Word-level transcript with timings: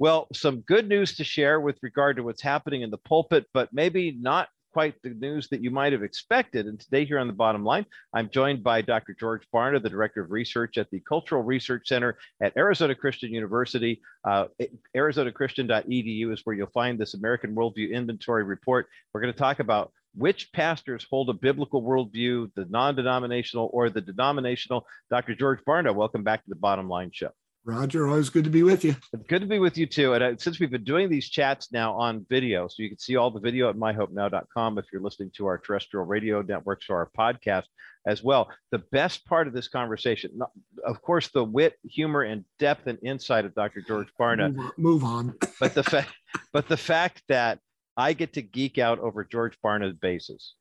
Well, 0.00 0.28
some 0.32 0.60
good 0.60 0.88
news 0.88 1.16
to 1.16 1.24
share 1.24 1.60
with 1.60 1.78
regard 1.82 2.16
to 2.16 2.22
what's 2.22 2.42
happening 2.42 2.82
in 2.82 2.90
the 2.90 2.98
pulpit, 2.98 3.46
but 3.52 3.72
maybe 3.72 4.16
not 4.20 4.48
quite 4.72 4.94
the 5.02 5.10
news 5.10 5.48
that 5.48 5.60
you 5.60 5.72
might 5.72 5.92
have 5.92 6.04
expected. 6.04 6.66
And 6.66 6.78
today, 6.78 7.04
here 7.04 7.18
on 7.18 7.26
the 7.26 7.32
bottom 7.32 7.64
line, 7.64 7.84
I'm 8.14 8.30
joined 8.30 8.62
by 8.62 8.80
Dr. 8.80 9.16
George 9.18 9.42
Barna, 9.52 9.82
the 9.82 9.90
Director 9.90 10.22
of 10.22 10.30
Research 10.30 10.78
at 10.78 10.88
the 10.90 11.00
Cultural 11.00 11.42
Research 11.42 11.88
Center 11.88 12.16
at 12.40 12.56
Arizona 12.56 12.94
Christian 12.94 13.32
University. 13.34 14.00
Uh, 14.22 14.46
ArizonaChristian.edu 14.96 16.32
is 16.32 16.42
where 16.44 16.54
you'll 16.54 16.68
find 16.68 16.96
this 16.96 17.14
American 17.14 17.56
Worldview 17.56 17.90
Inventory 17.90 18.44
Report. 18.44 18.86
We're 19.12 19.20
going 19.20 19.32
to 19.32 19.38
talk 19.38 19.58
about 19.58 19.90
which 20.14 20.52
pastors 20.52 21.04
hold 21.10 21.28
a 21.28 21.32
biblical 21.32 21.82
worldview, 21.82 22.52
the 22.54 22.66
non 22.66 22.94
denominational 22.94 23.68
or 23.72 23.90
the 23.90 24.00
denominational. 24.00 24.86
Dr. 25.10 25.34
George 25.34 25.58
Barna, 25.66 25.92
welcome 25.92 26.22
back 26.22 26.44
to 26.44 26.50
the 26.50 26.56
Bottom 26.56 26.88
Line 26.88 27.10
Show. 27.12 27.30
Roger, 27.64 28.08
always 28.08 28.30
good 28.30 28.44
to 28.44 28.50
be 28.50 28.62
with 28.62 28.84
you. 28.84 28.96
It's 29.12 29.26
good 29.26 29.42
to 29.42 29.46
be 29.46 29.58
with 29.58 29.76
you 29.76 29.86
too. 29.86 30.14
And 30.14 30.24
uh, 30.24 30.34
since 30.38 30.58
we've 30.58 30.70
been 30.70 30.84
doing 30.84 31.10
these 31.10 31.28
chats 31.28 31.70
now 31.72 31.94
on 31.94 32.24
video, 32.30 32.66
so 32.68 32.82
you 32.82 32.88
can 32.88 32.98
see 32.98 33.16
all 33.16 33.30
the 33.30 33.40
video 33.40 33.68
at 33.68 33.76
myhopenow.com 33.76 34.78
if 34.78 34.86
you're 34.92 35.02
listening 35.02 35.30
to 35.36 35.46
our 35.46 35.58
terrestrial 35.58 36.06
radio 36.06 36.40
networks 36.40 36.86
or 36.88 36.96
our 36.96 37.10
podcast 37.16 37.64
as 38.06 38.22
well. 38.22 38.50
The 38.70 38.78
best 38.90 39.26
part 39.26 39.48
of 39.48 39.52
this 39.52 39.68
conversation, 39.68 40.38
of 40.86 41.02
course, 41.02 41.28
the 41.28 41.44
wit, 41.44 41.74
humor, 41.84 42.22
and 42.22 42.44
depth 42.58 42.86
and 42.86 42.98
insight 43.02 43.44
of 43.44 43.54
Dr. 43.54 43.82
George 43.82 44.08
Barna. 44.18 44.54
Move 44.54 44.64
on. 44.64 44.72
Move 44.78 45.04
on. 45.04 45.34
but 45.60 45.74
the 45.74 45.82
fact, 45.82 46.10
but 46.52 46.68
the 46.68 46.76
fact 46.76 47.22
that 47.28 47.58
I 47.98 48.12
get 48.12 48.34
to 48.34 48.42
geek 48.42 48.78
out 48.78 48.98
over 49.00 49.24
George 49.24 49.58
Barna's 49.62 49.94
basses 49.94 50.54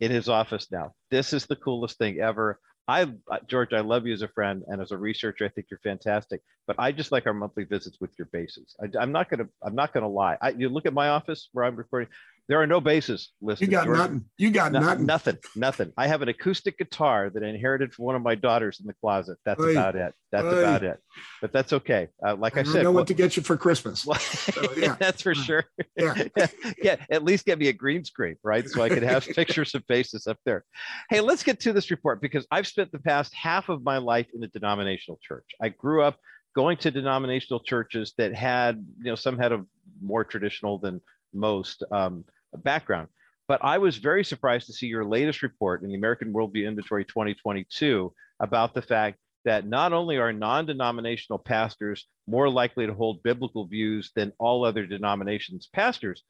in 0.00 0.10
his 0.10 0.28
office 0.28 0.66
now. 0.70 0.92
This 1.10 1.32
is 1.32 1.46
the 1.46 1.56
coolest 1.56 1.96
thing 1.96 2.18
ever. 2.18 2.58
I, 2.88 3.02
uh, 3.02 3.38
George, 3.46 3.72
I 3.72 3.80
love 3.80 4.06
you 4.06 4.12
as 4.12 4.22
a 4.22 4.28
friend 4.28 4.64
and 4.66 4.82
as 4.82 4.90
a 4.90 4.96
researcher. 4.96 5.44
I 5.44 5.48
think 5.48 5.68
you're 5.70 5.80
fantastic. 5.82 6.42
But 6.66 6.76
I 6.78 6.92
just 6.92 7.12
like 7.12 7.26
our 7.26 7.34
monthly 7.34 7.64
visits 7.64 7.98
with 8.00 8.10
your 8.18 8.26
basses. 8.32 8.74
I, 8.80 9.02
am 9.02 9.12
not 9.12 9.30
gonna, 9.30 9.48
I'm 9.62 9.74
not 9.74 9.92
gonna 9.92 10.08
lie. 10.08 10.36
I, 10.40 10.50
you 10.50 10.68
look 10.68 10.86
at 10.86 10.92
my 10.92 11.08
office 11.08 11.48
where 11.52 11.64
I'm 11.64 11.76
recording. 11.76 12.08
There 12.48 12.60
are 12.60 12.66
no 12.66 12.80
basses 12.80 13.30
listed. 13.40 13.68
You 13.68 13.70
got 13.70 13.84
George. 13.84 13.98
nothing. 13.98 14.24
You 14.36 14.50
got 14.50 14.72
no, 14.72 14.80
nothing. 14.80 15.06
Nothing. 15.06 15.38
Nothing. 15.54 15.92
I 15.96 16.08
have 16.08 16.22
an 16.22 16.28
acoustic 16.28 16.76
guitar 16.76 17.30
that 17.30 17.42
I 17.42 17.48
inherited 17.48 17.94
from 17.94 18.06
one 18.06 18.16
of 18.16 18.22
my 18.22 18.34
daughters 18.34 18.80
in 18.80 18.86
the 18.86 18.94
closet. 18.94 19.38
That's 19.44 19.60
Oy. 19.60 19.70
about 19.70 19.94
it. 19.94 20.12
That's 20.32 20.44
Oy. 20.44 20.58
about 20.58 20.82
it. 20.82 20.98
But 21.40 21.52
that's 21.52 21.72
okay. 21.72 22.08
Uh, 22.26 22.34
like 22.34 22.56
I, 22.56 22.60
I 22.60 22.62
said, 22.64 22.82
know 22.82 22.90
what 22.90 23.06
to 23.06 23.14
get 23.14 23.36
you 23.36 23.42
for 23.42 23.56
Christmas. 23.56 24.04
Well, 24.04 24.18
so, 24.18 24.72
yeah. 24.76 24.96
that's 24.98 25.22
for 25.22 25.34
sure. 25.34 25.64
Yeah. 25.96 26.24
yeah. 26.82 26.96
At 27.10 27.24
least 27.24 27.44
get 27.44 27.58
me 27.58 27.68
a 27.68 27.72
green 27.72 28.04
screen, 28.04 28.36
right? 28.42 28.68
So 28.68 28.82
I 28.82 28.88
could 28.88 29.04
have 29.04 29.24
pictures 29.36 29.74
of 29.74 29.84
faces 29.86 30.26
up 30.26 30.38
there. 30.44 30.64
Hey, 31.10 31.20
let's 31.20 31.44
get 31.44 31.60
to 31.60 31.72
this 31.72 31.90
report 31.92 32.20
because 32.20 32.46
I've 32.50 32.66
spent 32.66 32.90
the 32.90 32.98
past 32.98 33.32
half 33.34 33.68
of 33.68 33.84
my 33.84 33.98
life 33.98 34.26
in 34.34 34.40
the 34.40 34.48
denominational 34.48 35.20
church. 35.22 35.46
I 35.62 35.68
grew 35.68 36.02
up 36.02 36.18
going 36.54 36.76
to 36.78 36.90
denominational 36.90 37.60
churches 37.60 38.12
that 38.18 38.34
had, 38.34 38.84
you 38.98 39.04
know, 39.04 39.14
some 39.14 39.38
had 39.38 39.52
a 39.52 39.64
more 40.02 40.24
traditional 40.24 40.78
than 40.78 41.00
most 41.32 41.82
um, 41.90 42.24
background. 42.54 43.08
But 43.48 43.64
I 43.64 43.78
was 43.78 43.98
very 43.98 44.24
surprised 44.24 44.66
to 44.66 44.72
see 44.72 44.86
your 44.86 45.04
latest 45.04 45.42
report 45.42 45.82
in 45.82 45.88
the 45.88 45.94
American 45.94 46.32
Worldview 46.32 46.66
Inventory 46.66 47.04
2022 47.04 48.12
about 48.40 48.74
the 48.74 48.82
fact 48.82 49.18
that 49.44 49.66
not 49.66 49.92
only 49.92 50.18
are 50.18 50.32
non 50.32 50.66
denominational 50.66 51.38
pastors 51.38 52.06
more 52.26 52.48
likely 52.48 52.86
to 52.86 52.94
hold 52.94 53.22
biblical 53.22 53.66
views 53.66 54.10
than 54.14 54.32
all 54.38 54.64
other 54.64 54.86
denominations' 54.86 55.68
pastors, 55.72 56.22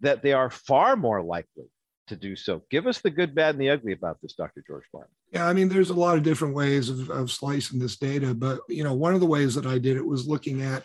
that 0.00 0.22
they 0.22 0.32
are 0.32 0.50
far 0.50 0.96
more 0.96 1.22
likely 1.22 1.66
to 2.08 2.16
do 2.16 2.36
so. 2.36 2.62
Give 2.70 2.86
us 2.86 3.00
the 3.00 3.10
good, 3.10 3.34
bad, 3.34 3.54
and 3.54 3.60
the 3.60 3.70
ugly 3.70 3.92
about 3.92 4.18
this, 4.20 4.34
Dr. 4.34 4.62
George 4.66 4.84
Barna. 4.94 5.06
Yeah, 5.32 5.46
I 5.46 5.52
mean, 5.52 5.68
there's 5.68 5.90
a 5.90 5.94
lot 5.94 6.16
of 6.16 6.22
different 6.22 6.54
ways 6.54 6.88
of, 6.88 7.10
of 7.10 7.30
slicing 7.30 7.78
this 7.78 7.96
data, 7.96 8.34
but 8.34 8.60
you 8.68 8.84
know, 8.84 8.94
one 8.94 9.14
of 9.14 9.20
the 9.20 9.26
ways 9.26 9.54
that 9.54 9.66
I 9.66 9.78
did 9.78 9.96
it 9.96 10.06
was 10.06 10.26
looking 10.26 10.62
at 10.62 10.84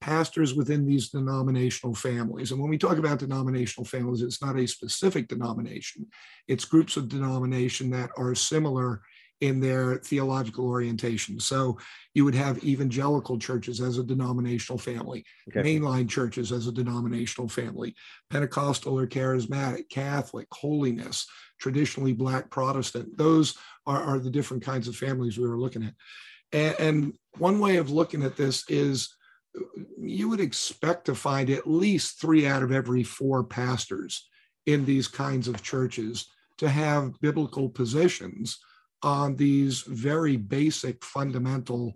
pastors 0.00 0.54
within 0.54 0.86
these 0.86 1.10
denominational 1.10 1.94
families. 1.94 2.50
And 2.50 2.60
when 2.60 2.70
we 2.70 2.78
talk 2.78 2.98
about 2.98 3.18
denominational 3.18 3.84
families, 3.84 4.22
it's 4.22 4.42
not 4.42 4.58
a 4.58 4.66
specific 4.66 5.28
denomination, 5.28 6.06
it's 6.48 6.64
groups 6.64 6.96
of 6.96 7.08
denomination 7.08 7.90
that 7.90 8.10
are 8.16 8.34
similar 8.34 9.02
in 9.40 9.58
their 9.58 9.96
theological 9.96 10.66
orientation. 10.66 11.40
So 11.40 11.78
you 12.14 12.24
would 12.24 12.34
have 12.34 12.62
evangelical 12.62 13.38
churches 13.38 13.80
as 13.80 13.96
a 13.96 14.04
denominational 14.04 14.78
family, 14.78 15.24
okay. 15.48 15.62
mainline 15.62 16.08
churches 16.08 16.52
as 16.52 16.66
a 16.66 16.72
denominational 16.72 17.48
family, 17.48 17.94
Pentecostal 18.28 18.98
or 18.98 19.06
charismatic, 19.06 19.88
Catholic, 19.88 20.46
holiness, 20.52 21.26
traditionally 21.58 22.12
Black 22.12 22.50
Protestant. 22.50 23.16
Those 23.16 23.56
are, 23.86 24.02
are 24.02 24.18
the 24.18 24.30
different 24.30 24.62
kinds 24.62 24.88
of 24.88 24.96
families 24.96 25.38
we 25.38 25.48
were 25.48 25.58
looking 25.58 25.84
at. 25.84 25.94
And, 26.52 26.74
and 26.78 27.12
one 27.38 27.60
way 27.60 27.76
of 27.76 27.90
looking 27.90 28.22
at 28.22 28.36
this 28.36 28.64
is 28.68 29.16
you 29.98 30.28
would 30.28 30.40
expect 30.40 31.04
to 31.06 31.14
find 31.14 31.50
at 31.50 31.68
least 31.68 32.20
three 32.20 32.46
out 32.46 32.62
of 32.62 32.72
every 32.72 33.02
four 33.02 33.44
pastors 33.44 34.28
in 34.66 34.84
these 34.84 35.08
kinds 35.08 35.48
of 35.48 35.62
churches 35.62 36.26
to 36.58 36.68
have 36.68 37.20
biblical 37.20 37.68
positions 37.68 38.58
on 39.02 39.36
these 39.36 39.80
very 39.82 40.36
basic 40.36 41.02
fundamental 41.04 41.94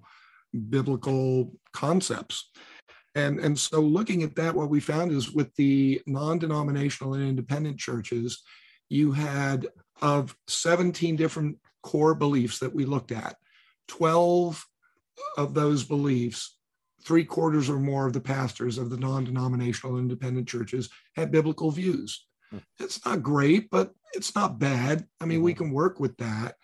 biblical 0.71 1.53
concepts. 1.73 2.51
And 3.15 3.39
and 3.39 3.59
so 3.59 3.81
looking 3.81 4.23
at 4.23 4.35
that 4.37 4.55
what 4.55 4.71
we 4.71 4.81
found 4.81 5.13
is 5.13 5.31
with 5.31 5.55
the 5.57 6.01
non-denominational 6.07 7.15
and 7.15 7.25
independent 7.25 7.79
churches 7.79 8.43
you 8.89 9.13
had 9.13 9.67
of 10.03 10.37
17 10.49 11.17
different 11.17 11.59
core 11.83 12.15
beliefs 12.15 12.59
that 12.59 12.75
we 12.75 12.85
looked 12.85 13.13
at 13.13 13.37
12 13.89 14.67
of 15.37 15.55
those 15.55 15.85
beliefs 15.85 16.57
three 17.05 17.25
quarters 17.25 17.69
or 17.69 17.79
more 17.79 18.07
of 18.07 18.13
the 18.13 18.21
pastors 18.21 18.79
of 18.79 18.91
the 18.91 18.97
non-denominational 18.97 19.99
independent 19.99 20.49
churches 20.49 20.89
had 21.17 21.31
biblical 21.31 21.71
views. 21.71 22.27
Hmm. 22.51 22.59
It's 22.81 23.05
not 23.05 23.23
great, 23.23 23.71
but 23.71 23.93
it's 24.15 24.35
not 24.35 24.59
bad. 24.59 25.07
I 25.21 25.27
mean, 25.27 25.43
we 25.43 25.53
mm-hmm. 25.53 25.65
can 25.65 25.73
work 25.73 26.01
with 26.01 26.17
that. 26.19 26.55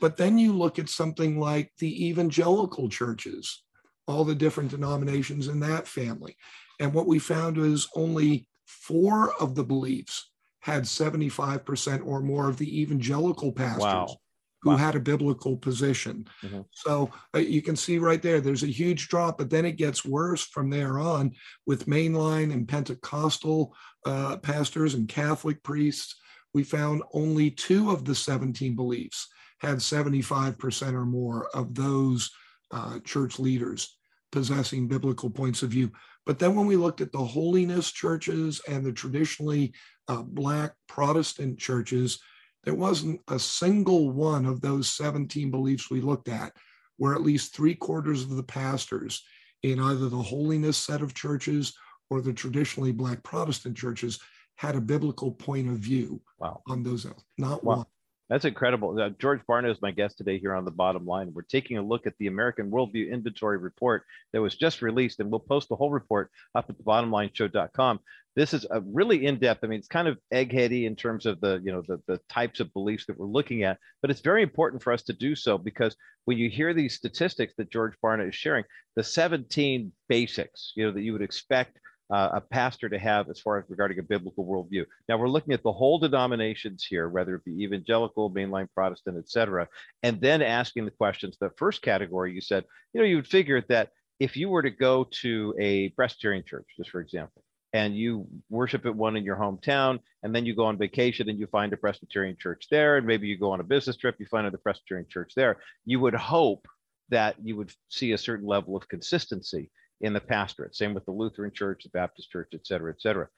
But 0.00 0.16
then 0.16 0.38
you 0.38 0.52
look 0.52 0.78
at 0.78 0.88
something 0.88 1.38
like 1.38 1.72
the 1.78 2.08
evangelical 2.08 2.88
churches, 2.88 3.62
all 4.06 4.24
the 4.24 4.34
different 4.34 4.70
denominations 4.70 5.48
in 5.48 5.60
that 5.60 5.86
family. 5.86 6.36
And 6.80 6.92
what 6.92 7.06
we 7.06 7.18
found 7.18 7.58
is 7.58 7.88
only 7.94 8.46
four 8.66 9.32
of 9.40 9.54
the 9.54 9.64
beliefs 9.64 10.30
had 10.60 10.84
75% 10.84 12.06
or 12.06 12.20
more 12.20 12.48
of 12.48 12.56
the 12.56 12.80
evangelical 12.80 13.52
pastors 13.52 13.82
wow 13.82 14.16
who 14.64 14.70
wow. 14.70 14.76
had 14.76 14.94
a 14.96 15.00
biblical 15.00 15.58
position. 15.58 16.26
Mm-hmm. 16.42 16.62
So 16.72 17.10
uh, 17.34 17.38
you 17.38 17.60
can 17.60 17.76
see 17.76 17.98
right 17.98 18.22
there, 18.22 18.40
there's 18.40 18.62
a 18.62 18.66
huge 18.66 19.08
drop, 19.08 19.36
but 19.36 19.50
then 19.50 19.66
it 19.66 19.76
gets 19.76 20.06
worse 20.06 20.42
from 20.42 20.70
there 20.70 20.98
on 20.98 21.32
with 21.66 21.86
mainline 21.86 22.50
and 22.50 22.66
Pentecostal 22.66 23.76
uh, 24.06 24.38
pastors 24.38 24.94
and 24.94 25.06
Catholic 25.06 25.62
priests. 25.62 26.16
We 26.54 26.64
found 26.64 27.02
only 27.12 27.50
two 27.50 27.90
of 27.90 28.06
the 28.06 28.14
17 28.14 28.74
beliefs 28.74 29.28
had 29.58 29.78
75% 29.78 30.94
or 30.94 31.04
more 31.04 31.48
of 31.54 31.74
those 31.74 32.30
uh, 32.70 33.00
church 33.00 33.38
leaders 33.38 33.98
possessing 34.32 34.88
biblical 34.88 35.28
points 35.28 35.62
of 35.62 35.70
view. 35.70 35.92
But 36.24 36.38
then 36.38 36.54
when 36.54 36.66
we 36.66 36.76
looked 36.76 37.02
at 37.02 37.12
the 37.12 37.18
holiness 37.18 37.92
churches 37.92 38.62
and 38.66 38.82
the 38.84 38.92
traditionally 38.92 39.74
uh, 40.08 40.22
Black 40.22 40.72
Protestant 40.88 41.58
churches, 41.58 42.18
there 42.64 42.74
wasn't 42.74 43.20
a 43.28 43.38
single 43.38 44.10
one 44.10 44.46
of 44.46 44.60
those 44.60 44.88
17 44.90 45.50
beliefs 45.50 45.90
we 45.90 46.00
looked 46.00 46.28
at 46.28 46.52
where 46.96 47.14
at 47.14 47.22
least 47.22 47.54
three 47.54 47.74
quarters 47.74 48.22
of 48.22 48.30
the 48.30 48.42
pastors 48.42 49.22
in 49.62 49.80
either 49.80 50.08
the 50.08 50.16
holiness 50.16 50.76
set 50.76 51.02
of 51.02 51.14
churches 51.14 51.74
or 52.10 52.20
the 52.20 52.32
traditionally 52.32 52.92
Black 52.92 53.22
Protestant 53.22 53.76
churches 53.76 54.20
had 54.56 54.76
a 54.76 54.80
biblical 54.80 55.32
point 55.32 55.68
of 55.68 55.76
view 55.76 56.20
wow. 56.38 56.62
on 56.68 56.82
those. 56.82 57.06
Not 57.38 57.64
wow. 57.64 57.76
one. 57.76 57.86
That's 58.30 58.46
incredible. 58.46 58.98
Uh, 58.98 59.10
George 59.18 59.40
Barna 59.48 59.70
is 59.70 59.82
my 59.82 59.90
guest 59.90 60.16
today 60.16 60.38
here 60.38 60.54
on 60.54 60.64
the 60.64 60.70
bottom 60.70 61.04
line. 61.04 61.32
We're 61.34 61.42
taking 61.42 61.76
a 61.76 61.82
look 61.82 62.06
at 62.06 62.14
the 62.18 62.26
American 62.26 62.70
Worldview 62.70 63.10
Inventory 63.10 63.58
Report 63.58 64.04
that 64.32 64.40
was 64.40 64.56
just 64.56 64.80
released, 64.80 65.20
and 65.20 65.30
we'll 65.30 65.40
post 65.40 65.68
the 65.68 65.76
whole 65.76 65.90
report 65.90 66.30
up 66.54 66.66
at 66.70 66.78
the 66.78 66.84
bottomlineshow.com. 66.84 68.00
This 68.34 68.54
is 68.54 68.66
a 68.70 68.80
really 68.80 69.26
in-depth. 69.26 69.62
I 69.62 69.66
mean, 69.66 69.78
it's 69.78 69.88
kind 69.88 70.08
of 70.08 70.18
eggheady 70.32 70.86
in 70.86 70.96
terms 70.96 71.26
of 71.26 71.40
the, 71.40 71.60
you 71.62 71.70
know, 71.70 71.82
the, 71.86 72.00
the 72.08 72.18
types 72.30 72.60
of 72.60 72.72
beliefs 72.72 73.04
that 73.06 73.18
we're 73.18 73.26
looking 73.26 73.62
at, 73.62 73.78
but 74.00 74.10
it's 74.10 74.20
very 74.20 74.42
important 74.42 74.82
for 74.82 74.92
us 74.92 75.02
to 75.02 75.12
do 75.12 75.34
so 75.34 75.58
because 75.58 75.94
when 76.24 76.38
you 76.38 76.48
hear 76.48 76.72
these 76.72 76.94
statistics 76.94 77.52
that 77.58 77.70
George 77.70 77.94
Barna 78.02 78.28
is 78.28 78.34
sharing, 78.34 78.64
the 78.96 79.04
17 79.04 79.92
basics, 80.08 80.72
you 80.74 80.86
know, 80.86 80.92
that 80.92 81.02
you 81.02 81.12
would 81.12 81.22
expect 81.22 81.78
uh, 82.10 82.30
a 82.34 82.40
pastor 82.40 82.88
to 82.88 82.98
have 82.98 83.30
as 83.30 83.40
far 83.40 83.58
as 83.58 83.64
regarding 83.68 83.98
a 83.98 84.02
biblical 84.02 84.44
worldview. 84.44 84.84
Now 85.08 85.16
we're 85.16 85.28
looking 85.28 85.54
at 85.54 85.62
the 85.62 85.72
whole 85.72 85.98
denominations 85.98 86.84
here, 86.84 87.08
whether 87.08 87.34
it 87.36 87.44
be 87.44 87.62
evangelical, 87.62 88.30
mainline 88.30 88.68
Protestant, 88.74 89.16
et 89.18 89.28
cetera, 89.28 89.68
and 90.02 90.20
then 90.20 90.42
asking 90.42 90.84
the 90.84 90.90
questions. 90.90 91.36
The 91.40 91.50
first 91.56 91.82
category, 91.82 92.32
you 92.34 92.40
said, 92.40 92.64
you 92.92 93.00
know, 93.00 93.06
you 93.06 93.16
would 93.16 93.26
figure 93.26 93.62
that 93.68 93.90
if 94.20 94.36
you 94.36 94.48
were 94.48 94.62
to 94.62 94.70
go 94.70 95.08
to 95.22 95.54
a 95.58 95.88
Presbyterian 95.90 96.44
church, 96.44 96.66
just 96.76 96.90
for 96.90 97.00
example, 97.00 97.42
and 97.72 97.96
you 97.96 98.28
worship 98.50 98.86
at 98.86 98.94
one 98.94 99.16
in 99.16 99.24
your 99.24 99.34
hometown, 99.34 99.98
and 100.22 100.32
then 100.32 100.46
you 100.46 100.54
go 100.54 100.66
on 100.66 100.78
vacation 100.78 101.28
and 101.28 101.38
you 101.40 101.46
find 101.48 101.72
a 101.72 101.76
Presbyterian 101.76 102.36
church 102.38 102.68
there, 102.70 102.96
and 102.96 103.06
maybe 103.06 103.26
you 103.26 103.36
go 103.36 103.50
on 103.50 103.60
a 103.60 103.64
business 103.64 103.96
trip, 103.96 104.14
you 104.20 104.26
find 104.26 104.46
another 104.46 104.58
Presbyterian 104.62 105.08
church 105.08 105.32
there, 105.34 105.56
you 105.84 105.98
would 105.98 106.14
hope 106.14 106.68
that 107.08 107.34
you 107.42 107.56
would 107.56 107.72
see 107.88 108.12
a 108.12 108.18
certain 108.18 108.46
level 108.46 108.76
of 108.76 108.88
consistency 108.88 109.70
in 110.00 110.12
the 110.12 110.20
pastorate. 110.20 110.74
Same 110.74 110.94
with 110.94 111.04
the 111.04 111.12
Lutheran 111.12 111.52
Church, 111.52 111.84
the 111.84 111.90
Baptist 111.90 112.30
Church, 112.30 112.48
et 112.54 112.66
cetera, 112.66 112.92
et 112.92 113.00
cetera. 113.00 113.28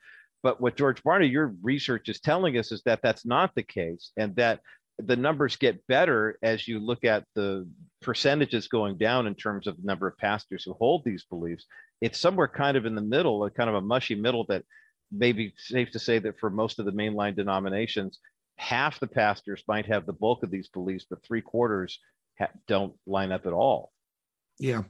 But 0.43 0.61
what 0.61 0.77
George 0.77 1.03
Barna, 1.03 1.29
your 1.29 1.55
research 1.61 2.09
is 2.09 2.19
telling 2.19 2.57
us 2.57 2.71
is 2.71 2.81
that 2.83 3.01
that's 3.01 3.25
not 3.25 3.51
the 3.55 3.63
case, 3.63 4.11
and 4.17 4.35
that 4.35 4.61
the 4.99 5.15
numbers 5.15 5.55
get 5.55 5.85
better 5.87 6.39
as 6.41 6.67
you 6.67 6.79
look 6.79 7.03
at 7.03 7.23
the 7.35 7.67
percentages 8.01 8.67
going 8.67 8.97
down 8.97 9.27
in 9.27 9.35
terms 9.35 9.67
of 9.67 9.77
the 9.77 9.85
number 9.85 10.07
of 10.07 10.17
pastors 10.17 10.63
who 10.63 10.73
hold 10.73 11.03
these 11.03 11.25
beliefs. 11.29 11.65
It's 12.01 12.19
somewhere 12.19 12.47
kind 12.47 12.77
of 12.77 12.85
in 12.85 12.95
the 12.95 13.01
middle, 13.01 13.43
a 13.43 13.51
kind 13.51 13.69
of 13.69 13.75
a 13.75 13.81
mushy 13.81 14.15
middle 14.15 14.45
that 14.49 14.63
maybe 15.11 15.53
safe 15.57 15.91
to 15.91 15.99
say 15.99 16.19
that 16.19 16.39
for 16.39 16.49
most 16.49 16.79
of 16.79 16.85
the 16.85 16.91
mainline 16.91 17.35
denominations, 17.35 18.19
half 18.57 18.99
the 18.99 19.07
pastors 19.07 19.63
might 19.67 19.85
have 19.85 20.05
the 20.05 20.13
bulk 20.13 20.43
of 20.43 20.51
these 20.51 20.67
beliefs, 20.67 21.05
but 21.09 21.23
three 21.23 21.41
quarters 21.41 21.99
ha- 22.39 22.49
don't 22.67 22.93
line 23.05 23.31
up 23.31 23.45
at 23.45 23.53
all. 23.53 23.91
Yeah. 24.59 24.83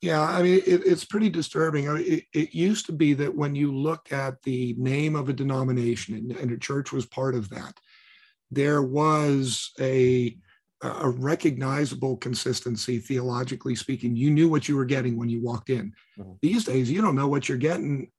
Yeah, 0.00 0.22
I 0.22 0.42
mean, 0.42 0.62
it, 0.64 0.86
it's 0.86 1.04
pretty 1.04 1.28
disturbing. 1.28 1.88
I 1.88 1.94
mean, 1.94 2.04
it, 2.06 2.24
it, 2.32 2.54
used 2.54 2.86
to 2.86 2.92
be 2.92 3.14
that 3.14 3.34
when 3.34 3.56
you 3.56 3.74
look 3.74 4.12
at 4.12 4.40
the 4.42 4.74
name 4.78 5.16
of 5.16 5.28
a 5.28 5.32
denomination, 5.32 6.14
and, 6.14 6.30
and 6.32 6.52
a 6.52 6.58
church 6.58 6.92
was 6.92 7.04
part 7.04 7.34
of 7.34 7.48
that, 7.50 7.74
there 8.50 8.80
was 8.82 9.72
a, 9.80 10.36
a 10.82 11.10
recognizable 11.10 12.16
consistency 12.16 13.00
theologically 13.00 13.74
speaking. 13.74 14.14
You 14.14 14.30
knew 14.30 14.48
what 14.48 14.68
you 14.68 14.76
were 14.76 14.84
getting 14.84 15.16
when 15.16 15.28
you 15.28 15.42
walked 15.42 15.68
in. 15.68 15.92
Mm-hmm. 16.16 16.32
These 16.42 16.64
days, 16.64 16.90
you 16.90 17.02
don't 17.02 17.16
know 17.16 17.28
what 17.28 17.48
you're 17.48 17.58
getting 17.58 18.12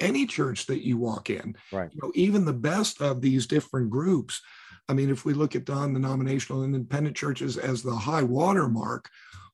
any 0.00 0.26
church 0.26 0.66
that 0.66 0.84
you 0.84 0.96
walk 0.96 1.28
in. 1.28 1.56
Right. 1.72 1.90
You 1.92 2.00
know, 2.02 2.12
even 2.14 2.44
the 2.44 2.52
best 2.52 3.02
of 3.02 3.20
these 3.20 3.46
different 3.46 3.90
groups. 3.90 4.40
I 4.88 4.94
mean, 4.94 5.10
if 5.10 5.24
we 5.26 5.34
look 5.34 5.54
at 5.54 5.68
non-denominational 5.68 6.62
and 6.62 6.74
independent 6.74 7.16
churches 7.16 7.58
as 7.58 7.82
the 7.82 7.94
high 7.94 8.22
water 8.22 8.68
mark, 8.68 9.10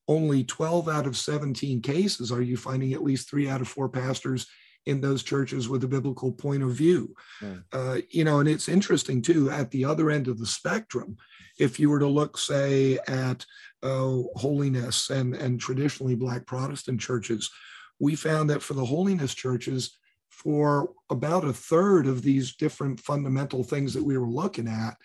only 0.08 0.44
12 0.44 0.88
out 0.88 1.06
of 1.06 1.16
17 1.16 1.80
cases 1.80 2.30
are 2.30 2.42
you 2.42 2.56
finding 2.56 2.92
at 2.92 3.02
least 3.02 3.28
three 3.28 3.48
out 3.48 3.60
of 3.60 3.68
four 3.68 3.88
pastors 3.88 4.46
in 4.86 5.00
those 5.00 5.22
churches 5.22 5.68
with 5.68 5.82
a 5.84 5.88
biblical 5.88 6.30
point 6.32 6.62
of 6.62 6.72
view. 6.72 7.14
Yeah. 7.40 7.56
Uh, 7.72 7.98
you 8.10 8.24
know, 8.24 8.40
and 8.40 8.48
it's 8.48 8.68
interesting 8.68 9.22
too, 9.22 9.50
at 9.50 9.70
the 9.70 9.84
other 9.84 10.10
end 10.10 10.28
of 10.28 10.38
the 10.38 10.46
spectrum, 10.46 11.16
if 11.58 11.80
you 11.80 11.88
were 11.88 12.00
to 12.00 12.06
look, 12.06 12.36
say, 12.36 12.98
at 13.06 13.46
uh, 13.82 14.22
holiness 14.36 15.10
and, 15.10 15.34
and 15.34 15.60
traditionally 15.60 16.14
Black 16.14 16.46
Protestant 16.46 17.00
churches, 17.00 17.50
we 17.98 18.14
found 18.14 18.50
that 18.50 18.62
for 18.62 18.74
the 18.74 18.84
holiness 18.84 19.34
churches, 19.34 19.96
for 20.28 20.90
about 21.10 21.44
a 21.44 21.52
third 21.52 22.06
of 22.06 22.22
these 22.22 22.56
different 22.56 22.98
fundamental 22.98 23.62
things 23.62 23.94
that 23.94 24.02
we 24.02 24.18
were 24.18 24.28
looking 24.28 24.68
at, 24.68 24.96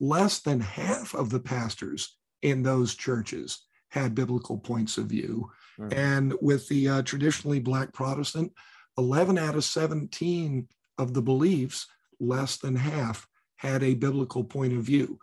less 0.00 0.40
than 0.40 0.58
half 0.58 1.14
of 1.14 1.28
the 1.28 1.38
pastors 1.38 2.16
in 2.42 2.62
those 2.62 2.94
churches 2.94 3.66
had 3.90 4.14
biblical 4.14 4.58
points 4.58 4.98
of 4.98 5.06
view. 5.06 5.50
Mm-hmm. 5.78 5.98
And 5.98 6.34
with 6.40 6.68
the 6.68 6.88
uh, 6.88 7.02
traditionally 7.02 7.60
Black 7.60 7.92
Protestant, 7.92 8.52
11 8.98 9.38
out 9.38 9.54
of 9.54 9.64
17 9.64 10.68
of 10.98 11.14
the 11.14 11.22
beliefs, 11.22 11.86
less 12.18 12.56
than 12.56 12.76
half, 12.76 13.26
had 13.56 13.82
a 13.82 13.94
biblical 13.94 14.44
point 14.44 14.72
of 14.72 14.82
view. 14.82 15.18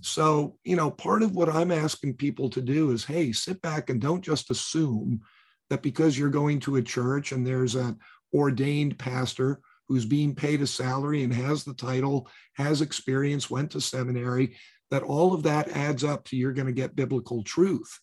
So, 0.00 0.56
you 0.64 0.76
know, 0.76 0.90
part 0.90 1.22
of 1.22 1.34
what 1.34 1.48
I'm 1.48 1.72
asking 1.72 2.14
people 2.14 2.48
to 2.50 2.60
do 2.60 2.90
is 2.92 3.04
hey, 3.04 3.32
sit 3.32 3.60
back 3.62 3.90
and 3.90 4.00
don't 4.00 4.22
just 4.22 4.50
assume 4.50 5.22
that 5.70 5.82
because 5.82 6.18
you're 6.18 6.30
going 6.30 6.60
to 6.60 6.76
a 6.76 6.82
church 6.82 7.32
and 7.32 7.46
there's 7.46 7.74
an 7.74 7.98
ordained 8.32 8.98
pastor 8.98 9.60
who's 9.88 10.04
being 10.04 10.34
paid 10.34 10.60
a 10.60 10.66
salary 10.66 11.24
and 11.24 11.32
has 11.32 11.64
the 11.64 11.74
title, 11.74 12.28
has 12.54 12.80
experience, 12.80 13.50
went 13.50 13.70
to 13.70 13.80
seminary, 13.80 14.54
that 14.90 15.02
all 15.02 15.34
of 15.34 15.42
that 15.42 15.68
adds 15.70 16.04
up 16.04 16.24
to 16.24 16.36
you're 16.36 16.52
going 16.52 16.66
to 16.66 16.72
get 16.72 16.96
biblical 16.96 17.42
truth. 17.42 18.00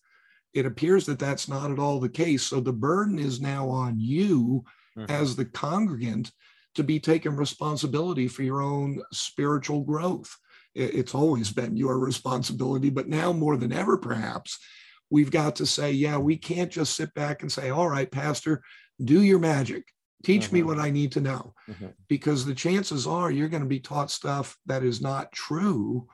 It 0.56 0.64
appears 0.64 1.04
that 1.04 1.18
that's 1.18 1.48
not 1.48 1.70
at 1.70 1.78
all 1.78 2.00
the 2.00 2.08
case. 2.08 2.44
So 2.44 2.60
the 2.60 2.72
burden 2.72 3.18
is 3.18 3.42
now 3.42 3.68
on 3.68 4.00
you 4.00 4.64
mm-hmm. 4.96 5.10
as 5.10 5.36
the 5.36 5.44
congregant 5.44 6.32
to 6.76 6.82
be 6.82 6.98
taking 6.98 7.36
responsibility 7.36 8.26
for 8.26 8.42
your 8.42 8.62
own 8.62 9.02
spiritual 9.12 9.82
growth. 9.82 10.34
It's 10.74 11.14
always 11.14 11.52
been 11.52 11.76
your 11.76 11.98
responsibility, 11.98 12.88
but 12.88 13.06
now 13.06 13.34
more 13.34 13.58
than 13.58 13.70
ever, 13.70 13.98
perhaps, 13.98 14.58
we've 15.10 15.30
got 15.30 15.56
to 15.56 15.66
say, 15.66 15.92
yeah, 15.92 16.16
we 16.16 16.38
can't 16.38 16.72
just 16.72 16.96
sit 16.96 17.12
back 17.12 17.42
and 17.42 17.52
say, 17.52 17.68
all 17.68 17.90
right, 17.90 18.10
Pastor, 18.10 18.62
do 19.04 19.20
your 19.20 19.38
magic. 19.38 19.84
Teach 20.24 20.46
mm-hmm. 20.46 20.54
me 20.54 20.62
what 20.62 20.78
I 20.78 20.88
need 20.88 21.12
to 21.12 21.20
know. 21.20 21.52
Mm-hmm. 21.68 21.88
Because 22.08 22.46
the 22.46 22.54
chances 22.54 23.06
are 23.06 23.30
you're 23.30 23.50
going 23.50 23.62
to 23.62 23.68
be 23.68 23.80
taught 23.80 24.10
stuff 24.10 24.56
that 24.64 24.82
is 24.82 25.02
not 25.02 25.32
true 25.32 26.08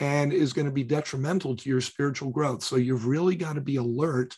and 0.00 0.32
is 0.32 0.52
going 0.52 0.66
to 0.66 0.72
be 0.72 0.84
detrimental 0.84 1.56
to 1.56 1.68
your 1.68 1.80
spiritual 1.80 2.30
growth. 2.30 2.62
So 2.62 2.76
you've 2.76 3.06
really 3.06 3.36
got 3.36 3.54
to 3.54 3.60
be 3.60 3.76
alert 3.76 4.36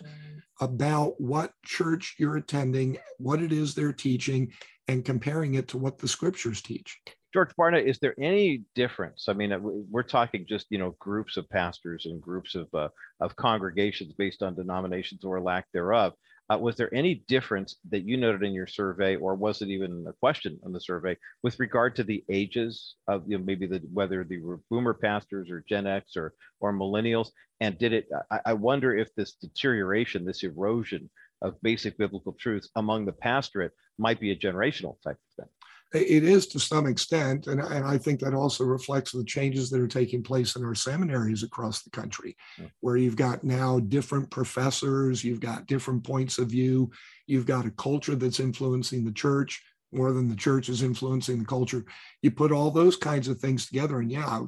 about 0.60 1.20
what 1.20 1.52
church 1.64 2.16
you're 2.18 2.36
attending, 2.36 2.98
what 3.18 3.42
it 3.42 3.52
is 3.52 3.74
they're 3.74 3.92
teaching, 3.92 4.52
and 4.88 5.04
comparing 5.04 5.54
it 5.54 5.68
to 5.68 5.78
what 5.78 5.98
the 5.98 6.08
scriptures 6.08 6.62
teach. 6.62 6.98
George 7.32 7.54
Barna, 7.58 7.82
is 7.82 7.98
there 8.00 8.14
any 8.20 8.64
difference? 8.74 9.26
I 9.28 9.34
mean, 9.34 9.54
we're 9.60 10.02
talking 10.02 10.46
just 10.48 10.66
you 10.70 10.78
know 10.78 10.96
groups 10.98 11.36
of 11.36 11.48
pastors 11.48 12.06
and 12.06 12.20
groups 12.20 12.56
of 12.56 12.68
uh, 12.74 12.88
of 13.20 13.36
congregations 13.36 14.12
based 14.18 14.42
on 14.42 14.56
denominations 14.56 15.24
or 15.24 15.40
lack 15.40 15.66
thereof. 15.72 16.14
Uh, 16.50 16.58
was 16.58 16.74
there 16.76 16.92
any 16.92 17.22
difference 17.28 17.76
that 17.90 18.02
you 18.04 18.16
noted 18.16 18.42
in 18.42 18.52
your 18.52 18.66
survey, 18.66 19.14
or 19.16 19.34
was 19.34 19.62
it 19.62 19.68
even 19.68 20.04
a 20.08 20.12
question 20.14 20.58
on 20.64 20.72
the 20.72 20.80
survey 20.80 21.16
with 21.42 21.60
regard 21.60 21.94
to 21.94 22.02
the 22.02 22.24
ages 22.28 22.96
of 23.06 23.22
you 23.26 23.38
know, 23.38 23.44
maybe 23.44 23.66
the 23.66 23.80
whether 23.92 24.24
the 24.24 24.40
boomer 24.68 24.94
pastors 24.94 25.48
or 25.48 25.64
Gen 25.68 25.86
X 25.86 26.16
or 26.16 26.34
or 26.58 26.72
millennials? 26.72 27.28
And 27.60 27.78
did 27.78 27.92
it? 27.92 28.08
I, 28.30 28.40
I 28.46 28.52
wonder 28.54 28.96
if 28.96 29.14
this 29.14 29.34
deterioration, 29.34 30.24
this 30.24 30.42
erosion 30.42 31.08
of 31.42 31.60
basic 31.62 31.96
biblical 31.96 32.32
truths 32.32 32.68
among 32.74 33.06
the 33.06 33.12
pastorate 33.12 33.72
might 33.98 34.18
be 34.18 34.32
a 34.32 34.36
generational 34.36 34.96
type 35.02 35.16
of 35.16 35.44
thing. 35.44 35.50
It 35.92 36.22
is 36.22 36.46
to 36.48 36.60
some 36.60 36.86
extent, 36.86 37.48
and, 37.48 37.60
and 37.60 37.84
I 37.84 37.98
think 37.98 38.20
that 38.20 38.32
also 38.32 38.64
reflects 38.64 39.10
the 39.10 39.24
changes 39.24 39.70
that 39.70 39.80
are 39.80 39.88
taking 39.88 40.22
place 40.22 40.54
in 40.54 40.64
our 40.64 40.74
seminaries 40.74 41.42
across 41.42 41.82
the 41.82 41.90
country, 41.90 42.36
yeah. 42.58 42.66
where 42.78 42.96
you've 42.96 43.16
got 43.16 43.42
now 43.42 43.80
different 43.80 44.30
professors, 44.30 45.24
you've 45.24 45.40
got 45.40 45.66
different 45.66 46.04
points 46.04 46.38
of 46.38 46.48
view, 46.48 46.92
you've 47.26 47.46
got 47.46 47.66
a 47.66 47.72
culture 47.72 48.14
that's 48.14 48.38
influencing 48.38 49.04
the 49.04 49.12
church 49.12 49.62
more 49.92 50.12
than 50.12 50.28
the 50.28 50.36
church 50.36 50.68
is 50.68 50.82
influencing 50.82 51.38
the 51.38 51.44
culture. 51.44 51.84
You 52.22 52.30
put 52.30 52.52
all 52.52 52.70
those 52.70 52.96
kinds 52.96 53.28
of 53.28 53.40
things 53.40 53.66
together, 53.66 53.98
and 54.00 54.10
yeah, 54.10 54.42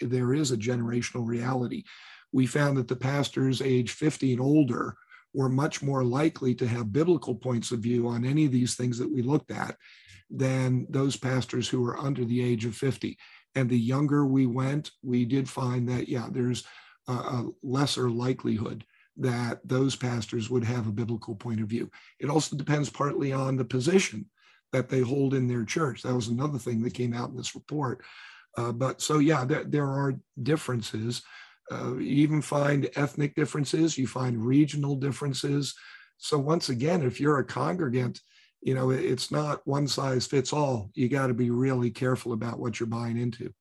there 0.00 0.34
is 0.34 0.50
a 0.50 0.56
generational 0.56 1.26
reality. 1.26 1.84
We 2.32 2.46
found 2.46 2.76
that 2.76 2.88
the 2.88 2.96
pastors 2.96 3.62
age 3.62 3.92
50 3.92 4.32
and 4.32 4.40
older 4.40 4.96
were 5.34 5.48
much 5.48 5.82
more 5.82 6.04
likely 6.04 6.54
to 6.54 6.66
have 6.66 6.92
biblical 6.92 7.34
points 7.34 7.70
of 7.70 7.80
view 7.80 8.08
on 8.08 8.24
any 8.24 8.44
of 8.44 8.52
these 8.52 8.74
things 8.74 8.98
that 8.98 9.10
we 9.10 9.22
looked 9.22 9.50
at 9.50 9.76
than 10.30 10.86
those 10.88 11.16
pastors 11.16 11.68
who 11.68 11.82
were 11.82 11.98
under 11.98 12.24
the 12.24 12.42
age 12.42 12.64
of 12.64 12.74
50. 12.74 13.18
And 13.54 13.68
the 13.68 13.78
younger 13.78 14.24
we 14.24 14.46
went, 14.46 14.90
we 15.02 15.24
did 15.24 15.48
find 15.48 15.88
that, 15.88 16.08
yeah, 16.08 16.28
there's 16.30 16.64
a, 17.08 17.12
a 17.12 17.48
lesser 17.62 18.10
likelihood 18.10 18.84
that 19.18 19.60
those 19.64 19.94
pastors 19.94 20.48
would 20.48 20.64
have 20.64 20.86
a 20.86 20.92
biblical 20.92 21.34
point 21.34 21.60
of 21.60 21.68
view. 21.68 21.90
It 22.18 22.30
also 22.30 22.56
depends 22.56 22.88
partly 22.88 23.32
on 23.32 23.56
the 23.56 23.64
position 23.64 24.26
that 24.72 24.88
they 24.88 25.00
hold 25.00 25.34
in 25.34 25.46
their 25.46 25.64
church. 25.64 26.02
That 26.02 26.14
was 26.14 26.28
another 26.28 26.58
thing 26.58 26.82
that 26.82 26.94
came 26.94 27.12
out 27.12 27.28
in 27.28 27.36
this 27.36 27.54
report. 27.54 28.02
Uh, 28.56 28.72
but 28.72 29.02
so, 29.02 29.18
yeah, 29.18 29.44
there, 29.44 29.64
there 29.64 29.86
are 29.86 30.14
differences. 30.42 31.22
Uh, 31.72 31.94
you 31.94 32.22
even 32.22 32.42
find 32.42 32.90
ethnic 32.96 33.34
differences, 33.34 33.96
you 33.96 34.06
find 34.06 34.44
regional 34.44 34.96
differences. 34.96 35.74
So, 36.18 36.38
once 36.38 36.68
again, 36.68 37.02
if 37.02 37.20
you're 37.20 37.38
a 37.38 37.44
congregant 37.44 38.20
you 38.62 38.74
know, 38.74 38.90
it's 38.90 39.30
not 39.32 39.66
one 39.66 39.88
size 39.88 40.26
fits 40.26 40.52
all. 40.52 40.90
You 40.94 41.08
got 41.08 41.26
to 41.26 41.34
be 41.34 41.50
really 41.50 41.90
careful 41.90 42.32
about 42.32 42.60
what 42.60 42.78
you're 42.78 42.86
buying 42.86 43.18
into. 43.18 43.52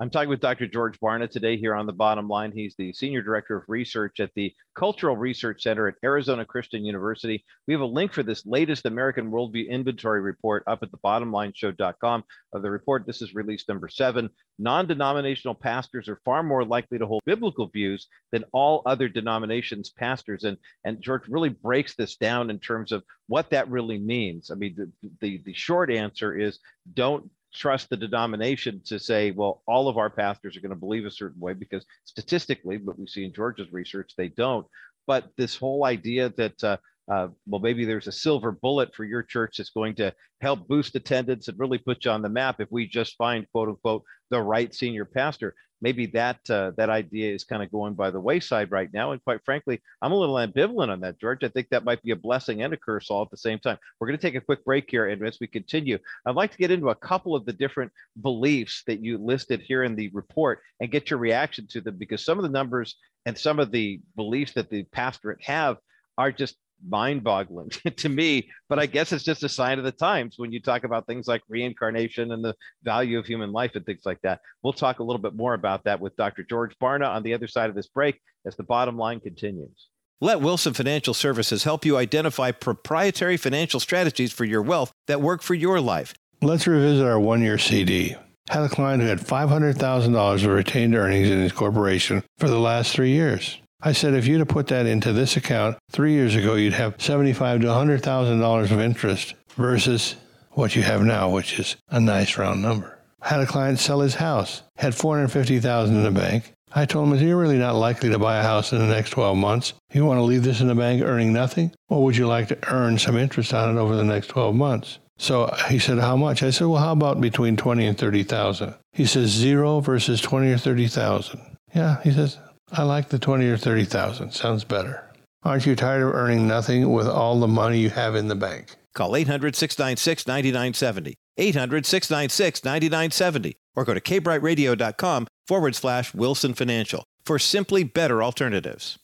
I'm 0.00 0.10
talking 0.10 0.28
with 0.28 0.40
Dr. 0.40 0.68
George 0.68 1.00
Barna 1.00 1.28
today 1.28 1.56
here 1.56 1.74
on 1.74 1.84
the 1.84 1.92
bottom 1.92 2.28
line. 2.28 2.52
He's 2.52 2.76
the 2.76 2.92
Senior 2.92 3.20
Director 3.20 3.56
of 3.56 3.64
Research 3.66 4.20
at 4.20 4.30
the 4.36 4.54
Cultural 4.76 5.16
Research 5.16 5.64
Center 5.64 5.88
at 5.88 5.96
Arizona 6.04 6.44
Christian 6.44 6.84
University. 6.84 7.44
We 7.66 7.74
have 7.74 7.80
a 7.80 7.86
link 7.86 8.12
for 8.12 8.22
this 8.22 8.46
latest 8.46 8.86
American 8.86 9.32
Worldview 9.32 9.68
Inventory 9.68 10.20
report 10.20 10.62
up 10.68 10.84
at 10.84 10.92
the 10.92 10.98
bottomlineshow.com. 10.98 12.24
Of 12.52 12.60
uh, 12.60 12.62
the 12.62 12.70
report, 12.70 13.06
this 13.06 13.22
is 13.22 13.34
release 13.34 13.64
number 13.68 13.88
seven. 13.88 14.30
Non 14.60 14.86
denominational 14.86 15.56
pastors 15.56 16.08
are 16.08 16.20
far 16.24 16.44
more 16.44 16.64
likely 16.64 16.98
to 16.98 17.06
hold 17.06 17.22
biblical 17.26 17.66
views 17.66 18.06
than 18.30 18.44
all 18.52 18.82
other 18.86 19.08
denominations' 19.08 19.90
pastors. 19.90 20.44
And, 20.44 20.58
and 20.84 21.02
George 21.02 21.26
really 21.28 21.48
breaks 21.48 21.96
this 21.96 22.14
down 22.14 22.50
in 22.50 22.60
terms 22.60 22.92
of 22.92 23.02
what 23.26 23.50
that 23.50 23.68
really 23.68 23.98
means. 23.98 24.52
I 24.52 24.54
mean, 24.54 24.76
the, 24.76 25.10
the, 25.20 25.42
the 25.44 25.54
short 25.54 25.90
answer 25.90 26.38
is 26.38 26.60
don't 26.94 27.28
trust 27.58 27.90
the 27.90 27.96
denomination 27.96 28.80
to 28.86 28.98
say, 28.98 29.32
well, 29.32 29.62
all 29.66 29.88
of 29.88 29.98
our 29.98 30.10
pastors 30.10 30.56
are 30.56 30.60
going 30.60 30.70
to 30.70 30.76
believe 30.76 31.04
a 31.04 31.10
certain 31.10 31.40
way 31.40 31.52
because 31.52 31.84
statistically, 32.04 32.78
what 32.78 32.98
we 32.98 33.06
see 33.06 33.24
in 33.24 33.32
George's 33.32 33.72
research, 33.72 34.12
they 34.16 34.28
don't. 34.28 34.66
But 35.06 35.30
this 35.36 35.56
whole 35.56 35.84
idea 35.84 36.28
that, 36.36 36.62
uh, 36.62 36.76
uh, 37.10 37.28
well, 37.46 37.60
maybe 37.60 37.84
there's 37.84 38.06
a 38.06 38.12
silver 38.12 38.52
bullet 38.52 38.94
for 38.94 39.04
your 39.04 39.22
church 39.22 39.56
that's 39.56 39.70
going 39.70 39.94
to 39.96 40.14
help 40.40 40.68
boost 40.68 40.94
attendance 40.94 41.48
and 41.48 41.58
really 41.58 41.78
put 41.78 42.04
you 42.04 42.10
on 42.10 42.22
the 42.22 42.28
map 42.28 42.60
if 42.60 42.68
we 42.70 42.86
just 42.86 43.16
find, 43.16 43.50
quote 43.50 43.68
unquote, 43.68 44.04
the 44.30 44.40
right 44.40 44.74
senior 44.74 45.04
pastor. 45.04 45.54
Maybe 45.80 46.06
that 46.06 46.38
uh, 46.50 46.72
that 46.76 46.90
idea 46.90 47.32
is 47.32 47.44
kind 47.44 47.62
of 47.62 47.70
going 47.70 47.94
by 47.94 48.10
the 48.10 48.20
wayside 48.20 48.70
right 48.70 48.92
now. 48.92 49.12
And 49.12 49.22
quite 49.22 49.44
frankly, 49.44 49.80
I'm 50.02 50.12
a 50.12 50.16
little 50.16 50.36
ambivalent 50.36 50.90
on 50.90 51.00
that, 51.00 51.20
George. 51.20 51.44
I 51.44 51.48
think 51.48 51.68
that 51.70 51.84
might 51.84 52.02
be 52.02 52.10
a 52.10 52.16
blessing 52.16 52.62
and 52.62 52.72
a 52.72 52.76
curse 52.76 53.10
all 53.10 53.22
at 53.22 53.30
the 53.30 53.36
same 53.36 53.58
time. 53.58 53.78
We're 53.98 54.08
going 54.08 54.18
to 54.18 54.22
take 54.22 54.34
a 54.34 54.44
quick 54.44 54.64
break 54.64 54.90
here, 54.90 55.08
and 55.08 55.26
as 55.26 55.38
we 55.40 55.46
continue, 55.46 55.98
I'd 56.26 56.34
like 56.34 56.52
to 56.52 56.58
get 56.58 56.70
into 56.70 56.90
a 56.90 56.94
couple 56.94 57.34
of 57.34 57.44
the 57.44 57.52
different 57.52 57.92
beliefs 58.20 58.82
that 58.86 59.00
you 59.00 59.18
listed 59.18 59.60
here 59.60 59.84
in 59.84 59.94
the 59.94 60.08
report 60.08 60.60
and 60.80 60.90
get 60.90 61.10
your 61.10 61.18
reaction 61.18 61.66
to 61.68 61.80
them 61.80 61.96
because 61.96 62.24
some 62.24 62.38
of 62.38 62.42
the 62.42 62.48
numbers 62.48 62.96
and 63.26 63.36
some 63.36 63.58
of 63.58 63.70
the 63.70 64.00
beliefs 64.16 64.52
that 64.52 64.70
the 64.70 64.84
pastorate 64.84 65.42
have 65.42 65.78
are 66.16 66.32
just 66.32 66.56
mind 66.86 67.24
boggling 67.24 67.70
to 67.96 68.08
me, 68.08 68.48
but 68.68 68.78
I 68.78 68.86
guess 68.86 69.12
it's 69.12 69.24
just 69.24 69.42
a 69.42 69.48
sign 69.48 69.78
of 69.78 69.84
the 69.84 69.92
times 69.92 70.34
when 70.36 70.52
you 70.52 70.60
talk 70.60 70.84
about 70.84 71.06
things 71.06 71.26
like 71.26 71.42
reincarnation 71.48 72.32
and 72.32 72.44
the 72.44 72.54
value 72.82 73.18
of 73.18 73.26
human 73.26 73.52
life 73.52 73.72
and 73.74 73.84
things 73.84 74.02
like 74.04 74.20
that. 74.22 74.40
We'll 74.62 74.72
talk 74.72 74.98
a 74.98 75.04
little 75.04 75.22
bit 75.22 75.34
more 75.34 75.54
about 75.54 75.84
that 75.84 76.00
with 76.00 76.16
Dr. 76.16 76.42
George 76.42 76.74
Barna 76.80 77.08
on 77.08 77.22
the 77.22 77.34
other 77.34 77.48
side 77.48 77.70
of 77.70 77.76
this 77.76 77.88
break 77.88 78.20
as 78.46 78.56
the 78.56 78.62
bottom 78.62 78.96
line 78.96 79.20
continues. 79.20 79.88
Let 80.20 80.40
Wilson 80.40 80.74
Financial 80.74 81.14
Services 81.14 81.62
help 81.62 81.84
you 81.84 81.96
identify 81.96 82.50
proprietary 82.50 83.36
financial 83.36 83.78
strategies 83.78 84.32
for 84.32 84.44
your 84.44 84.62
wealth 84.62 84.90
that 85.06 85.20
work 85.20 85.42
for 85.42 85.54
your 85.54 85.80
life. 85.80 86.12
Let's 86.42 86.66
revisit 86.66 87.06
our 87.06 87.20
one 87.20 87.40
year 87.40 87.58
CD. 87.58 88.16
Had 88.50 88.64
a 88.64 88.68
client 88.68 89.02
who 89.02 89.08
had 89.08 89.20
$500,000 89.20 90.34
of 90.44 90.50
retained 90.50 90.94
earnings 90.94 91.28
in 91.28 91.40
his 91.40 91.52
corporation 91.52 92.24
for 92.38 92.48
the 92.48 92.58
last 92.58 92.92
three 92.92 93.10
years. 93.10 93.60
I 93.80 93.92
said, 93.92 94.14
if 94.14 94.26
you'd 94.26 94.40
have 94.40 94.48
put 94.48 94.66
that 94.68 94.86
into 94.86 95.12
this 95.12 95.36
account 95.36 95.76
three 95.90 96.12
years 96.12 96.34
ago, 96.34 96.54
you'd 96.54 96.72
have 96.72 97.00
seventy-five 97.00 97.60
to 97.60 97.72
hundred 97.72 98.02
thousand 98.02 98.40
dollars 98.40 98.72
of 98.72 98.80
interest 98.80 99.34
versus 99.54 100.16
what 100.52 100.74
you 100.74 100.82
have 100.82 101.02
now, 101.02 101.30
which 101.30 101.58
is 101.60 101.76
a 101.88 102.00
nice 102.00 102.36
round 102.36 102.60
number. 102.60 102.98
Had 103.22 103.40
a 103.40 103.46
client 103.46 103.78
sell 103.78 104.00
his 104.00 104.16
house, 104.16 104.62
had 104.76 104.94
four 104.94 105.16
hundred 105.16 105.28
fifty 105.28 105.60
thousand 105.60 105.96
in 105.96 106.02
the 106.02 106.10
bank. 106.10 106.52
I 106.74 106.84
told 106.86 107.08
him, 107.08 107.26
you're 107.26 107.38
really 107.38 107.58
not 107.58 107.76
likely 107.76 108.10
to 108.10 108.18
buy 108.18 108.38
a 108.38 108.42
house 108.42 108.72
in 108.72 108.78
the 108.78 108.86
next 108.86 109.10
12 109.10 109.38
months. 109.38 109.72
You 109.92 110.04
want 110.04 110.18
to 110.18 110.22
leave 110.22 110.42
this 110.42 110.60
in 110.60 110.66
the 110.66 110.74
bank 110.74 111.02
earning 111.02 111.32
nothing? 111.32 111.72
Or 111.88 112.04
would 112.04 112.16
you 112.16 112.26
like 112.26 112.48
to 112.48 112.58
earn 112.70 112.98
some 112.98 113.16
interest 113.16 113.54
on 113.54 113.74
it 113.74 113.80
over 113.80 113.96
the 113.96 114.04
next 114.04 114.26
12 114.26 114.54
months? 114.54 114.98
So 115.16 115.46
he 115.68 115.78
said, 115.78 115.98
how 115.98 116.16
much? 116.16 116.42
I 116.42 116.50
said, 116.50 116.66
well, 116.66 116.82
how 116.82 116.92
about 116.92 117.22
between 117.22 117.56
20 117.56 117.86
and 117.86 117.96
30,000? 117.96 118.74
He 118.92 119.06
says, 119.06 119.30
zero 119.30 119.80
versus 119.80 120.20
20 120.20 120.52
or 120.52 120.58
30,000. 120.58 121.40
Yeah, 121.74 122.02
he 122.02 122.12
says, 122.12 122.36
I 122.72 122.82
like 122.82 123.08
the 123.08 123.18
20 123.18 123.46
or 123.46 123.56
30,000. 123.56 124.32
Sounds 124.32 124.64
better. 124.64 125.04
Aren't 125.42 125.66
you 125.66 125.76
tired 125.76 126.02
of 126.02 126.14
earning 126.14 126.46
nothing 126.46 126.92
with 126.92 127.06
all 127.06 127.38
the 127.38 127.48
money 127.48 127.78
you 127.78 127.90
have 127.90 128.14
in 128.14 128.28
the 128.28 128.34
bank? 128.34 128.74
Call 128.94 129.16
800 129.16 129.54
696 129.54 130.26
9970. 130.26 131.14
800 131.36 131.86
696 131.86 132.64
9970. 132.64 133.56
Or 133.76 133.84
go 133.84 133.94
to 133.94 134.00
kbrightradio.com 134.00 135.28
forward 135.46 135.74
slash 135.74 136.12
Wilson 136.12 136.54
Financial 136.54 137.04
for 137.24 137.38
simply 137.38 137.84
better 137.84 138.22
alternatives. 138.22 138.98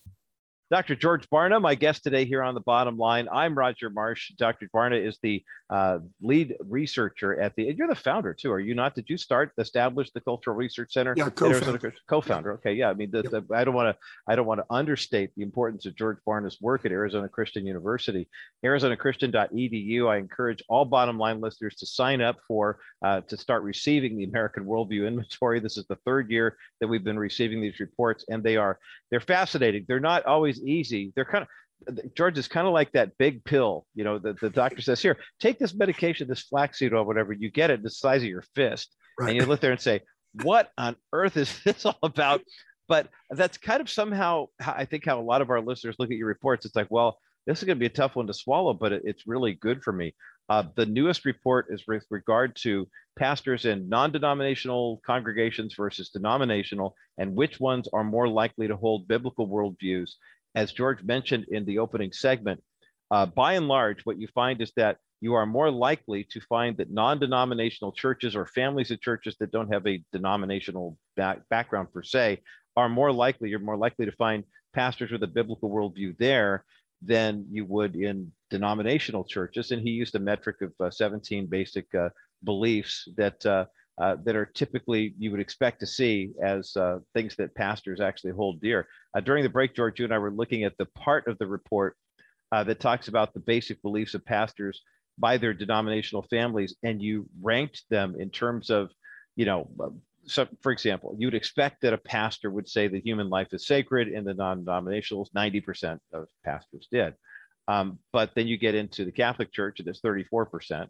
Dr. 0.70 0.94
George 0.94 1.28
Barna, 1.28 1.60
my 1.60 1.74
guest 1.74 2.02
today 2.02 2.24
here 2.24 2.42
on 2.42 2.54
the 2.54 2.60
bottom 2.60 2.96
line. 2.96 3.28
I'm 3.30 3.56
Roger 3.56 3.90
Marsh. 3.90 4.32
Dr. 4.38 4.68
Barna 4.74 5.06
is 5.06 5.18
the 5.22 5.44
uh, 5.68 5.98
lead 6.22 6.56
researcher 6.60 7.38
at 7.38 7.54
the, 7.54 7.68
and 7.68 7.76
you're 7.76 7.88
the 7.88 7.94
founder 7.94 8.32
too, 8.32 8.50
are 8.50 8.60
you 8.60 8.74
not? 8.74 8.94
Did 8.94 9.10
you 9.10 9.18
start, 9.18 9.52
establish 9.58 10.10
the 10.12 10.22
Cultural 10.22 10.56
Research 10.56 10.92
Center? 10.94 11.14
Yeah, 11.16 11.28
co-founder. 11.28 11.92
Co-founder. 12.08 12.52
Okay, 12.54 12.72
yeah. 12.72 12.88
I 12.88 12.94
mean, 12.94 13.10
the, 13.10 13.22
yep. 13.22 13.46
the, 13.46 13.54
I 13.54 13.64
don't 13.64 13.74
want 13.74 13.94
to, 13.94 14.00
I 14.26 14.36
don't 14.36 14.46
want 14.46 14.60
to 14.60 14.66
understate 14.70 15.32
the 15.36 15.42
importance 15.42 15.84
of 15.84 15.96
George 15.96 16.18
Barna's 16.26 16.58
work 16.60 16.86
at 16.86 16.92
Arizona 16.92 17.28
Christian 17.28 17.66
University. 17.66 18.28
ArizonaChristian.edu. 18.64 20.08
I 20.08 20.16
encourage 20.16 20.62
all 20.68 20.86
bottom 20.86 21.18
line 21.18 21.40
listeners 21.42 21.74
to 21.76 21.86
sign 21.86 22.22
up 22.22 22.38
for, 22.48 22.78
uh, 23.04 23.20
to 23.22 23.36
start 23.36 23.62
receiving 23.62 24.16
the 24.16 24.24
American 24.24 24.64
Worldview 24.64 25.06
Inventory. 25.06 25.60
This 25.60 25.76
is 25.76 25.86
the 25.86 25.98
third 26.06 26.30
year 26.30 26.56
that 26.80 26.88
we've 26.88 27.04
been 27.04 27.18
receiving 27.18 27.60
these 27.60 27.80
reports, 27.80 28.24
and 28.28 28.42
they 28.42 28.56
are, 28.56 28.78
they're 29.10 29.20
fascinating. 29.20 29.84
They're 29.86 30.00
not 30.00 30.24
always 30.24 30.53
always 30.54 30.66
easy. 30.66 31.12
They're 31.14 31.24
kind 31.24 31.42
of 31.42 31.48
George 32.16 32.38
is 32.38 32.48
kind 32.48 32.66
of 32.66 32.72
like 32.72 32.92
that 32.92 33.18
big 33.18 33.44
pill, 33.44 33.84
you 33.94 34.04
know, 34.04 34.18
the, 34.18 34.34
the 34.40 34.48
doctor 34.48 34.80
says, 34.80 35.02
here, 35.02 35.18
take 35.38 35.58
this 35.58 35.74
medication, 35.74 36.26
this 36.26 36.42
flaxseed 36.42 36.94
or 36.94 37.04
whatever, 37.04 37.34
you 37.34 37.50
get 37.50 37.70
it 37.70 37.82
the 37.82 37.90
size 37.90 38.22
of 38.22 38.28
your 38.28 38.44
fist. 38.54 38.94
Right. 39.18 39.30
And 39.30 39.36
you 39.36 39.44
look 39.44 39.60
there 39.60 39.72
and 39.72 39.80
say, 39.80 40.00
what 40.44 40.70
on 40.78 40.96
earth 41.12 41.36
is 41.36 41.60
this 41.64 41.84
all 41.84 41.98
about? 42.02 42.40
But 42.88 43.08
that's 43.30 43.58
kind 43.58 43.82
of 43.82 43.90
somehow, 43.90 44.46
I 44.64 44.86
think 44.86 45.04
how 45.04 45.20
a 45.20 45.22
lot 45.22 45.42
of 45.42 45.50
our 45.50 45.60
listeners 45.60 45.96
look 45.98 46.10
at 46.10 46.16
your 46.16 46.28
reports. 46.28 46.64
It's 46.64 46.76
like, 46.76 46.90
well, 46.90 47.18
this 47.46 47.58
is 47.58 47.64
going 47.64 47.76
to 47.76 47.80
be 47.80 47.86
a 47.86 47.90
tough 47.90 48.16
one 48.16 48.28
to 48.28 48.34
swallow, 48.34 48.72
but 48.72 48.92
it, 48.92 49.02
it's 49.04 49.26
really 49.26 49.52
good 49.52 49.82
for 49.82 49.92
me. 49.92 50.14
Uh, 50.48 50.62
the 50.76 50.86
newest 50.86 51.26
report 51.26 51.66
is 51.68 51.84
with 51.86 52.04
regard 52.10 52.56
to 52.62 52.88
pastors 53.18 53.64
in 53.64 53.88
non 53.88 54.12
denominational 54.12 55.00
congregations 55.06 55.74
versus 55.74 56.10
denominational, 56.10 56.94
and 57.18 57.34
which 57.34 57.60
ones 57.60 57.88
are 57.92 58.04
more 58.04 58.28
likely 58.28 58.68
to 58.68 58.76
hold 58.76 59.08
biblical 59.08 59.48
worldviews 59.48 60.12
as 60.54 60.72
George 60.72 61.02
mentioned 61.02 61.46
in 61.50 61.64
the 61.64 61.78
opening 61.78 62.12
segment, 62.12 62.62
uh, 63.10 63.26
by 63.26 63.54
and 63.54 63.68
large, 63.68 64.04
what 64.04 64.18
you 64.18 64.28
find 64.28 64.60
is 64.60 64.72
that 64.76 64.98
you 65.20 65.34
are 65.34 65.46
more 65.46 65.70
likely 65.70 66.24
to 66.30 66.40
find 66.42 66.76
that 66.76 66.90
non-denominational 66.90 67.92
churches 67.92 68.36
or 68.36 68.46
families 68.46 68.90
of 68.90 69.00
churches 69.00 69.36
that 69.40 69.52
don't 69.52 69.72
have 69.72 69.86
a 69.86 70.02
denominational 70.12 70.98
back, 71.16 71.40
background 71.48 71.92
per 71.92 72.02
se 72.02 72.40
are 72.76 72.88
more 72.88 73.12
likely, 73.12 73.48
you're 73.48 73.58
more 73.58 73.76
likely 73.76 74.04
to 74.04 74.12
find 74.12 74.44
pastors 74.74 75.10
with 75.10 75.22
a 75.22 75.28
biblical 75.28 75.70
worldview 75.70 76.16
there 76.18 76.64
than 77.00 77.46
you 77.50 77.64
would 77.64 77.96
in 77.96 78.32
denominational 78.50 79.24
churches. 79.24 79.70
And 79.70 79.82
he 79.82 79.90
used 79.90 80.14
a 80.14 80.18
metric 80.18 80.56
of 80.62 80.72
uh, 80.80 80.90
17 80.90 81.46
basic 81.46 81.86
uh, 81.94 82.08
beliefs 82.42 83.08
that 83.16 83.44
uh, 84.00 84.16
that 84.24 84.36
are 84.36 84.46
typically 84.46 85.14
you 85.18 85.30
would 85.30 85.40
expect 85.40 85.80
to 85.80 85.86
see 85.86 86.30
as 86.42 86.76
uh, 86.76 86.98
things 87.14 87.36
that 87.36 87.54
pastors 87.54 88.00
actually 88.00 88.32
hold 88.32 88.60
dear. 88.60 88.88
Uh, 89.16 89.20
during 89.20 89.42
the 89.42 89.48
break, 89.48 89.74
George, 89.74 89.98
you 89.98 90.04
and 90.04 90.14
I 90.14 90.18
were 90.18 90.32
looking 90.32 90.64
at 90.64 90.76
the 90.78 90.86
part 90.86 91.28
of 91.28 91.38
the 91.38 91.46
report 91.46 91.96
uh, 92.52 92.64
that 92.64 92.80
talks 92.80 93.08
about 93.08 93.34
the 93.34 93.40
basic 93.40 93.80
beliefs 93.82 94.14
of 94.14 94.24
pastors 94.24 94.82
by 95.18 95.36
their 95.36 95.54
denominational 95.54 96.22
families, 96.22 96.74
and 96.82 97.00
you 97.00 97.28
ranked 97.40 97.82
them 97.88 98.16
in 98.18 98.30
terms 98.30 98.70
of, 98.70 98.90
you 99.36 99.44
know, 99.44 99.68
uh, 99.80 99.90
so 100.26 100.48
for 100.62 100.72
example, 100.72 101.14
you'd 101.18 101.34
expect 101.34 101.82
that 101.82 101.92
a 101.92 101.98
pastor 101.98 102.50
would 102.50 102.68
say 102.68 102.88
that 102.88 103.04
human 103.04 103.28
life 103.28 103.48
is 103.52 103.66
sacred, 103.66 104.08
and 104.08 104.26
the 104.26 104.34
non-denominationals, 104.34 105.32
90% 105.36 105.98
of 106.12 106.26
pastors 106.44 106.88
did. 106.90 107.14
Um, 107.68 107.98
but 108.12 108.30
then 108.34 108.46
you 108.46 108.56
get 108.56 108.74
into 108.74 109.04
the 109.04 109.12
Catholic 109.12 109.52
Church, 109.52 109.80
and 109.80 109.88
it's 109.88 110.00
34%. 110.00 110.88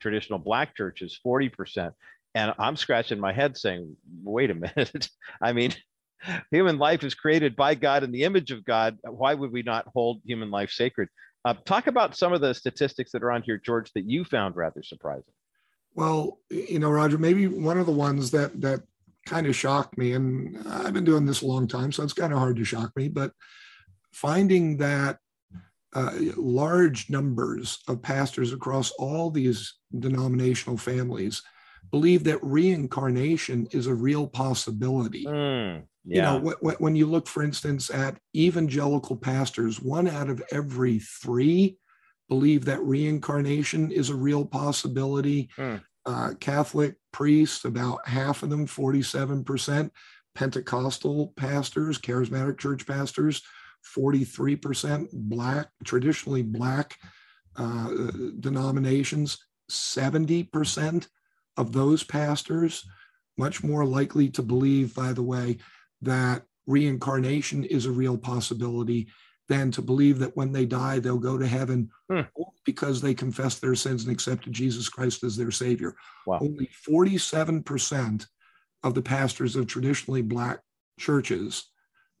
Traditional 0.00 0.38
Black 0.38 0.76
churches, 0.76 1.18
40%. 1.24 1.92
And 2.34 2.52
I'm 2.58 2.76
scratching 2.76 3.20
my 3.20 3.32
head 3.32 3.56
saying, 3.56 3.96
wait 4.22 4.50
a 4.50 4.54
minute. 4.54 5.08
I 5.40 5.52
mean, 5.52 5.72
human 6.50 6.78
life 6.78 7.04
is 7.04 7.14
created 7.14 7.54
by 7.54 7.74
God 7.74 8.02
in 8.02 8.10
the 8.10 8.24
image 8.24 8.50
of 8.50 8.64
God. 8.64 8.98
Why 9.02 9.34
would 9.34 9.52
we 9.52 9.62
not 9.62 9.86
hold 9.94 10.20
human 10.24 10.50
life 10.50 10.70
sacred? 10.70 11.08
Uh, 11.44 11.54
talk 11.64 11.86
about 11.86 12.16
some 12.16 12.32
of 12.32 12.40
the 12.40 12.54
statistics 12.54 13.12
that 13.12 13.22
are 13.22 13.30
on 13.30 13.42
here, 13.42 13.58
George, 13.58 13.92
that 13.94 14.08
you 14.08 14.24
found 14.24 14.56
rather 14.56 14.82
surprising. 14.82 15.34
Well, 15.94 16.40
you 16.50 16.78
know, 16.78 16.90
Roger, 16.90 17.18
maybe 17.18 17.46
one 17.46 17.78
of 17.78 17.86
the 17.86 17.92
ones 17.92 18.30
that 18.32 18.60
that 18.62 18.80
kind 19.26 19.46
of 19.46 19.54
shocked 19.54 19.96
me, 19.96 20.12
and 20.12 20.58
I've 20.68 20.92
been 20.92 21.04
doing 21.04 21.24
this 21.24 21.42
a 21.42 21.46
long 21.46 21.68
time, 21.68 21.92
so 21.92 22.02
it's 22.02 22.12
kind 22.12 22.32
of 22.32 22.38
hard 22.38 22.56
to 22.56 22.64
shock 22.64 22.90
me, 22.96 23.08
but 23.08 23.32
finding 24.12 24.78
that 24.78 25.18
uh, 25.94 26.12
large 26.36 27.08
numbers 27.10 27.78
of 27.88 28.02
pastors 28.02 28.52
across 28.52 28.90
all 28.92 29.30
these 29.30 29.74
denominational 29.98 30.76
families 30.76 31.42
believe 31.90 32.24
that 32.24 32.42
reincarnation 32.42 33.68
is 33.70 33.86
a 33.86 33.94
real 33.94 34.26
possibility. 34.26 35.24
Mm, 35.24 35.84
yeah. 36.04 36.34
You 36.34 36.40
know, 36.40 36.54
wh- 36.62 36.80
when 36.80 36.96
you 36.96 37.06
look, 37.06 37.26
for 37.26 37.42
instance, 37.42 37.90
at 37.90 38.18
evangelical 38.34 39.16
pastors, 39.16 39.80
one 39.80 40.08
out 40.08 40.28
of 40.28 40.42
every 40.50 40.98
three 40.98 41.78
believe 42.28 42.64
that 42.64 42.82
reincarnation 42.82 43.90
is 43.92 44.10
a 44.10 44.14
real 44.14 44.44
possibility. 44.44 45.48
Mm. 45.56 45.82
Uh, 46.06 46.32
Catholic 46.40 46.96
priests, 47.12 47.64
about 47.64 48.06
half 48.06 48.42
of 48.42 48.50
them, 48.50 48.66
47%. 48.66 49.90
Pentecostal 50.34 51.32
pastors, 51.36 51.98
charismatic 51.98 52.58
church 52.58 52.86
pastors, 52.86 53.42
43%. 53.96 55.08
Black, 55.12 55.68
traditionally 55.84 56.42
Black 56.42 56.98
uh, 57.56 57.88
denominations, 58.40 59.38
70% 59.70 61.06
of 61.56 61.72
those 61.72 62.02
pastors 62.02 62.84
much 63.36 63.62
more 63.62 63.84
likely 63.84 64.28
to 64.28 64.42
believe, 64.42 64.94
by 64.94 65.12
the 65.12 65.22
way, 65.22 65.58
that 66.02 66.42
reincarnation 66.66 67.64
is 67.64 67.86
a 67.86 67.90
real 67.90 68.16
possibility 68.16 69.08
than 69.48 69.70
to 69.70 69.82
believe 69.82 70.18
that 70.18 70.36
when 70.36 70.52
they 70.52 70.64
die, 70.64 70.98
they'll 70.98 71.18
go 71.18 71.36
to 71.36 71.46
heaven 71.46 71.90
hmm. 72.10 72.20
because 72.64 73.00
they 73.00 73.12
confess 73.12 73.58
their 73.58 73.74
sins 73.74 74.04
and 74.04 74.12
accepted 74.12 74.52
Jesus 74.52 74.88
Christ 74.88 75.22
as 75.22 75.36
their 75.36 75.50
Savior. 75.50 75.94
Wow. 76.26 76.38
Only 76.40 76.70
47% 76.88 78.26
of 78.82 78.94
the 78.94 79.02
pastors 79.02 79.56
of 79.56 79.66
traditionally 79.66 80.22
Black 80.22 80.60
churches 80.98 81.70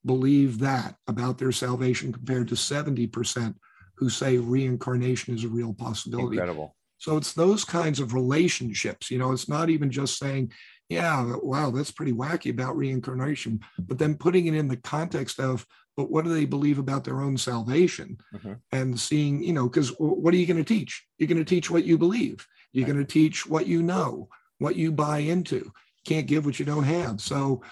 believe 0.04 0.58
that 0.58 0.96
about 1.06 1.38
their 1.38 1.52
salvation 1.52 2.12
compared 2.12 2.48
to 2.48 2.54
70% 2.54 3.54
who 3.96 4.10
say 4.10 4.36
reincarnation 4.36 5.34
is 5.34 5.44
a 5.44 5.48
real 5.48 5.72
possibility. 5.72 6.36
Incredible. 6.36 6.76
So 6.98 7.16
it's 7.16 7.32
those 7.32 7.64
kinds 7.64 8.00
of 8.00 8.14
relationships. 8.14 9.10
You 9.10 9.18
know, 9.18 9.32
it's 9.32 9.48
not 9.48 9.70
even 9.70 9.90
just 9.90 10.18
saying, 10.18 10.52
yeah, 10.88 11.34
wow, 11.42 11.70
that's 11.70 11.90
pretty 11.90 12.12
wacky 12.12 12.50
about 12.50 12.76
reincarnation. 12.76 13.60
But 13.78 13.98
then 13.98 14.16
putting 14.16 14.46
it 14.46 14.54
in 14.54 14.68
the 14.68 14.76
context 14.76 15.40
of, 15.40 15.66
but 15.96 16.10
what 16.10 16.24
do 16.24 16.34
they 16.34 16.44
believe 16.44 16.78
about 16.78 17.04
their 17.04 17.20
own 17.20 17.36
salvation? 17.36 18.18
Mm-hmm. 18.34 18.52
And 18.72 18.98
seeing, 18.98 19.42
you 19.42 19.52
know, 19.52 19.68
because 19.68 19.90
what 19.98 20.34
are 20.34 20.36
you 20.36 20.46
going 20.46 20.62
to 20.62 20.64
teach? 20.64 21.06
You're 21.18 21.28
going 21.28 21.38
to 21.38 21.44
teach 21.44 21.70
what 21.70 21.84
you 21.84 21.96
believe. 21.98 22.46
You're 22.72 22.86
right. 22.86 22.94
going 22.94 23.06
to 23.06 23.12
teach 23.12 23.46
what 23.46 23.66
you 23.66 23.82
know, 23.82 24.28
what 24.58 24.76
you 24.76 24.92
buy 24.92 25.18
into. 25.18 25.56
You 25.56 25.72
can't 26.04 26.26
give 26.26 26.44
what 26.44 26.58
you 26.58 26.66
don't 26.66 26.84
have. 26.84 27.20
So 27.20 27.62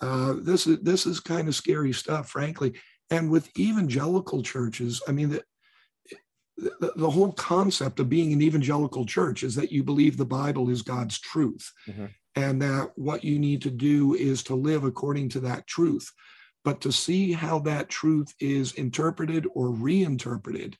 uh, 0.00 0.34
this 0.38 0.66
is 0.66 0.80
this 0.80 1.06
is 1.06 1.20
kind 1.20 1.48
of 1.48 1.54
scary 1.54 1.92
stuff, 1.92 2.28
frankly. 2.28 2.74
And 3.10 3.30
with 3.30 3.56
evangelical 3.58 4.42
churches, 4.42 5.02
I 5.06 5.12
mean, 5.12 5.30
the, 5.30 5.42
the, 6.80 6.92
the, 6.96 7.10
whole 7.10 7.32
concept 7.32 7.98
of 7.98 8.08
being 8.08 8.32
an 8.32 8.40
evangelical 8.40 9.04
church 9.04 9.42
is 9.42 9.54
that 9.56 9.72
you 9.72 9.82
believe 9.82 10.16
the 10.16 10.24
Bible 10.24 10.70
is 10.70 10.82
God's 10.82 11.18
truth. 11.18 11.72
Mm-hmm 11.88 12.06
and 12.34 12.62
that 12.62 12.90
what 12.96 13.24
you 13.24 13.38
need 13.38 13.62
to 13.62 13.70
do 13.70 14.14
is 14.14 14.42
to 14.44 14.54
live 14.54 14.84
according 14.84 15.28
to 15.30 15.40
that 15.40 15.66
truth. 15.66 16.10
But 16.64 16.80
to 16.82 16.92
see 16.92 17.32
how 17.32 17.58
that 17.60 17.88
truth 17.88 18.32
is 18.40 18.72
interpreted 18.72 19.46
or 19.54 19.70
reinterpreted 19.70 20.76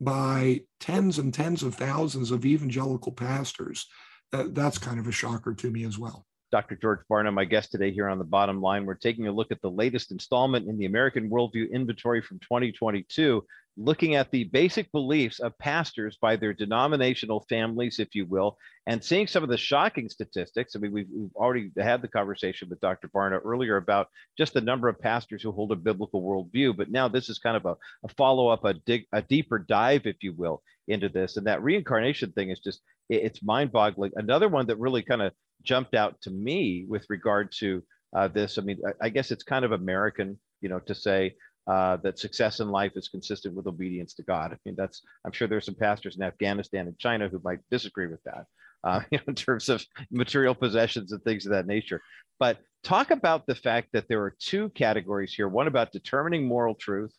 by 0.00 0.60
tens 0.80 1.18
and 1.18 1.34
tens 1.34 1.62
of 1.62 1.74
thousands 1.74 2.30
of 2.30 2.46
evangelical 2.46 3.12
pastors, 3.12 3.86
that's 4.30 4.78
kind 4.78 4.98
of 4.98 5.06
a 5.06 5.12
shocker 5.12 5.54
to 5.54 5.70
me 5.70 5.84
as 5.84 5.98
well. 5.98 6.24
Dr. 6.54 6.76
George 6.76 7.00
Barna, 7.10 7.34
my 7.34 7.44
guest 7.44 7.72
today 7.72 7.90
here 7.90 8.08
on 8.08 8.18
the 8.18 8.24
bottom 8.24 8.62
line. 8.62 8.86
We're 8.86 8.94
taking 8.94 9.26
a 9.26 9.32
look 9.32 9.50
at 9.50 9.60
the 9.60 9.68
latest 9.68 10.12
installment 10.12 10.68
in 10.68 10.78
the 10.78 10.86
American 10.86 11.28
Worldview 11.28 11.72
Inventory 11.72 12.22
from 12.22 12.38
2022 12.38 13.44
looking 13.76 14.14
at 14.14 14.30
the 14.30 14.44
basic 14.44 14.92
beliefs 14.92 15.40
of 15.40 15.58
pastors 15.58 16.16
by 16.20 16.36
their 16.36 16.52
denominational 16.52 17.44
families, 17.48 17.98
if 17.98 18.14
you 18.14 18.24
will, 18.26 18.56
and 18.86 19.02
seeing 19.02 19.26
some 19.26 19.42
of 19.42 19.48
the 19.48 19.56
shocking 19.56 20.08
statistics. 20.08 20.76
I 20.76 20.78
mean, 20.78 20.92
we've, 20.92 21.08
we've 21.12 21.34
already 21.34 21.72
had 21.76 22.02
the 22.02 22.06
conversation 22.06 22.68
with 22.68 22.78
Dr. 22.78 23.08
Barna 23.08 23.40
earlier 23.44 23.76
about 23.76 24.06
just 24.38 24.54
the 24.54 24.60
number 24.60 24.88
of 24.88 25.00
pastors 25.00 25.42
who 25.42 25.50
hold 25.50 25.72
a 25.72 25.76
biblical 25.76 26.22
worldview, 26.22 26.76
but 26.76 26.88
now 26.88 27.08
this 27.08 27.28
is 27.28 27.40
kind 27.40 27.56
of 27.56 27.66
a, 27.66 27.76
a 28.04 28.08
follow 28.16 28.46
up, 28.46 28.64
a, 28.64 28.74
dig, 28.74 29.06
a 29.12 29.22
deeper 29.22 29.58
dive, 29.58 30.06
if 30.06 30.22
you 30.22 30.32
will, 30.34 30.62
into 30.86 31.08
this. 31.08 31.36
And 31.36 31.48
that 31.48 31.64
reincarnation 31.64 32.30
thing 32.30 32.50
is 32.50 32.60
just, 32.60 32.80
it, 33.08 33.24
it's 33.24 33.42
mind 33.42 33.72
boggling. 33.72 34.12
Another 34.14 34.48
one 34.48 34.68
that 34.68 34.78
really 34.78 35.02
kind 35.02 35.20
of 35.20 35.32
jumped 35.64 35.94
out 35.94 36.20
to 36.22 36.30
me 36.30 36.84
with 36.88 37.06
regard 37.08 37.52
to 37.60 37.82
uh, 38.14 38.28
this, 38.28 38.58
I 38.58 38.62
mean, 38.62 38.78
I, 38.86 39.06
I 39.06 39.08
guess 39.08 39.30
it's 39.30 39.42
kind 39.42 39.64
of 39.64 39.72
American, 39.72 40.38
you 40.60 40.68
know, 40.68 40.78
to 40.80 40.94
say, 40.94 41.34
uh, 41.66 41.96
that 41.96 42.18
success 42.18 42.60
in 42.60 42.68
life 42.68 42.92
is 42.94 43.08
consistent 43.08 43.54
with 43.54 43.66
obedience 43.66 44.12
to 44.14 44.22
God. 44.22 44.52
I 44.52 44.56
mean, 44.66 44.74
that's 44.76 45.00
I'm 45.24 45.32
sure 45.32 45.48
there's 45.48 45.64
some 45.64 45.74
pastors 45.74 46.16
in 46.16 46.22
Afghanistan 46.22 46.86
and 46.86 46.98
China 46.98 47.28
who 47.28 47.40
might 47.42 47.60
disagree 47.70 48.06
with 48.06 48.22
that 48.24 48.44
uh, 48.84 49.00
in 49.26 49.34
terms 49.34 49.68
of 49.68 49.84
material 50.10 50.54
possessions 50.54 51.12
and 51.12 51.22
things 51.22 51.46
of 51.46 51.52
that 51.52 51.66
nature. 51.66 52.02
But 52.38 52.58
talk 52.82 53.10
about 53.10 53.46
the 53.46 53.54
fact 53.54 53.88
that 53.92 54.08
there 54.08 54.22
are 54.22 54.36
two 54.38 54.68
categories 54.70 55.32
here: 55.32 55.48
one 55.48 55.66
about 55.66 55.92
determining 55.92 56.46
moral 56.46 56.74
truth, 56.74 57.14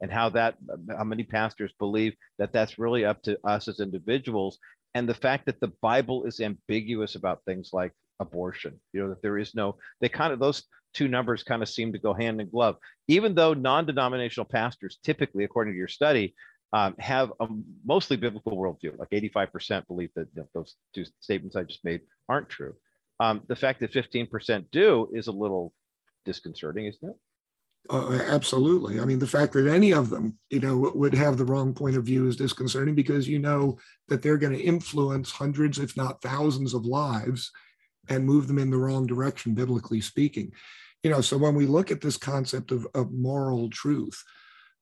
and 0.00 0.10
how 0.10 0.30
that 0.30 0.56
how 0.96 1.04
many 1.04 1.22
pastors 1.22 1.72
believe 1.78 2.14
that 2.38 2.52
that's 2.52 2.78
really 2.78 3.04
up 3.04 3.22
to 3.22 3.38
us 3.46 3.68
as 3.68 3.80
individuals, 3.80 4.58
and 4.98 5.08
the 5.08 5.14
fact 5.14 5.46
that 5.46 5.60
the 5.60 5.72
Bible 5.80 6.24
is 6.24 6.40
ambiguous 6.40 7.14
about 7.14 7.44
things 7.44 7.70
like 7.72 7.92
abortion. 8.18 8.80
You 8.92 9.02
know 9.02 9.08
that 9.10 9.22
there 9.22 9.38
is 9.38 9.54
no 9.54 9.76
they 10.00 10.08
kind 10.08 10.32
of 10.32 10.40
those 10.40 10.64
two 10.92 11.06
numbers 11.06 11.44
kind 11.44 11.62
of 11.62 11.68
seem 11.68 11.92
to 11.92 12.00
go 12.00 12.12
hand 12.12 12.40
in 12.40 12.50
glove. 12.50 12.76
Even 13.06 13.32
though 13.32 13.54
non-denominational 13.54 14.46
pastors 14.46 14.98
typically, 15.04 15.44
according 15.44 15.74
to 15.74 15.78
your 15.78 15.86
study, 15.86 16.34
um, 16.72 16.96
have 16.98 17.32
a 17.38 17.46
mostly 17.86 18.16
biblical 18.16 18.56
worldview, 18.56 18.98
like 18.98 19.10
85% 19.10 19.86
believe 19.86 20.10
that 20.16 20.26
those 20.52 20.74
two 20.94 21.04
statements 21.20 21.54
I 21.54 21.62
just 21.62 21.84
made 21.84 22.00
aren't 22.28 22.48
true. 22.48 22.74
Um, 23.20 23.42
the 23.46 23.56
fact 23.56 23.80
that 23.80 23.92
15% 23.92 24.66
do 24.72 25.08
is 25.14 25.28
a 25.28 25.32
little 25.32 25.72
disconcerting, 26.24 26.86
isn't 26.86 27.08
it? 27.08 27.16
Uh, 27.90 28.20
absolutely. 28.28 29.00
I 29.00 29.04
mean, 29.04 29.18
the 29.18 29.26
fact 29.26 29.54
that 29.54 29.66
any 29.66 29.92
of 29.92 30.10
them, 30.10 30.38
you 30.50 30.60
know, 30.60 30.92
would 30.94 31.14
have 31.14 31.38
the 31.38 31.44
wrong 31.44 31.72
point 31.72 31.96
of 31.96 32.04
view 32.04 32.28
is 32.28 32.36
disconcerting 32.36 32.94
because 32.94 33.26
you 33.26 33.38
know 33.38 33.78
that 34.08 34.20
they're 34.20 34.36
going 34.36 34.52
to 34.52 34.62
influence 34.62 35.30
hundreds, 35.30 35.78
if 35.78 35.96
not 35.96 36.20
thousands, 36.20 36.74
of 36.74 36.84
lives 36.84 37.50
and 38.08 38.26
move 38.26 38.46
them 38.46 38.58
in 38.58 38.70
the 38.70 38.76
wrong 38.76 39.06
direction, 39.06 39.54
biblically 39.54 40.00
speaking. 40.00 40.52
You 41.02 41.10
know, 41.10 41.20
so 41.20 41.38
when 41.38 41.54
we 41.54 41.66
look 41.66 41.90
at 41.90 42.00
this 42.00 42.16
concept 42.16 42.72
of, 42.72 42.86
of 42.94 43.12
moral 43.12 43.70
truth, 43.70 44.22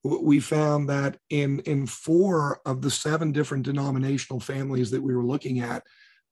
we 0.02 0.40
found 0.40 0.88
that 0.88 1.18
in, 1.30 1.60
in 1.60 1.86
four 1.86 2.60
of 2.64 2.82
the 2.82 2.90
seven 2.90 3.32
different 3.32 3.64
denominational 3.64 4.40
families 4.40 4.90
that 4.90 5.02
we 5.02 5.14
were 5.14 5.24
looking 5.24 5.60
at, 5.60 5.82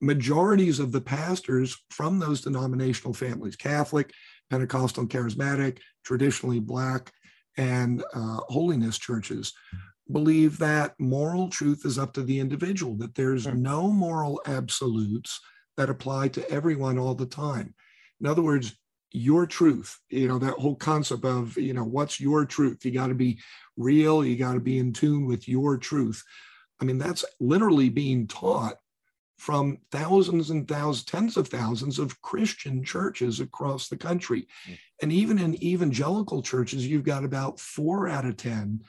majorities 0.00 0.80
of 0.80 0.92
the 0.92 1.00
pastors 1.00 1.76
from 1.90 2.18
those 2.18 2.40
denominational 2.40 3.14
families, 3.14 3.56
Catholic, 3.56 4.12
Pentecostal, 4.50 5.06
Charismatic, 5.06 5.78
traditionally 6.04 6.60
Black, 6.60 7.12
and 7.56 8.02
uh, 8.14 8.40
holiness 8.48 8.98
churches, 8.98 9.52
believe 10.10 10.58
that 10.58 10.94
moral 10.98 11.48
truth 11.48 11.86
is 11.86 11.98
up 11.98 12.12
to 12.14 12.22
the 12.22 12.38
individual, 12.38 12.94
that 12.96 13.14
there's 13.14 13.46
hmm. 13.46 13.62
no 13.62 13.88
moral 13.88 14.40
absolutes, 14.46 15.40
that 15.76 15.90
apply 15.90 16.28
to 16.28 16.48
everyone 16.50 16.98
all 16.98 17.14
the 17.14 17.26
time. 17.26 17.74
In 18.20 18.26
other 18.26 18.42
words, 18.42 18.76
your 19.10 19.46
truth, 19.46 19.98
you 20.08 20.26
know, 20.26 20.38
that 20.38 20.54
whole 20.54 20.74
concept 20.74 21.24
of, 21.24 21.56
you 21.56 21.72
know, 21.72 21.84
what's 21.84 22.20
your 22.20 22.44
truth? 22.44 22.84
You 22.84 22.90
got 22.90 23.08
to 23.08 23.14
be 23.14 23.38
real, 23.76 24.24
you 24.24 24.36
got 24.36 24.54
to 24.54 24.60
be 24.60 24.78
in 24.78 24.92
tune 24.92 25.26
with 25.26 25.48
your 25.48 25.76
truth. 25.78 26.22
I 26.80 26.84
mean, 26.84 26.98
that's 26.98 27.24
literally 27.40 27.88
being 27.88 28.26
taught 28.26 28.76
from 29.36 29.78
thousands 29.90 30.50
and 30.50 30.66
thousands, 30.68 31.04
tens 31.04 31.36
of 31.36 31.48
thousands 31.48 31.98
of 31.98 32.20
Christian 32.22 32.84
churches 32.84 33.40
across 33.40 33.88
the 33.88 33.96
country. 33.96 34.46
Mm. 34.68 34.78
And 35.02 35.12
even 35.12 35.38
in 35.38 35.62
evangelical 35.62 36.42
churches, 36.42 36.86
you've 36.86 37.04
got 37.04 37.24
about 37.24 37.58
four 37.58 38.08
out 38.08 38.24
of 38.24 38.36
10 38.36 38.80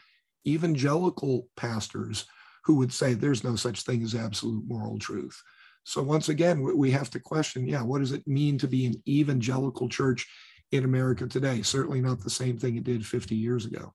evangelical 0.48 1.48
pastors 1.56 2.26
who 2.64 2.76
would 2.76 2.94
say 2.94 3.14
there's 3.14 3.44
no 3.44 3.56
such 3.56 3.82
thing 3.82 4.04
as 4.04 4.16
absolute 4.16 4.64
moral 4.68 5.00
truth. 5.00 5.42
So 5.84 6.02
once 6.02 6.30
again, 6.30 6.64
we 6.64 6.90
have 6.92 7.12
to 7.12 7.20
question, 7.20 7.68
yeah, 7.68 7.84
what 7.84 8.00
does 8.00 8.12
it 8.12 8.28
mean 8.28 8.58
to 8.58 8.68
be 8.68 8.86
an 8.86 9.02
evangelical 9.08 9.88
church 9.88 10.28
in 10.72 10.84
America 10.84 11.28
today? 11.28 11.62
Certainly 11.62 12.02
not 12.02 12.24
the 12.24 12.30
same 12.30 12.58
thing 12.58 12.76
it 12.76 12.84
did 12.84 13.06
50 13.06 13.36
years 13.36 13.66
ago. 13.66 13.94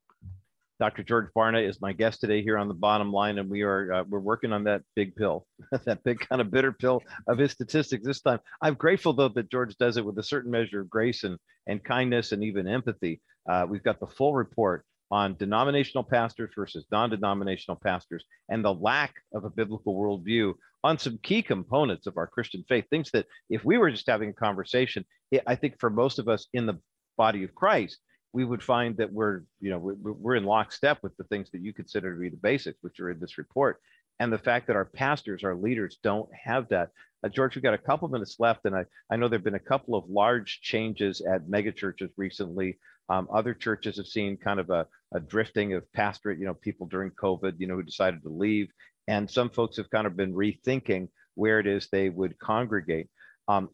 Dr. 0.80 1.02
George 1.02 1.28
Barna 1.36 1.62
is 1.62 1.82
my 1.82 1.92
guest 1.92 2.22
today 2.22 2.42
here 2.42 2.56
on 2.56 2.66
the 2.66 2.72
bottom 2.72 3.12
line, 3.12 3.38
and 3.38 3.50
we 3.50 3.60
are 3.60 3.92
uh, 3.92 4.04
we're 4.08 4.18
working 4.18 4.50
on 4.50 4.64
that 4.64 4.80
big 4.96 5.14
pill, 5.14 5.46
that 5.84 6.02
big 6.04 6.20
kind 6.20 6.40
of 6.40 6.50
bitter 6.50 6.72
pill 6.72 7.02
of 7.28 7.36
his 7.36 7.52
statistics 7.52 8.06
this 8.06 8.22
time. 8.22 8.40
I'm 8.62 8.74
grateful 8.74 9.12
though 9.12 9.28
that 9.28 9.50
George 9.50 9.76
does 9.76 9.98
it 9.98 10.04
with 10.04 10.18
a 10.18 10.22
certain 10.22 10.50
measure 10.50 10.80
of 10.80 10.88
grace 10.88 11.22
and 11.22 11.36
and 11.66 11.84
kindness 11.84 12.32
and 12.32 12.42
even 12.42 12.66
empathy. 12.66 13.20
Uh, 13.46 13.66
we've 13.68 13.82
got 13.82 14.00
the 14.00 14.06
full 14.06 14.34
report 14.34 14.86
on 15.10 15.36
denominational 15.36 16.02
pastors 16.02 16.50
versus 16.56 16.86
non-denominational 16.90 17.78
pastors 17.84 18.24
and 18.48 18.64
the 18.64 18.72
lack 18.72 19.12
of 19.34 19.44
a 19.44 19.50
biblical 19.50 19.94
worldview 19.94 20.54
on 20.82 20.98
some 20.98 21.18
key 21.22 21.42
components 21.42 22.06
of 22.06 22.16
our 22.16 22.26
Christian 22.26 22.64
faith, 22.68 22.86
things 22.88 23.10
that 23.10 23.26
if 23.50 23.64
we 23.66 23.76
were 23.76 23.90
just 23.90 24.06
having 24.06 24.30
a 24.30 24.32
conversation, 24.32 25.04
I 25.46 25.56
think 25.56 25.78
for 25.78 25.90
most 25.90 26.18
of 26.18 26.28
us 26.28 26.46
in 26.54 26.64
the 26.64 26.78
body 27.18 27.44
of 27.44 27.54
Christ, 27.54 27.98
we 28.32 28.44
would 28.44 28.62
find 28.62 28.96
that 28.98 29.12
we're, 29.12 29.42
you 29.60 29.70
know, 29.70 29.78
we're 29.78 30.36
in 30.36 30.44
lockstep 30.44 31.02
with 31.02 31.16
the 31.16 31.24
things 31.24 31.50
that 31.50 31.62
you 31.62 31.72
consider 31.72 32.14
to 32.14 32.20
be 32.20 32.28
the 32.28 32.36
basics, 32.36 32.78
which 32.82 33.00
are 33.00 33.10
in 33.10 33.20
this 33.20 33.38
report. 33.38 33.80
And 34.20 34.32
the 34.32 34.38
fact 34.38 34.66
that 34.66 34.76
our 34.76 34.84
pastors, 34.84 35.44
our 35.44 35.54
leaders 35.54 35.98
don't 36.02 36.28
have 36.34 36.68
that. 36.68 36.90
Uh, 37.24 37.28
George, 37.28 37.54
we've 37.54 37.64
got 37.64 37.74
a 37.74 37.78
couple 37.78 38.08
minutes 38.08 38.36
left, 38.38 38.66
and 38.66 38.76
I, 38.76 38.84
I 39.10 39.16
know 39.16 39.28
there 39.28 39.38
have 39.38 39.44
been 39.44 39.54
a 39.54 39.58
couple 39.58 39.94
of 39.94 40.08
large 40.08 40.60
changes 40.60 41.20
at 41.22 41.46
megachurches 41.46 42.10
recently. 42.16 42.78
Um, 43.08 43.28
other 43.32 43.54
churches 43.54 43.96
have 43.96 44.06
seen 44.06 44.36
kind 44.36 44.60
of 44.60 44.70
a, 44.70 44.86
a 45.12 45.20
drifting 45.20 45.74
of 45.74 45.90
pastorate, 45.92 46.38
you 46.38 46.46
know, 46.46 46.54
people 46.54 46.86
during 46.86 47.10
COVID, 47.12 47.54
you 47.58 47.66
know, 47.66 47.74
who 47.74 47.82
decided 47.82 48.22
to 48.22 48.28
leave 48.28 48.68
and 49.10 49.28
some 49.28 49.50
folks 49.50 49.76
have 49.76 49.90
kind 49.90 50.06
of 50.06 50.16
been 50.16 50.32
rethinking 50.32 51.08
where 51.34 51.58
it 51.58 51.66
is 51.66 51.88
they 51.88 52.08
would 52.08 52.38
congregate. 52.38 53.08
Um, 53.48 53.68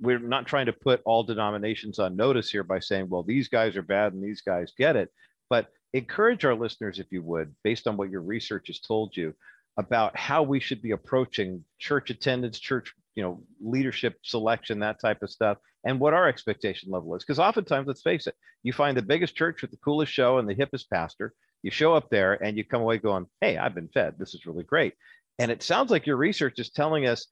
we're 0.00 0.18
not 0.18 0.46
trying 0.46 0.66
to 0.66 0.72
put 0.72 1.02
all 1.04 1.22
denominations 1.22 1.98
on 1.98 2.16
notice 2.16 2.50
here 2.50 2.64
by 2.64 2.78
saying, 2.78 3.08
well, 3.08 3.22
these 3.22 3.48
guys 3.48 3.76
are 3.76 3.82
bad 3.82 4.12
and 4.12 4.22
these 4.22 4.40
guys 4.40 4.72
get 4.76 4.96
it, 4.96 5.10
but 5.48 5.68
encourage 5.92 6.44
our 6.44 6.54
listeners, 6.54 6.98
if 6.98 7.06
you 7.10 7.22
would, 7.22 7.54
based 7.64 7.86
on 7.86 7.96
what 7.96 8.10
your 8.10 8.22
research 8.22 8.68
has 8.68 8.80
told 8.80 9.16
you, 9.16 9.34
about 9.76 10.16
how 10.16 10.42
we 10.42 10.60
should 10.60 10.82
be 10.82 10.90
approaching 10.90 11.64
church 11.78 12.10
attendance, 12.10 12.58
church, 12.58 12.92
you 13.14 13.22
know, 13.22 13.42
leadership 13.60 14.16
selection, 14.22 14.80
that 14.80 15.00
type 15.00 15.22
of 15.22 15.30
stuff, 15.30 15.58
and 15.84 15.98
what 15.98 16.14
our 16.14 16.28
expectation 16.28 16.90
level 16.90 17.14
is. 17.14 17.22
Because 17.22 17.38
oftentimes, 17.38 17.86
let's 17.86 18.02
face 18.02 18.26
it, 18.26 18.34
you 18.62 18.72
find 18.72 18.96
the 18.96 19.02
biggest 19.02 19.34
church 19.34 19.62
with 19.62 19.70
the 19.70 19.78
coolest 19.78 20.12
show 20.12 20.38
and 20.38 20.48
the 20.48 20.54
hippest 20.54 20.90
pastor, 20.92 21.32
you 21.62 21.70
show 21.70 21.94
up 21.94 22.10
there 22.10 22.34
and 22.42 22.56
you 22.56 22.64
come 22.64 22.82
away 22.82 22.98
going, 22.98 23.26
Hey, 23.40 23.56
I've 23.56 23.74
been 23.74 23.88
fed. 23.88 24.14
This 24.18 24.34
is 24.34 24.46
really 24.46 24.64
great. 24.64 24.94
And 25.38 25.50
it 25.50 25.62
sounds 25.62 25.90
like 25.90 26.06
your 26.06 26.16
research 26.16 26.58
is 26.58 26.70
telling 26.70 27.06
us 27.06 27.26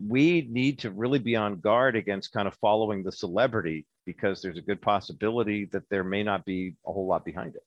we 0.00 0.46
need 0.50 0.78
to 0.80 0.90
really 0.90 1.18
be 1.18 1.36
on 1.36 1.60
guard 1.60 1.96
against 1.96 2.32
kind 2.32 2.48
of 2.48 2.54
following 2.56 3.02
the 3.02 3.12
celebrity 3.12 3.86
because 4.06 4.42
there's 4.42 4.58
a 4.58 4.62
good 4.62 4.82
possibility 4.82 5.66
that 5.66 5.88
there 5.90 6.04
may 6.04 6.22
not 6.22 6.44
be 6.44 6.74
a 6.86 6.92
whole 6.92 7.06
lot 7.06 7.24
behind 7.24 7.54
it. 7.54 7.62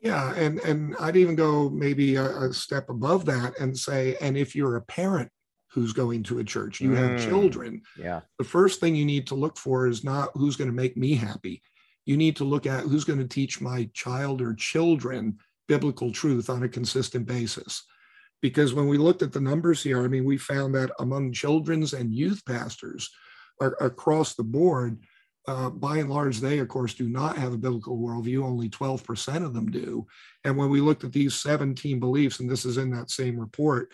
Yeah, 0.00 0.34
and 0.34 0.58
and 0.60 0.96
I'd 0.98 1.16
even 1.16 1.36
go 1.36 1.70
maybe 1.70 2.16
a, 2.16 2.24
a, 2.24 2.52
step 2.52 2.88
above 2.88 3.24
that 3.26 3.58
and 3.60 3.78
say, 3.78 4.16
and 4.20 4.36
if 4.36 4.56
you're 4.56 4.76
a 4.76 4.82
parent 4.82 5.30
who's 5.72 5.92
going 5.92 6.22
to 6.22 6.38
a 6.38 6.44
church. 6.44 6.80
You 6.80 6.92
have 6.92 7.12
Mm. 7.12 7.24
children. 7.28 7.82
Yeah. 7.98 8.20
The 8.38 8.44
first 8.44 8.78
thing 8.78 8.94
you 8.94 9.06
need 9.06 9.26
to 9.28 9.34
look 9.34 9.56
for 9.56 9.86
is 9.86 10.04
not 10.04 10.30
who's 10.34 10.56
going 10.56 10.68
to 10.68 10.76
make 10.76 10.96
me 10.96 11.14
happy. 11.14 11.62
You 12.04 12.16
need 12.16 12.36
to 12.36 12.44
look 12.44 12.66
at 12.66 12.82
who's 12.82 13.04
going 13.04 13.20
to 13.20 13.28
teach 13.28 13.60
my 13.60 13.88
child 13.94 14.42
or 14.42 14.54
children 14.54 15.38
biblical 15.68 16.12
truth 16.12 16.50
on 16.50 16.62
a 16.62 16.68
consistent 16.68 17.26
basis. 17.26 17.84
Because 18.42 18.74
when 18.74 18.88
we 18.88 18.98
looked 18.98 19.22
at 19.22 19.32
the 19.32 19.40
numbers 19.40 19.82
here, 19.82 20.02
I 20.02 20.08
mean, 20.08 20.24
we 20.24 20.36
found 20.36 20.74
that 20.74 20.90
among 20.98 21.32
children's 21.32 21.94
and 21.94 22.12
youth 22.12 22.44
pastors 22.44 23.08
a- 23.60 23.70
across 23.80 24.34
the 24.34 24.42
board, 24.42 24.98
uh, 25.48 25.70
by 25.70 25.98
and 25.98 26.10
large, 26.10 26.40
they, 26.40 26.58
of 26.58 26.68
course, 26.68 26.94
do 26.94 27.08
not 27.08 27.36
have 27.36 27.52
a 27.52 27.58
biblical 27.58 27.98
worldview. 27.98 28.44
Only 28.44 28.68
12% 28.68 29.44
of 29.44 29.54
them 29.54 29.70
do. 29.70 30.06
And 30.44 30.56
when 30.56 30.70
we 30.70 30.80
looked 30.80 31.04
at 31.04 31.12
these 31.12 31.34
17 31.34 31.98
beliefs, 31.98 32.40
and 32.40 32.50
this 32.50 32.64
is 32.64 32.78
in 32.78 32.90
that 32.90 33.10
same 33.10 33.38
report, 33.38 33.90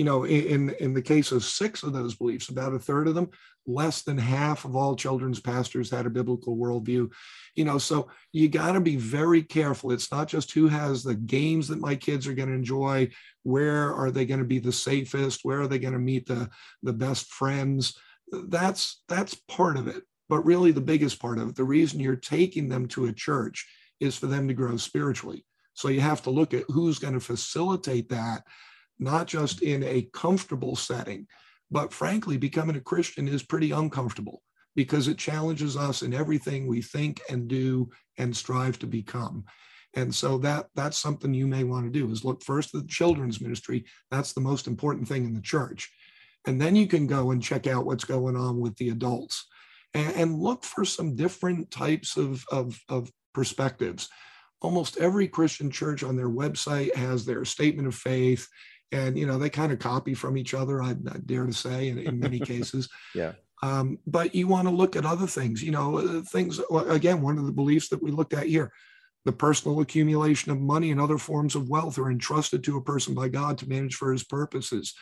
you 0.00 0.06
know, 0.06 0.24
in, 0.24 0.70
in, 0.80 0.94
the 0.94 1.02
case 1.02 1.30
of 1.30 1.44
six 1.44 1.82
of 1.82 1.92
those 1.92 2.14
beliefs, 2.14 2.48
about 2.48 2.72
a 2.72 2.78
third 2.78 3.06
of 3.06 3.14
them, 3.14 3.28
less 3.66 4.00
than 4.00 4.16
half 4.16 4.64
of 4.64 4.74
all 4.74 4.96
children's 4.96 5.40
pastors 5.40 5.90
had 5.90 6.06
a 6.06 6.10
biblical 6.10 6.56
worldview. 6.56 7.12
You 7.54 7.64
know, 7.66 7.76
so 7.76 8.08
you 8.32 8.48
got 8.48 8.72
to 8.72 8.80
be 8.80 8.96
very 8.96 9.42
careful. 9.42 9.92
It's 9.92 10.10
not 10.10 10.26
just 10.26 10.52
who 10.52 10.68
has 10.68 11.02
the 11.02 11.14
games 11.14 11.68
that 11.68 11.82
my 11.82 11.96
kids 11.96 12.26
are 12.26 12.32
going 12.32 12.48
to 12.48 12.54
enjoy, 12.54 13.10
where 13.42 13.92
are 13.92 14.10
they 14.10 14.24
going 14.24 14.40
to 14.40 14.46
be 14.46 14.58
the 14.58 14.72
safest, 14.72 15.40
where 15.42 15.60
are 15.60 15.68
they 15.68 15.78
going 15.78 15.92
to 15.92 16.00
meet 16.00 16.26
the, 16.26 16.48
the 16.82 16.94
best 16.94 17.26
friends. 17.26 17.98
That's 18.32 19.02
that's 19.06 19.34
part 19.34 19.76
of 19.76 19.86
it. 19.86 20.02
But 20.30 20.46
really 20.46 20.72
the 20.72 20.80
biggest 20.80 21.20
part 21.20 21.38
of 21.38 21.50
it, 21.50 21.56
the 21.56 21.64
reason 21.64 22.00
you're 22.00 22.16
taking 22.16 22.70
them 22.70 22.88
to 22.88 23.04
a 23.04 23.12
church 23.12 23.68
is 24.00 24.16
for 24.16 24.28
them 24.28 24.48
to 24.48 24.54
grow 24.54 24.78
spiritually. 24.78 25.44
So 25.74 25.88
you 25.88 26.00
have 26.00 26.22
to 26.22 26.30
look 26.30 26.54
at 26.54 26.64
who's 26.68 26.98
going 26.98 27.12
to 27.12 27.20
facilitate 27.20 28.08
that, 28.08 28.44
not 29.00 29.26
just 29.26 29.62
in 29.62 29.82
a 29.82 30.08
comfortable 30.12 30.76
setting, 30.76 31.26
but 31.70 31.92
frankly, 31.92 32.36
becoming 32.36 32.76
a 32.76 32.80
Christian 32.80 33.26
is 33.26 33.42
pretty 33.42 33.70
uncomfortable 33.70 34.42
because 34.76 35.08
it 35.08 35.18
challenges 35.18 35.76
us 35.76 36.02
in 36.02 36.14
everything 36.14 36.66
we 36.66 36.82
think 36.82 37.20
and 37.28 37.48
do 37.48 37.90
and 38.18 38.36
strive 38.36 38.78
to 38.78 38.86
become. 38.86 39.44
And 39.94 40.14
so 40.14 40.38
that 40.38 40.66
that's 40.76 40.98
something 40.98 41.34
you 41.34 41.46
may 41.46 41.64
want 41.64 41.86
to 41.86 41.98
do 41.98 42.10
is 42.12 42.24
look 42.24 42.44
first 42.44 42.74
at 42.74 42.82
the 42.82 42.88
children's 42.88 43.40
ministry. 43.40 43.84
That's 44.10 44.32
the 44.32 44.40
most 44.40 44.66
important 44.66 45.08
thing 45.08 45.24
in 45.24 45.34
the 45.34 45.40
church. 45.40 45.90
And 46.46 46.60
then 46.60 46.76
you 46.76 46.86
can 46.86 47.06
go 47.06 47.32
and 47.32 47.42
check 47.42 47.66
out 47.66 47.86
what's 47.86 48.04
going 48.04 48.36
on 48.36 48.60
with 48.60 48.76
the 48.76 48.90
adults 48.90 49.46
and, 49.94 50.14
and 50.14 50.38
look 50.38 50.64
for 50.64 50.84
some 50.84 51.16
different 51.16 51.70
types 51.70 52.16
of, 52.16 52.44
of, 52.52 52.78
of 52.88 53.10
perspectives. 53.34 54.08
Almost 54.62 54.98
every 54.98 55.26
Christian 55.26 55.70
church 55.70 56.02
on 56.02 56.16
their 56.16 56.28
website 56.28 56.94
has 56.94 57.24
their 57.24 57.44
statement 57.44 57.88
of 57.88 57.94
faith. 57.94 58.46
And, 58.92 59.16
you 59.18 59.26
know, 59.26 59.38
they 59.38 59.50
kind 59.50 59.72
of 59.72 59.78
copy 59.78 60.14
from 60.14 60.36
each 60.36 60.52
other, 60.52 60.82
I, 60.82 60.90
I 60.90 61.18
dare 61.24 61.46
to 61.46 61.52
say, 61.52 61.88
in, 61.88 61.98
in 61.98 62.18
many 62.18 62.40
cases. 62.52 62.88
Yeah. 63.14 63.32
Um, 63.62 63.98
but 64.06 64.34
you 64.34 64.48
want 64.48 64.68
to 64.68 64.74
look 64.74 64.96
at 64.96 65.04
other 65.04 65.26
things, 65.26 65.62
you 65.62 65.70
know, 65.70 65.98
uh, 65.98 66.22
things, 66.22 66.60
again, 66.88 67.20
one 67.20 67.38
of 67.38 67.44
the 67.46 67.52
beliefs 67.52 67.88
that 67.90 68.02
we 68.02 68.10
looked 68.10 68.32
at 68.32 68.46
here 68.46 68.72
the 69.24 69.32
personal 69.32 69.80
accumulation 69.80 70.50
of 70.50 70.60
money 70.60 70.90
and 70.90 71.00
other 71.00 71.18
forms 71.18 71.54
of 71.54 71.68
wealth 71.68 71.98
are 71.98 72.10
entrusted 72.10 72.64
to 72.64 72.76
a 72.76 72.82
person 72.82 73.14
by 73.14 73.28
God 73.28 73.58
to 73.58 73.68
manage 73.68 73.94
for 73.94 74.12
his 74.12 74.24
purposes. 74.24 74.94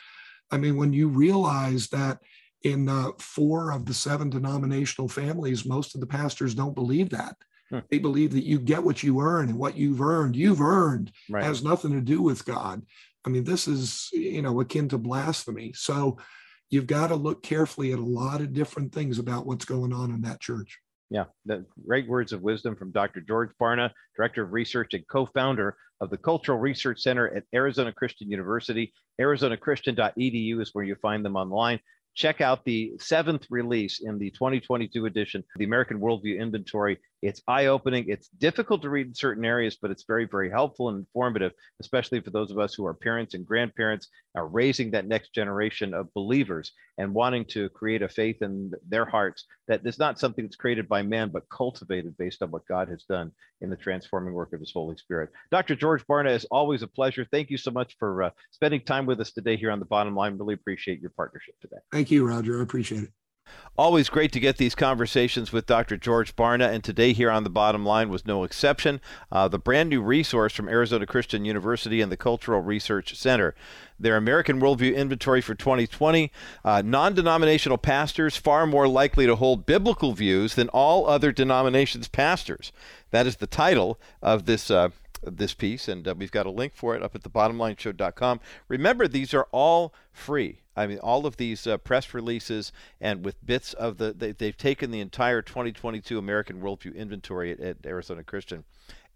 I 0.51 0.57
mean, 0.57 0.75
when 0.75 0.93
you 0.93 1.07
realize 1.07 1.87
that 1.89 2.19
in 2.63 2.89
uh, 2.89 3.11
four 3.17 3.71
of 3.71 3.85
the 3.85 3.93
seven 3.93 4.29
denominational 4.29 5.07
families, 5.07 5.65
most 5.65 5.95
of 5.95 6.01
the 6.01 6.07
pastors 6.07 6.53
don't 6.53 6.75
believe 6.75 7.09
that. 7.11 7.35
Hmm. 7.69 7.79
They 7.89 7.99
believe 7.99 8.33
that 8.33 8.45
you 8.45 8.59
get 8.59 8.83
what 8.83 9.03
you 9.03 9.21
earn 9.21 9.49
and 9.49 9.57
what 9.57 9.77
you've 9.77 10.01
earned, 10.01 10.35
you've 10.35 10.61
earned 10.61 11.11
Right. 11.29 11.43
has 11.43 11.63
nothing 11.63 11.91
to 11.91 12.01
do 12.01 12.21
with 12.21 12.43
God. 12.43 12.81
I 13.25 13.29
mean, 13.29 13.43
this 13.43 13.67
is, 13.67 14.09
you 14.13 14.41
know, 14.41 14.59
akin 14.59 14.89
to 14.89 14.97
blasphemy. 14.97 15.73
So 15.73 16.17
you've 16.69 16.87
got 16.87 17.07
to 17.07 17.15
look 17.15 17.43
carefully 17.43 17.91
at 17.91 17.99
a 17.99 18.03
lot 18.03 18.41
of 18.41 18.53
different 18.53 18.93
things 18.93 19.19
about 19.19 19.45
what's 19.45 19.65
going 19.65 19.93
on 19.93 20.11
in 20.11 20.21
that 20.21 20.39
church. 20.39 20.79
Yeah, 21.09 21.25
the 21.45 21.65
great 21.87 22.07
words 22.07 22.33
of 22.33 22.41
wisdom 22.41 22.75
from 22.75 22.91
Dr. 22.91 23.21
George 23.21 23.49
Barna, 23.59 23.89
Director 24.15 24.43
of 24.43 24.53
Research 24.53 24.93
and 24.93 25.03
co-founder 25.07 25.75
of 26.01 26.11
the 26.11 26.17
Cultural 26.17 26.59
Research 26.59 27.01
Center 27.01 27.35
at 27.35 27.43
Arizona 27.53 27.91
Christian 27.91 28.29
University. 28.29 28.93
ArizonaChristian.edu 29.19 30.61
is 30.61 30.69
where 30.73 30.85
you 30.85 30.95
find 31.01 31.25
them 31.25 31.35
online. 31.35 31.79
Check 32.15 32.41
out 32.41 32.63
the 32.63 32.93
seventh 32.99 33.47
release 33.49 34.01
in 34.01 34.19
the 34.19 34.29
2022 34.31 35.07
edition, 35.07 35.43
the 35.55 35.65
American 35.65 35.99
Worldview 35.99 36.39
Inventory. 36.39 36.99
It's 37.21 37.41
eye-opening. 37.47 38.05
It's 38.07 38.29
difficult 38.29 38.81
to 38.83 38.89
read 38.89 39.07
in 39.07 39.13
certain 39.13 39.43
areas, 39.43 39.77
but 39.81 39.91
it's 39.91 40.03
very, 40.03 40.25
very 40.25 40.49
helpful 40.49 40.89
and 40.89 40.99
informative, 40.99 41.51
especially 41.81 42.21
for 42.21 42.29
those 42.29 42.51
of 42.51 42.59
us 42.59 42.73
who 42.73 42.85
are 42.85 42.93
parents 42.93 43.33
and 43.33 43.45
grandparents, 43.45 44.07
are 44.35 44.47
raising 44.47 44.91
that 44.91 45.07
next 45.07 45.33
generation 45.33 45.93
of 45.93 46.13
believers 46.13 46.71
and 46.97 47.13
wanting 47.13 47.45
to 47.45 47.69
create 47.69 48.01
a 48.01 48.09
faith 48.09 48.41
in 48.41 48.71
their 48.87 49.05
hearts 49.05 49.45
that 49.67 49.85
is 49.85 49.99
not 49.99 50.19
something 50.19 50.45
that's 50.45 50.55
created 50.55 50.87
by 50.87 51.01
man, 51.01 51.29
but 51.29 51.49
cultivated 51.49 52.17
based 52.17 52.41
on 52.41 52.51
what 52.51 52.67
God 52.67 52.87
has 52.87 53.03
done 53.03 53.31
in 53.61 53.69
the 53.69 53.75
transforming 53.75 54.33
work 54.33 54.53
of 54.53 54.59
His 54.59 54.71
Holy 54.71 54.95
Spirit. 54.95 55.29
Dr. 55.51 55.75
George 55.75 56.05
Barna, 56.07 56.33
is 56.33 56.45
always 56.45 56.83
a 56.83 56.87
pleasure. 56.87 57.27
Thank 57.29 57.49
you 57.49 57.57
so 57.57 57.71
much 57.71 57.95
for 57.99 58.23
uh, 58.23 58.29
spending 58.51 58.81
time 58.81 59.05
with 59.05 59.19
us 59.19 59.31
today 59.31 59.57
here 59.57 59.71
on 59.71 59.79
the 59.79 59.85
bottom 59.85 60.15
line. 60.15 60.37
Really 60.37 60.53
appreciate 60.53 61.01
your 61.01 61.11
partnership 61.11 61.55
today. 61.59 61.77
Thank 61.91 62.11
you, 62.11 62.25
Roger. 62.27 62.59
I 62.59 62.63
appreciate 62.63 63.03
it. 63.03 63.18
Always 63.77 64.09
great 64.09 64.33
to 64.33 64.41
get 64.41 64.57
these 64.57 64.75
conversations 64.75 65.53
with 65.53 65.65
Dr. 65.65 65.95
George 65.95 66.35
Barna, 66.35 66.69
and 66.69 66.83
today 66.83 67.13
here 67.13 67.31
on 67.31 67.45
the 67.45 67.49
bottom 67.49 67.85
line 67.85 68.09
was 68.09 68.25
no 68.25 68.43
exception. 68.43 68.99
Uh, 69.31 69.47
the 69.47 69.57
brand 69.57 69.89
new 69.89 70.01
resource 70.01 70.53
from 70.53 70.67
Arizona 70.67 71.05
Christian 71.05 71.45
University 71.45 72.01
and 72.01 72.11
the 72.11 72.17
Cultural 72.17 72.59
Research 72.59 73.15
Center. 73.15 73.55
Their 73.97 74.17
American 74.17 74.59
Worldview 74.59 74.95
Inventory 74.95 75.39
for 75.39 75.55
2020. 75.55 76.29
Uh, 76.65 76.81
non 76.85 77.13
denominational 77.13 77.77
pastors 77.77 78.35
far 78.35 78.67
more 78.67 78.87
likely 78.87 79.25
to 79.25 79.37
hold 79.37 79.65
biblical 79.65 80.11
views 80.11 80.55
than 80.55 80.67
all 80.69 81.07
other 81.07 81.31
denominations' 81.31 82.09
pastors. 82.09 82.73
That 83.11 83.27
is 83.27 83.37
the 83.37 83.47
title 83.47 83.97
of 84.21 84.45
this. 84.45 84.69
Uh, 84.69 84.89
this 85.21 85.53
piece, 85.53 85.89
and 85.89 86.07
uh, 86.07 86.15
we've 86.17 86.31
got 86.31 86.45
a 86.45 86.49
link 86.51 86.73
for 86.73 86.95
it 86.95 87.03
up 87.03 87.13
at 87.13 87.23
the 87.23 87.29
bottomlineshow.com. 87.29 88.39
Remember, 88.69 89.05
these 89.07 89.33
are 89.33 89.47
all 89.51 89.93
free. 90.13 90.58
I 90.79 90.87
mean, 90.87 90.99
all 90.99 91.25
of 91.25 91.35
these 91.35 91.67
uh, 91.67 91.77
press 91.77 92.13
releases 92.13 92.71
and 93.01 93.25
with 93.25 93.45
bits 93.45 93.73
of 93.73 93.97
the, 93.97 94.13
they, 94.13 94.31
they've 94.31 94.55
taken 94.55 94.91
the 94.91 95.01
entire 95.01 95.41
2022 95.41 96.17
American 96.17 96.61
Worldview 96.61 96.95
Inventory 96.95 97.51
at, 97.51 97.59
at 97.59 97.77
Arizona 97.85 98.23
Christian 98.23 98.63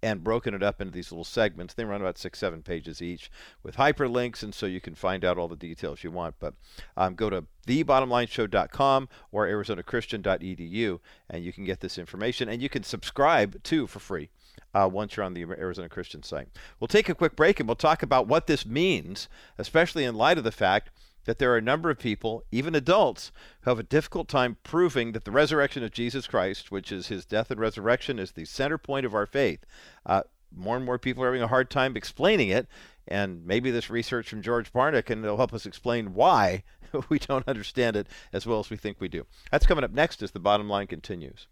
and 0.02 0.26
broken 0.26 0.54
it 0.54 0.62
up 0.62 0.82
into 0.82 0.92
these 0.92 1.10
little 1.10 1.24
segments. 1.24 1.74
They 1.74 1.86
run 1.86 2.02
about 2.02 2.18
six, 2.18 2.38
seven 2.38 2.64
pages 2.64 3.02
each 3.02 3.32
with 3.64 3.78
hyperlinks, 3.78 4.44
and 4.44 4.54
so 4.54 4.66
you 4.66 4.82
can 4.82 4.94
find 4.94 5.24
out 5.24 5.38
all 5.38 5.48
the 5.48 5.56
details 5.56 6.04
you 6.04 6.12
want. 6.12 6.36
But 6.38 6.56
um, 6.98 7.16
go 7.16 7.30
to 7.30 7.46
thebottomlineshow.com 7.66 9.08
or 9.32 9.48
arizonachristian.edu, 9.48 11.00
and 11.30 11.46
you 11.46 11.54
can 11.54 11.64
get 11.64 11.80
this 11.80 11.98
information, 11.98 12.50
and 12.50 12.62
you 12.62 12.68
can 12.68 12.84
subscribe 12.84 13.64
too 13.64 13.88
for 13.88 14.00
free. 14.00 14.30
Uh, 14.76 14.90
once 14.92 15.16
you're 15.16 15.26
on 15.26 15.36
the 15.36 15.44
Arizona 15.44 15.88
Christian 15.88 16.24
site. 16.24 16.48
We'll 16.80 16.88
take 16.88 17.08
a 17.08 17.16
quick 17.16 17.36
break 17.36 17.60
and 17.60 17.70
we'll 17.70 17.76
talk 17.76 18.02
about 18.02 18.28
what 18.28 18.48
this 18.48 18.66
means, 18.66 19.28
especially 19.60 20.04
in 20.04 20.16
light 20.16 20.40
of 20.40 20.44
the 20.44 20.52
fact 20.52 20.90
that 21.26 21.40
there 21.40 21.52
are 21.52 21.58
a 21.58 21.62
number 21.62 21.90
of 21.90 22.00
people, 22.00 22.44
even 22.52 22.76
adults, 22.76 23.32
who 23.62 23.72
have 23.72 23.80
a 23.80 23.84
difficult 23.84 24.28
time 24.28 24.58
proving 24.64 25.12
that 25.14 25.26
the 25.26 25.32
resurrection 25.32 25.84
of 25.84 25.92
Jesus 25.92 26.28
Christ, 26.28 26.72
which 26.72 26.92
is 26.92 27.08
his 27.08 27.26
death 27.26 27.52
and 27.52 27.60
resurrection, 27.60 28.20
is 28.20 28.32
the 28.32 28.46
center 28.46 28.78
point 28.78 29.06
of 29.06 29.14
our 29.14 29.26
faith. 29.26 29.66
Uh, 30.06 30.24
more 30.56 30.76
and 30.76 30.86
more 30.86 31.00
people 31.00 31.24
are 31.24 31.28
having 31.28 31.42
a 31.42 31.48
hard 31.48 31.70
time 31.70 31.96
explaining 31.96 32.50
it, 32.50 32.68
and 33.08 33.46
maybe 33.46 33.72
this 33.72 33.90
research 33.90 34.30
from 34.30 34.42
George 34.42 34.72
Barna 34.72 35.04
can 35.04 35.24
help 35.24 35.54
us 35.54 35.66
explain 35.66 36.14
why 36.14 36.64
we 37.10 37.20
don't 37.20 37.48
understand 37.48 37.96
it 37.96 38.08
as 38.32 38.46
well 38.46 38.60
as 38.60 38.70
we 38.70 38.78
think 38.78 39.00
we 39.00 39.08
do. 39.08 39.26
That's 39.52 39.66
coming 39.66 39.84
up 39.84 39.92
next 39.92 40.22
as 40.22 40.32
the 40.32 40.40
bottom 40.40 40.70
line 40.70 40.88
continues. 40.88 41.48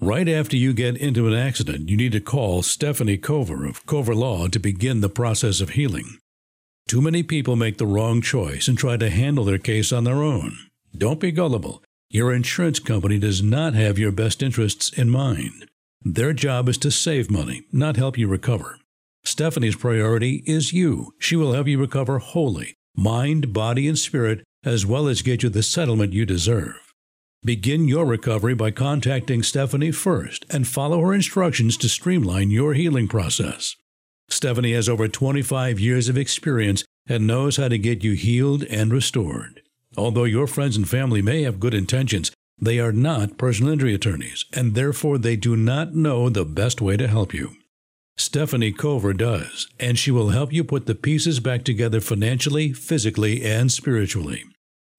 Right 0.00 0.28
after 0.28 0.56
you 0.56 0.72
get 0.72 0.96
into 0.96 1.26
an 1.26 1.34
accident, 1.34 1.88
you 1.90 1.96
need 1.96 2.12
to 2.12 2.20
call 2.20 2.62
Stephanie 2.62 3.18
Cover 3.18 3.66
of 3.66 3.84
Cover 3.86 4.14
Law 4.14 4.46
to 4.46 4.58
begin 4.58 5.00
the 5.00 5.08
process 5.08 5.60
of 5.60 5.70
healing. 5.70 6.19
Too 6.90 7.00
many 7.00 7.22
people 7.22 7.54
make 7.54 7.78
the 7.78 7.86
wrong 7.86 8.20
choice 8.20 8.66
and 8.66 8.76
try 8.76 8.96
to 8.96 9.10
handle 9.10 9.44
their 9.44 9.58
case 9.58 9.92
on 9.92 10.02
their 10.02 10.24
own. 10.24 10.56
Don't 10.98 11.20
be 11.20 11.30
gullible. 11.30 11.84
Your 12.08 12.32
insurance 12.34 12.80
company 12.80 13.16
does 13.16 13.40
not 13.40 13.74
have 13.74 13.96
your 13.96 14.10
best 14.10 14.42
interests 14.42 14.92
in 14.92 15.08
mind. 15.08 15.70
Their 16.02 16.32
job 16.32 16.68
is 16.68 16.78
to 16.78 16.90
save 16.90 17.30
money, 17.30 17.62
not 17.70 17.96
help 17.96 18.18
you 18.18 18.26
recover. 18.26 18.80
Stephanie's 19.22 19.76
priority 19.76 20.42
is 20.46 20.72
you. 20.72 21.14
She 21.20 21.36
will 21.36 21.52
help 21.52 21.68
you 21.68 21.78
recover 21.78 22.18
wholly, 22.18 22.74
mind, 22.96 23.52
body, 23.52 23.86
and 23.86 23.96
spirit, 23.96 24.42
as 24.64 24.84
well 24.84 25.06
as 25.06 25.22
get 25.22 25.44
you 25.44 25.48
the 25.48 25.62
settlement 25.62 26.12
you 26.12 26.26
deserve. 26.26 26.92
Begin 27.44 27.86
your 27.86 28.04
recovery 28.04 28.54
by 28.54 28.72
contacting 28.72 29.44
Stephanie 29.44 29.92
first 29.92 30.44
and 30.50 30.66
follow 30.66 31.00
her 31.02 31.14
instructions 31.14 31.76
to 31.76 31.88
streamline 31.88 32.50
your 32.50 32.74
healing 32.74 33.06
process. 33.06 33.76
Stephanie 34.30 34.72
has 34.72 34.88
over 34.88 35.08
25 35.08 35.80
years 35.80 36.08
of 36.08 36.16
experience 36.16 36.84
and 37.08 37.26
knows 37.26 37.56
how 37.56 37.68
to 37.68 37.78
get 37.78 38.04
you 38.04 38.12
healed 38.12 38.62
and 38.64 38.92
restored. 38.92 39.62
Although 39.96 40.24
your 40.24 40.46
friends 40.46 40.76
and 40.76 40.88
family 40.88 41.20
may 41.20 41.42
have 41.42 41.60
good 41.60 41.74
intentions, 41.74 42.30
they 42.58 42.78
are 42.78 42.92
not 42.92 43.38
personal 43.38 43.72
injury 43.72 43.94
attorneys, 43.94 44.44
and 44.52 44.74
therefore 44.74 45.18
they 45.18 45.34
do 45.34 45.56
not 45.56 45.94
know 45.94 46.28
the 46.28 46.44
best 46.44 46.80
way 46.80 46.96
to 46.96 47.08
help 47.08 47.34
you. 47.34 47.56
Stephanie 48.16 48.72
Cover 48.72 49.14
does, 49.14 49.66
and 49.80 49.98
she 49.98 50.10
will 50.10 50.28
help 50.28 50.52
you 50.52 50.62
put 50.62 50.86
the 50.86 50.94
pieces 50.94 51.40
back 51.40 51.64
together 51.64 52.00
financially, 52.00 52.72
physically, 52.72 53.42
and 53.42 53.72
spiritually. 53.72 54.44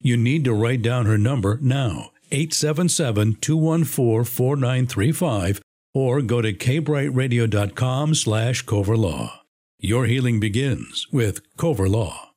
You 0.02 0.18
need 0.18 0.44
to 0.46 0.54
write 0.54 0.82
down 0.82 1.06
her 1.06 1.20
number 1.20 1.60
now 1.62 2.12
877 2.32 3.36
214 3.40 4.24
4935 4.24 5.62
or 5.94 6.22
go 6.22 6.42
to 6.42 6.54
kbrightradio.com 6.54 8.16
slash 8.16 8.66
coverlaw. 8.66 9.32
Your 9.80 10.06
healing 10.06 10.40
begins 10.40 11.08
with 11.12 11.42
Cover 11.58 11.90
Law. 11.90 12.32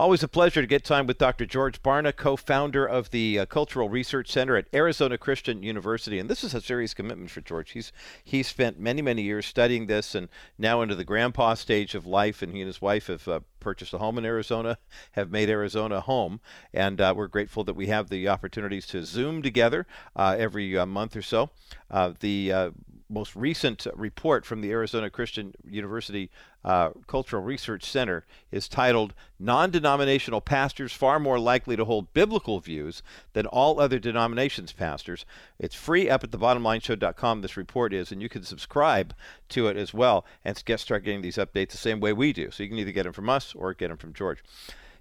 Always 0.00 0.22
a 0.22 0.28
pleasure 0.28 0.62
to 0.62 0.66
get 0.66 0.82
time 0.82 1.06
with 1.06 1.18
Dr. 1.18 1.44
George 1.44 1.82
Barna, 1.82 2.16
co 2.16 2.34
founder 2.34 2.86
of 2.86 3.10
the 3.10 3.40
uh, 3.40 3.44
Cultural 3.44 3.90
Research 3.90 4.32
Center 4.32 4.56
at 4.56 4.66
Arizona 4.72 5.18
Christian 5.18 5.62
University. 5.62 6.18
And 6.18 6.30
this 6.30 6.42
is 6.42 6.54
a 6.54 6.60
serious 6.62 6.94
commitment 6.94 7.30
for 7.30 7.42
George. 7.42 7.72
He's, 7.72 7.92
he's 8.24 8.48
spent 8.48 8.80
many, 8.80 9.02
many 9.02 9.20
years 9.20 9.44
studying 9.44 9.88
this 9.88 10.14
and 10.14 10.30
now 10.56 10.80
into 10.80 10.94
the 10.94 11.04
grandpa 11.04 11.52
stage 11.52 11.94
of 11.94 12.06
life. 12.06 12.40
And 12.40 12.54
he 12.54 12.62
and 12.62 12.66
his 12.66 12.80
wife 12.80 13.08
have 13.08 13.28
uh, 13.28 13.40
purchased 13.60 13.92
a 13.92 13.98
home 13.98 14.16
in 14.16 14.24
Arizona, 14.24 14.78
have 15.12 15.30
made 15.30 15.50
Arizona 15.50 16.00
home. 16.00 16.40
And 16.72 16.98
uh, 16.98 17.12
we're 17.14 17.28
grateful 17.28 17.62
that 17.64 17.76
we 17.76 17.88
have 17.88 18.08
the 18.08 18.26
opportunities 18.26 18.86
to 18.86 19.04
Zoom 19.04 19.42
together 19.42 19.86
uh, 20.16 20.34
every 20.38 20.78
uh, 20.78 20.86
month 20.86 21.14
or 21.14 21.22
so. 21.22 21.50
Uh, 21.90 22.14
the 22.20 22.72
most 23.10 23.34
recent 23.34 23.86
report 23.94 24.46
from 24.46 24.60
the 24.60 24.70
Arizona 24.70 25.10
Christian 25.10 25.52
University 25.68 26.30
uh, 26.64 26.90
Cultural 27.06 27.42
Research 27.42 27.84
Center 27.84 28.24
is 28.52 28.68
titled 28.68 29.14
Non 29.38 29.70
Denominational 29.70 30.40
Pastors 30.40 30.92
Far 30.92 31.18
More 31.18 31.38
Likely 31.38 31.76
to 31.76 31.84
Hold 31.84 32.12
Biblical 32.14 32.60
Views 32.60 33.02
Than 33.32 33.46
All 33.46 33.80
Other 33.80 33.98
Denominations 33.98 34.72
Pastors. 34.72 35.26
It's 35.58 35.74
free 35.74 36.08
up 36.08 36.22
at 36.22 36.30
thebottomlineshow.com. 36.30 37.42
This 37.42 37.56
report 37.56 37.92
is, 37.92 38.12
and 38.12 38.22
you 38.22 38.28
can 38.28 38.44
subscribe 38.44 39.14
to 39.50 39.66
it 39.66 39.76
as 39.76 39.92
well 39.92 40.24
and 40.44 40.62
get 40.64 40.80
start 40.80 41.04
getting 41.04 41.22
these 41.22 41.36
updates 41.36 41.70
the 41.70 41.78
same 41.78 42.00
way 42.00 42.12
we 42.12 42.32
do. 42.32 42.50
So 42.50 42.62
you 42.62 42.68
can 42.68 42.78
either 42.78 42.92
get 42.92 43.02
them 43.02 43.12
from 43.12 43.28
us 43.28 43.54
or 43.54 43.74
get 43.74 43.88
them 43.88 43.96
from 43.96 44.12
George. 44.12 44.42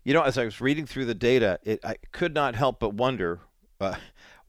You 0.04 0.14
know, 0.14 0.24
as 0.24 0.38
I 0.38 0.46
was 0.46 0.60
reading 0.60 0.86
through 0.86 1.06
the 1.06 1.14
data, 1.14 1.60
it, 1.64 1.84
I 1.86 1.98
could 2.12 2.34
not 2.34 2.56
help 2.56 2.80
but 2.80 2.94
wonder. 2.94 3.42
Uh, 3.80 3.96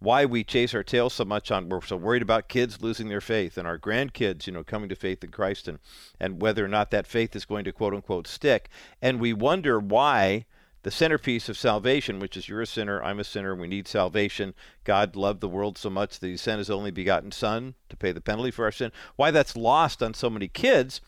why 0.00 0.24
we 0.24 0.42
chase 0.42 0.74
our 0.74 0.82
tails 0.82 1.14
so 1.14 1.24
much 1.24 1.50
on 1.50 1.68
we're 1.68 1.80
so 1.82 1.96
worried 1.96 2.22
about 2.22 2.48
kids 2.48 2.82
losing 2.82 3.08
their 3.08 3.20
faith 3.20 3.56
and 3.56 3.66
our 3.66 3.78
grandkids 3.78 4.46
you 4.46 4.52
know 4.52 4.64
coming 4.64 4.88
to 4.88 4.96
faith 4.96 5.22
in 5.22 5.30
christ 5.30 5.68
and 5.68 5.78
and 6.18 6.42
whether 6.42 6.64
or 6.64 6.68
not 6.68 6.90
that 6.90 7.06
faith 7.06 7.36
is 7.36 7.44
going 7.44 7.64
to 7.64 7.72
quote 7.72 7.94
unquote 7.94 8.26
stick 8.26 8.68
and 9.00 9.20
we 9.20 9.32
wonder 9.32 9.78
why 9.78 10.44
the 10.82 10.90
centerpiece 10.90 11.48
of 11.48 11.58
salvation, 11.58 12.18
which 12.18 12.36
is 12.36 12.48
you're 12.48 12.62
a 12.62 12.66
sinner, 12.66 13.02
I'm 13.02 13.20
a 13.20 13.24
sinner, 13.24 13.54
we 13.54 13.68
need 13.68 13.86
salvation. 13.86 14.54
God 14.84 15.14
loved 15.14 15.40
the 15.40 15.48
world 15.48 15.76
so 15.76 15.90
much 15.90 16.18
that 16.18 16.26
he 16.26 16.36
sent 16.36 16.58
his 16.58 16.70
only 16.70 16.90
begotten 16.90 17.32
Son 17.32 17.74
to 17.90 17.96
pay 17.96 18.12
the 18.12 18.20
penalty 18.20 18.50
for 18.50 18.64
our 18.64 18.72
sin. 18.72 18.92
Why 19.16 19.30
that's 19.30 19.56
lost 19.56 20.02
on 20.02 20.14
so 20.14 20.30
many 20.30 20.48
kids. 20.48 21.00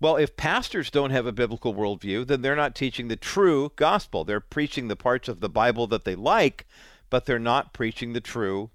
Well, 0.00 0.16
if 0.16 0.36
pastors 0.36 0.90
don't 0.90 1.12
have 1.12 1.26
a 1.26 1.32
biblical 1.32 1.74
worldview, 1.74 2.26
then 2.26 2.42
they're 2.42 2.56
not 2.56 2.74
teaching 2.74 3.06
the 3.06 3.14
true 3.14 3.70
gospel. 3.76 4.24
They're 4.24 4.40
preaching 4.40 4.88
the 4.88 4.96
parts 4.96 5.28
of 5.28 5.38
the 5.38 5.48
Bible 5.48 5.86
that 5.86 6.04
they 6.04 6.16
like, 6.16 6.66
but 7.12 7.26
they're 7.26 7.38
not 7.38 7.74
preaching 7.74 8.14
the 8.14 8.22
true, 8.22 8.70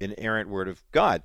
inerrant 0.00 0.48
word 0.48 0.68
of 0.68 0.80
God. 0.92 1.24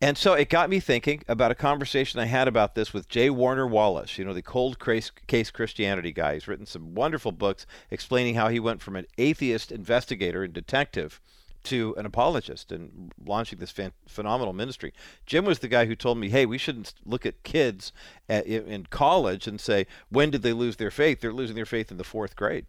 And 0.00 0.16
so 0.16 0.34
it 0.34 0.48
got 0.48 0.70
me 0.70 0.78
thinking 0.78 1.24
about 1.26 1.50
a 1.50 1.56
conversation 1.56 2.20
I 2.20 2.26
had 2.26 2.46
about 2.46 2.76
this 2.76 2.94
with 2.94 3.08
J. 3.08 3.28
Warner 3.28 3.66
Wallace, 3.66 4.16
you 4.16 4.24
know, 4.24 4.32
the 4.32 4.40
cold 4.40 4.78
case 4.78 5.50
Christianity 5.50 6.12
guy. 6.12 6.34
He's 6.34 6.46
written 6.46 6.64
some 6.64 6.94
wonderful 6.94 7.32
books 7.32 7.66
explaining 7.90 8.36
how 8.36 8.50
he 8.50 8.60
went 8.60 8.82
from 8.82 8.94
an 8.94 9.06
atheist 9.18 9.72
investigator 9.72 10.44
and 10.44 10.54
detective 10.54 11.20
to 11.64 11.92
an 11.98 12.06
apologist 12.06 12.70
and 12.70 13.12
launching 13.26 13.58
this 13.58 13.72
fan- 13.72 13.94
phenomenal 14.06 14.52
ministry. 14.52 14.92
Jim 15.26 15.44
was 15.44 15.58
the 15.58 15.66
guy 15.66 15.86
who 15.86 15.96
told 15.96 16.18
me, 16.18 16.28
"Hey, 16.28 16.46
we 16.46 16.58
shouldn't 16.58 16.94
look 17.04 17.26
at 17.26 17.42
kids 17.42 17.92
at, 18.28 18.46
in 18.46 18.86
college 18.90 19.48
and 19.48 19.60
say 19.60 19.88
when 20.08 20.30
did 20.30 20.42
they 20.42 20.52
lose 20.52 20.76
their 20.76 20.92
faith? 20.92 21.20
They're 21.20 21.32
losing 21.32 21.56
their 21.56 21.66
faith 21.66 21.90
in 21.90 21.96
the 21.96 22.04
fourth 22.04 22.36
grade, 22.36 22.66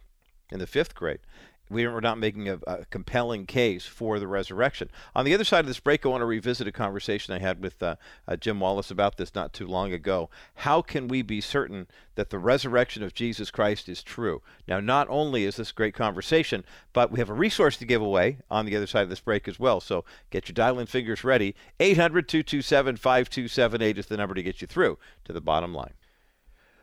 in 0.50 0.58
the 0.58 0.66
fifth 0.66 0.96
grade." 0.96 1.20
We 1.68 1.84
are 1.84 2.00
not 2.00 2.18
making 2.18 2.48
a, 2.48 2.58
a, 2.66 2.84
compelling 2.86 3.46
case 3.46 3.84
for 3.84 4.18
the 4.18 4.26
resurrection. 4.26 4.90
On 5.14 5.24
the 5.24 5.34
other 5.34 5.44
side 5.44 5.60
of 5.60 5.66
this 5.66 5.80
break, 5.80 6.04
I 6.04 6.08
want 6.08 6.20
to 6.20 6.26
revisit 6.26 6.68
a 6.68 6.72
conversation 6.72 7.34
I 7.34 7.38
had 7.38 7.60
with 7.60 7.82
uh, 7.82 7.96
uh, 8.28 8.36
Jim 8.36 8.60
Wallace 8.60 8.90
about 8.90 9.16
this 9.16 9.34
not 9.34 9.52
too 9.52 9.66
long 9.66 9.92
ago. 9.92 10.30
How 10.56 10.80
can 10.80 11.08
we 11.08 11.22
be 11.22 11.40
certain 11.40 11.88
that 12.14 12.30
the 12.30 12.38
resurrection 12.38 13.02
of 13.02 13.14
Jesus 13.14 13.50
Christ 13.50 13.88
is 13.88 14.02
true? 14.02 14.42
Now, 14.68 14.80
not 14.80 15.08
only 15.10 15.44
is 15.44 15.56
this 15.56 15.70
a 15.70 15.74
great 15.74 15.94
conversation, 15.94 16.64
but 16.92 17.10
we 17.10 17.18
have 17.18 17.30
a 17.30 17.34
resource 17.34 17.76
to 17.78 17.84
give 17.84 18.02
away 18.02 18.38
on 18.50 18.66
the 18.66 18.76
other 18.76 18.86
side 18.86 19.02
of 19.02 19.10
this 19.10 19.20
break 19.20 19.48
as 19.48 19.58
well. 19.58 19.80
So 19.80 20.04
get 20.30 20.48
your 20.48 20.54
dialing 20.54 20.86
fingers 20.86 21.24
ready. 21.24 21.54
800 21.80 22.28
227 22.28 22.96
5278 22.96 23.98
is 23.98 24.06
the 24.06 24.16
number 24.16 24.34
to 24.34 24.42
get 24.42 24.60
you 24.60 24.66
through 24.66 24.98
to 25.24 25.32
the 25.32 25.40
bottom 25.40 25.74
line. 25.74 25.94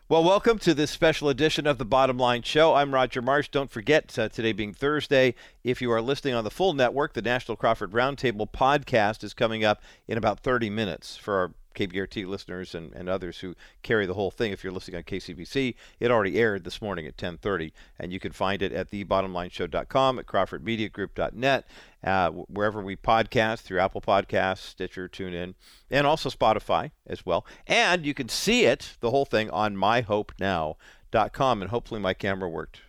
Well, 0.10 0.26
welcome 0.26 0.60
to 0.60 0.74
this 0.74 0.92
special 0.92 1.30
edition 1.30 1.66
of 1.66 1.78
the 1.78 1.86
Bottom 1.86 2.18
Line 2.18 2.42
Show. 2.42 2.74
I'm 2.76 2.94
Roger 2.94 3.22
Marsh. 3.22 3.48
Don't 3.48 3.72
forget, 3.72 4.20
uh, 4.20 4.28
today 4.28 4.52
being 4.52 4.74
Thursday, 4.74 5.34
if 5.64 5.82
you 5.82 5.90
are 5.94 6.02
listening 6.02 6.34
on 6.34 6.44
the 6.44 6.52
full 6.52 6.74
network, 6.74 7.14
the 7.14 7.22
National 7.22 7.56
Crawford 7.56 7.92
Roundtable 7.92 8.52
podcast 8.52 9.24
is 9.24 9.34
coming 9.34 9.64
up 9.64 9.82
in 10.06 10.18
about 10.18 10.42
30 10.42 10.70
minutes 10.70 11.16
for 11.16 11.38
our 11.38 11.52
KBRT 11.74 12.28
listeners 12.28 12.76
and, 12.76 12.94
and 12.94 13.10
others 13.10 13.40
who 13.40 13.56
carry 13.82 14.06
the 14.06 14.14
whole 14.14 14.32
thing. 14.32 14.52
If 14.52 14.64
you're 14.64 14.74
listening 14.74 14.98
on 14.98 15.04
KCBC, 15.04 15.76
it 16.00 16.12
already 16.12 16.40
aired 16.40 16.64
this 16.64 16.82
morning 16.82 17.08
at 17.08 17.18
10:30, 17.18 17.72
and 18.00 18.14
you 18.14 18.20
can 18.20 18.32
find 18.32 18.62
it 18.62 18.72
at 18.72 18.92
thebottomlineshow.com, 18.92 20.20
at 20.20 20.26
crawfordmediagroup.net, 20.26 21.68
uh, 22.04 22.30
wherever 22.32 22.82
we 22.82 22.96
podcast 22.96 23.62
through 23.62 23.80
Apple 23.80 24.02
Podcasts, 24.02 24.60
Stitcher, 24.60 25.08
TuneIn, 25.08 25.56
and 25.90 26.08
also 26.08 26.30
Spotify 26.30 26.92
as 27.08 27.26
well. 27.26 27.46
And 27.68 28.06
you 28.06 28.14
can 28.14 28.30
see 28.30 28.66
it, 28.66 28.98
the 29.00 29.12
whole 29.12 29.26
thing, 29.26 29.50
on 29.50 29.76
myhopenow.com, 29.76 31.62
and 31.62 31.72
hopefully 31.72 32.00
my 32.00 32.14
camera 32.14 32.50
worked. 32.50 32.82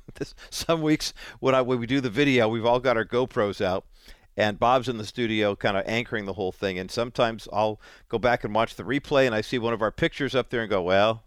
this, 0.14 0.34
some 0.50 0.82
weeks 0.82 1.12
when 1.40 1.54
I 1.54 1.62
when 1.62 1.78
we 1.78 1.86
do 1.86 2.00
the 2.00 2.10
video, 2.10 2.48
we've 2.48 2.66
all 2.66 2.80
got 2.80 2.96
our 2.96 3.04
GoPros 3.04 3.64
out 3.64 3.84
and 4.36 4.58
Bob's 4.58 4.88
in 4.88 4.98
the 4.98 5.04
studio 5.04 5.54
kind 5.54 5.76
of 5.76 5.84
anchoring 5.86 6.24
the 6.24 6.32
whole 6.32 6.52
thing. 6.52 6.78
And 6.78 6.90
sometimes 6.90 7.48
I'll 7.52 7.80
go 8.08 8.18
back 8.18 8.44
and 8.44 8.54
watch 8.54 8.76
the 8.76 8.82
replay 8.82 9.26
and 9.26 9.34
I 9.34 9.40
see 9.40 9.58
one 9.58 9.74
of 9.74 9.82
our 9.82 9.92
pictures 9.92 10.34
up 10.34 10.50
there 10.50 10.62
and 10.62 10.70
go, 10.70 10.82
well, 10.82 11.24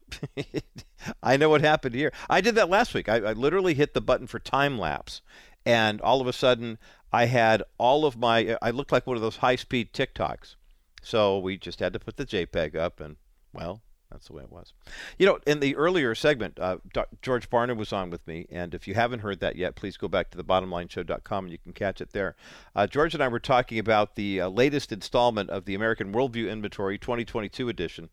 I 1.24 1.38
know 1.38 1.50
what 1.50 1.62
happened 1.62 1.96
here. 1.96 2.12
I 2.30 2.42
did 2.42 2.56
that 2.56 2.70
last 2.70 2.94
week. 2.94 3.08
I, 3.08 3.18
I 3.18 3.34
literally 3.34 3.76
hit 3.76 3.94
the 3.94 4.02
button 4.02 4.28
for 4.28 4.40
time 4.40 4.80
lapse. 4.80 5.22
And 5.66 6.02
all 6.02 6.22
of 6.22 6.28
a 6.28 6.34
sudden, 6.34 6.78
I 7.12 7.26
had 7.26 7.64
all 7.78 8.06
of 8.06 8.18
my, 8.18 8.58
I 8.62 8.72
looked 8.72 8.92
like 8.92 9.08
one 9.08 9.16
of 9.16 9.22
those 9.22 9.38
high 9.38 9.56
speed 9.56 9.94
TikToks. 9.94 10.56
So 11.02 11.38
we 11.38 11.58
just 11.58 11.80
had 11.80 11.94
to 11.94 12.00
put 12.00 12.18
the 12.18 12.26
JPEG 12.26 12.76
up 12.76 13.00
and, 13.00 13.18
well, 13.54 13.82
that's 14.16 14.28
the 14.28 14.34
way 14.34 14.44
it 14.44 14.52
was. 14.52 14.72
You 15.20 15.26
know, 15.26 15.40
in 15.46 15.60
the 15.60 15.76
earlier 15.76 16.16
segment, 16.16 16.58
uh, 16.58 16.78
George 17.22 17.50
Barna 17.50 17.76
was 17.76 17.92
on 17.92 18.10
with 18.10 18.26
me, 18.26 18.48
and 18.50 18.74
if 18.74 18.88
you 18.88 18.94
haven't 18.94 19.20
heard 19.20 19.42
that 19.42 19.58
yet, 19.58 19.76
please 19.76 19.98
go 19.98 20.08
back 20.08 20.32
to 20.32 20.38
thebottomlineshow.com 20.38 21.46
and 21.46 21.52
you 21.52 21.58
can 21.58 21.74
catch 21.74 22.00
it 22.00 22.14
there. 22.14 22.36
Uh, 22.74 22.88
George 22.88 23.14
and 23.14 23.22
I 23.22 23.28
were 23.28 23.40
talking 23.40 23.78
about 23.78 24.16
the 24.16 24.40
uh, 24.40 24.48
latest 24.48 24.94
installment 24.94 25.50
of 25.50 25.66
the 25.66 25.76
American 25.76 26.14
Worldview 26.14 26.50
Inventory 26.50 26.98
2022 26.98 27.68
edition 27.68 28.10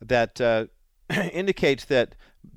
that 0.00 0.40
uh, 0.40 0.66
indicates 1.32 1.84
that 1.84 2.14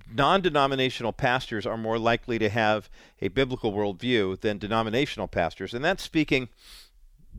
non 0.09 0.41
denominational 0.41 1.11
pastors 1.11 1.65
are 1.65 1.77
more 1.77 1.99
likely 1.99 2.39
to 2.39 2.47
have 2.49 2.89
a 3.21 3.27
biblical 3.27 3.73
worldview 3.73 4.39
than 4.39 4.57
denominational 4.57 5.27
pastors, 5.27 5.73
and 5.73 5.83
that's 5.83 6.03
speaking 6.03 6.47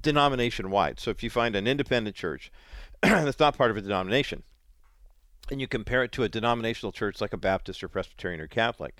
denomination 0.00 0.70
wide. 0.70 1.00
So 1.00 1.10
if 1.10 1.22
you 1.22 1.30
find 1.30 1.56
an 1.56 1.66
independent 1.66 2.14
church 2.14 2.52
that's 3.02 3.40
not 3.40 3.56
part 3.56 3.70
of 3.70 3.78
a 3.78 3.80
denomination, 3.80 4.42
and 5.50 5.60
you 5.60 5.68
compare 5.68 6.02
it 6.02 6.12
to 6.12 6.24
a 6.24 6.28
denominational 6.28 6.92
church 6.92 7.20
like 7.20 7.32
a 7.32 7.38
Baptist 7.38 7.82
or 7.82 7.88
Presbyterian 7.88 8.40
or 8.40 8.46
Catholic, 8.46 8.98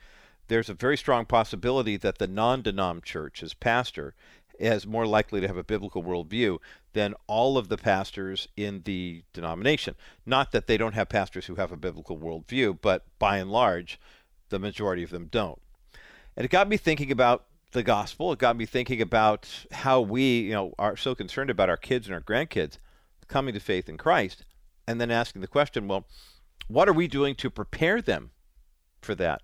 there's 0.48 0.68
a 0.68 0.74
very 0.74 0.96
strong 0.96 1.26
possibility 1.26 1.96
that 1.96 2.18
the 2.18 2.26
non 2.26 2.62
denom 2.62 3.02
church, 3.02 3.42
as 3.42 3.54
pastor, 3.54 4.14
is 4.58 4.86
more 4.86 5.06
likely 5.06 5.40
to 5.40 5.46
have 5.46 5.56
a 5.56 5.64
biblical 5.64 6.02
worldview 6.02 6.58
than 6.92 7.14
all 7.26 7.56
of 7.56 7.68
the 7.68 7.76
pastors 7.76 8.48
in 8.56 8.82
the 8.84 9.22
denomination. 9.32 9.94
Not 10.26 10.52
that 10.52 10.66
they 10.66 10.76
don't 10.76 10.94
have 10.94 11.08
pastors 11.08 11.46
who 11.46 11.54
have 11.56 11.70
a 11.70 11.76
biblical 11.76 12.18
worldview, 12.18 12.78
but 12.80 13.04
by 13.18 13.38
and 13.38 13.50
large, 13.50 14.00
the 14.48 14.58
majority 14.58 15.02
of 15.02 15.10
them 15.10 15.28
don't. 15.30 15.60
And 16.36 16.44
it 16.44 16.50
got 16.50 16.68
me 16.68 16.76
thinking 16.76 17.12
about 17.12 17.44
the 17.72 17.82
gospel. 17.82 18.32
It 18.32 18.38
got 18.38 18.56
me 18.56 18.66
thinking 18.66 19.00
about 19.00 19.48
how 19.70 20.00
we, 20.00 20.40
you 20.40 20.52
know, 20.52 20.74
are 20.78 20.96
so 20.96 21.14
concerned 21.14 21.50
about 21.50 21.68
our 21.68 21.76
kids 21.76 22.06
and 22.06 22.14
our 22.14 22.20
grandkids 22.20 22.78
coming 23.28 23.54
to 23.54 23.60
faith 23.60 23.88
in 23.88 23.98
Christ, 23.98 24.44
and 24.86 25.00
then 25.00 25.10
asking 25.10 25.42
the 25.42 25.48
question, 25.48 25.86
well, 25.86 26.06
what 26.68 26.88
are 26.88 26.92
we 26.92 27.08
doing 27.08 27.34
to 27.36 27.50
prepare 27.50 28.00
them 28.00 28.30
for 29.00 29.14
that? 29.16 29.42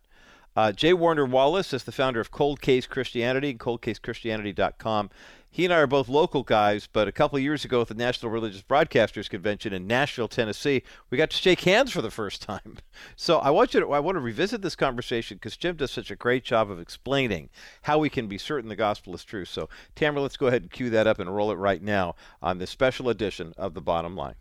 Uh, 0.56 0.70
J. 0.70 0.92
Warner 0.92 1.26
Wallace 1.26 1.72
is 1.72 1.82
the 1.82 1.90
founder 1.90 2.20
of 2.20 2.30
Cold 2.30 2.60
Case 2.60 2.86
Christianity, 2.86 3.50
and 3.50 3.58
coldcasechristianity.com. 3.58 5.10
He 5.50 5.64
and 5.64 5.74
I 5.74 5.78
are 5.78 5.86
both 5.86 6.08
local 6.08 6.42
guys, 6.42 6.88
but 6.92 7.08
a 7.08 7.12
couple 7.12 7.38
years 7.38 7.64
ago 7.64 7.80
at 7.80 7.88
the 7.88 7.94
National 7.94 8.30
Religious 8.30 8.62
Broadcasters 8.62 9.30
Convention 9.30 9.72
in 9.72 9.86
Nashville, 9.86 10.28
Tennessee, 10.28 10.82
we 11.10 11.18
got 11.18 11.30
to 11.30 11.36
shake 11.36 11.60
hands 11.60 11.92
for 11.92 12.02
the 12.02 12.10
first 12.10 12.42
time. 12.42 12.78
So 13.16 13.38
I 13.38 13.50
want 13.50 13.74
you 13.74 13.80
to, 13.80 13.92
I 13.92 14.00
want 14.00 14.16
to 14.16 14.20
revisit 14.20 14.62
this 14.62 14.76
conversation 14.76 15.36
because 15.36 15.56
Jim 15.56 15.76
does 15.76 15.90
such 15.90 16.10
a 16.10 16.16
great 16.16 16.44
job 16.44 16.70
of 16.70 16.80
explaining 16.80 17.50
how 17.82 17.98
we 17.98 18.08
can 18.08 18.26
be 18.26 18.38
certain 18.38 18.68
the 18.68 18.76
gospel 18.76 19.14
is 19.14 19.24
true. 19.24 19.44
So 19.44 19.68
Tamara, 19.94 20.22
let's 20.22 20.36
go 20.36 20.46
ahead 20.46 20.62
and 20.62 20.70
cue 20.70 20.90
that 20.90 21.06
up 21.06 21.18
and 21.18 21.34
roll 21.34 21.50
it 21.50 21.56
right 21.56 21.82
now 21.82 22.14
on 22.42 22.58
this 22.58 22.70
special 22.70 23.08
edition 23.08 23.54
of 23.56 23.74
the 23.74 23.80
Bottom 23.80 24.16
Line. 24.16 24.34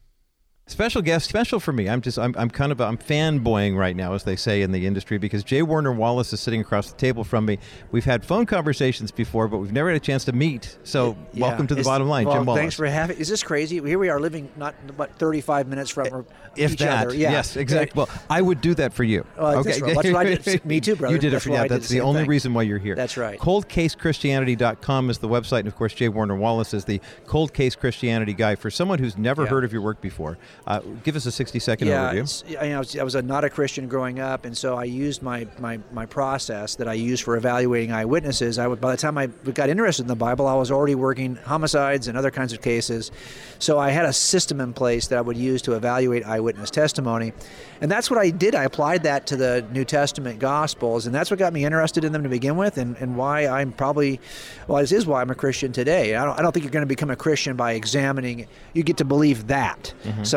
Special 0.66 1.02
guest, 1.02 1.28
special 1.28 1.60
for 1.60 1.74
me. 1.74 1.90
I'm 1.90 2.00
just, 2.00 2.18
I'm, 2.18 2.34
I'm 2.38 2.50
kind 2.50 2.72
of, 2.72 2.80
I'm 2.80 2.98
fanboying 2.98 3.78
right 3.78 3.98
now, 3.98 4.14
as 4.14 4.24
they 4.24 4.38
say 4.38 4.62
in 4.62 4.72
the 4.72 4.88
industry, 4.88 5.18
because 5.18 5.44
J. 5.44 5.62
Warner 5.62 5.92
Wallace 5.92 6.32
is 6.32 6.40
sitting 6.40 6.62
across 6.62 6.90
the 6.90 6.98
table 6.98 7.26
from 7.26 7.46
me. 7.46 7.60
We've 7.92 8.06
had 8.06 8.24
phone 8.24 8.46
conversations 8.46 9.12
before, 9.12 9.50
but 9.50 9.58
we've 9.58 9.74
never 9.74 9.90
had 9.90 9.98
a 9.98 10.00
chance 10.00 10.24
to 10.24 10.32
meet. 10.32 10.78
So, 10.86 11.18
Yeah. 11.34 11.48
welcome 11.48 11.68
to 11.68 11.76
the 11.76 11.84
bottom 11.84 12.08
line, 12.08 12.26
well, 12.26 12.38
Jim 12.38 12.46
Wallace. 12.46 12.62
Thanks 12.62 12.76
for 12.76 12.86
having. 12.86 13.18
Is 13.18 13.28
this 13.28 13.44
crazy? 13.44 13.82
Here 13.82 14.00
we 14.00 14.08
are 14.08 14.22
living 14.22 14.50
not 14.56 14.74
what 14.96 15.14
35 15.20 15.68
minutes 15.68 15.90
from 15.90 16.26
if 16.56 16.72
each 16.72 16.80
that, 16.80 17.08
other. 17.08 17.16
Yeah. 17.16 17.32
yes, 17.32 17.58
exactly. 17.58 17.98
Well, 18.00 18.10
I 18.30 18.42
would 18.42 18.62
do 18.62 18.74
that 18.76 18.94
for 18.94 19.04
you. 19.04 19.26
Okay, 19.38 19.64
that's. 19.80 19.82
That's 19.82 20.08
what 20.14 20.16
I 20.16 20.36
did. 20.36 20.66
Me 20.66 20.80
too, 20.80 20.96
brother. 20.96 21.14
You 21.14 21.20
did 21.20 21.34
That's 21.34 21.44
it 21.46 21.50
for 21.50 21.52
why 21.56 21.62
yeah. 21.64 21.68
That's 21.68 21.90
the 21.90 21.96
the 22.00 22.06
only 22.06 22.22
thing. 22.22 22.30
reason 22.30 22.54
why 22.54 22.62
you're 22.62 22.80
here. 22.80 22.96
That's 22.96 23.18
right. 23.18 23.38
ColdCaseChristianity.com 23.38 25.10
is 25.10 25.18
the 25.18 25.28
website, 25.28 25.60
and 25.60 25.68
of 25.68 25.76
course, 25.76 25.94
J. 25.94 26.08
Warner 26.08 26.38
Wallace 26.38 26.74
is 26.74 26.86
the 26.86 27.02
Cold 27.28 27.54
Case 27.54 27.76
Christianity 27.76 28.34
guy. 28.34 28.56
For 28.56 28.72
someone 28.72 29.00
who's 29.00 29.18
never 29.18 29.44
Yeah. 29.44 29.50
heard 29.50 29.66
of 29.66 29.74
your 29.74 29.82
work 29.82 30.00
before, 30.00 30.38
uh, 30.66 30.80
give 31.04 31.16
us 31.16 31.26
a 31.26 31.32
60 31.32 31.60
second 31.60 31.88
yeah, 31.88 32.10
overview. 32.12 32.44
it's- 32.44 32.44
I, 32.60 32.72
I 32.74 32.80
was, 32.80 32.98
I 32.98 33.04
was 33.04 33.16
a, 33.16 33.22
not 33.22 33.44
a 33.44 33.50
Christian 33.50 33.88
growing 33.88 34.20
up, 34.20 34.46
and 34.46 34.58
so 34.58 34.76
I 34.76 34.86
used 34.86 35.22
my, 35.22 35.48
my, 35.60 35.80
my 35.92 36.06
process 36.06 36.76
that 36.76 36.88
I 36.88 36.94
use 36.94 37.20
for 37.20 37.36
evaluating 37.36 37.92
eyewitnesses. 37.92 38.58
I 38.58 38.68
would, 38.68 38.80
by 38.80 38.92
the 38.92 38.98
time 38.98 39.18
I 39.18 39.28
got 39.28 39.70
interested 39.70 40.04
in 40.04 40.08
the 40.08 40.16
Bible, 40.16 40.48
I 40.48 40.54
was 40.56 40.72
already 40.72 40.96
working 40.96 41.36
homicides 41.36 42.08
and 42.08 42.18
other 42.18 42.32
kinds 42.32 42.54
of 42.54 42.62
cases. 42.62 43.12
So 43.60 43.78
I 43.80 43.90
had 43.92 44.06
a 44.06 44.14
system 44.14 44.62
in 44.62 44.74
place 44.74 45.08
that 45.08 45.18
I 45.18 45.22
would 45.22 45.38
use 45.38 45.62
to 45.64 45.74
evaluate 45.74 46.26
eyewitness 46.26 46.72
testimony, 46.72 47.34
and 47.82 47.92
that's 47.92 48.10
what 48.10 48.20
I 48.20 48.30
did. 48.30 48.56
I 48.56 48.64
applied 48.64 49.04
that 49.04 49.28
to 49.28 49.36
the 49.36 49.66
New 49.72 49.84
Testament 49.84 50.40
Gospels, 50.40 51.06
and 51.06 51.14
that's 51.14 51.30
what 51.30 51.40
got 51.40 51.52
me 51.52 51.66
interested 51.66 52.06
in 52.06 52.14
them 52.14 52.24
to 52.24 52.30
begin 52.30 52.56
with, 52.56 52.78
and, 52.78 52.96
and 52.98 53.18
why 53.18 53.48
I'm 53.48 53.74
probably, 53.74 54.22
well, 54.68 54.80
this 54.82 54.92
is 54.94 55.06
why 55.06 55.22
I'm 55.22 55.30
a 55.30 55.36
Christian 55.36 55.74
today. 55.74 56.16
I 56.16 56.24
don't, 56.24 56.40
I 56.40 56.42
don't 56.42 56.54
think 56.54 56.64
you're 56.64 56.72
going 56.72 56.84
to 56.84 56.88
become 56.88 57.10
a 57.10 57.16
Christian 57.16 57.58
by 57.58 57.74
examining. 57.74 58.48
You 58.74 58.84
get 58.84 58.98
to 58.98 59.06
believe 59.06 59.48
that 59.48 59.94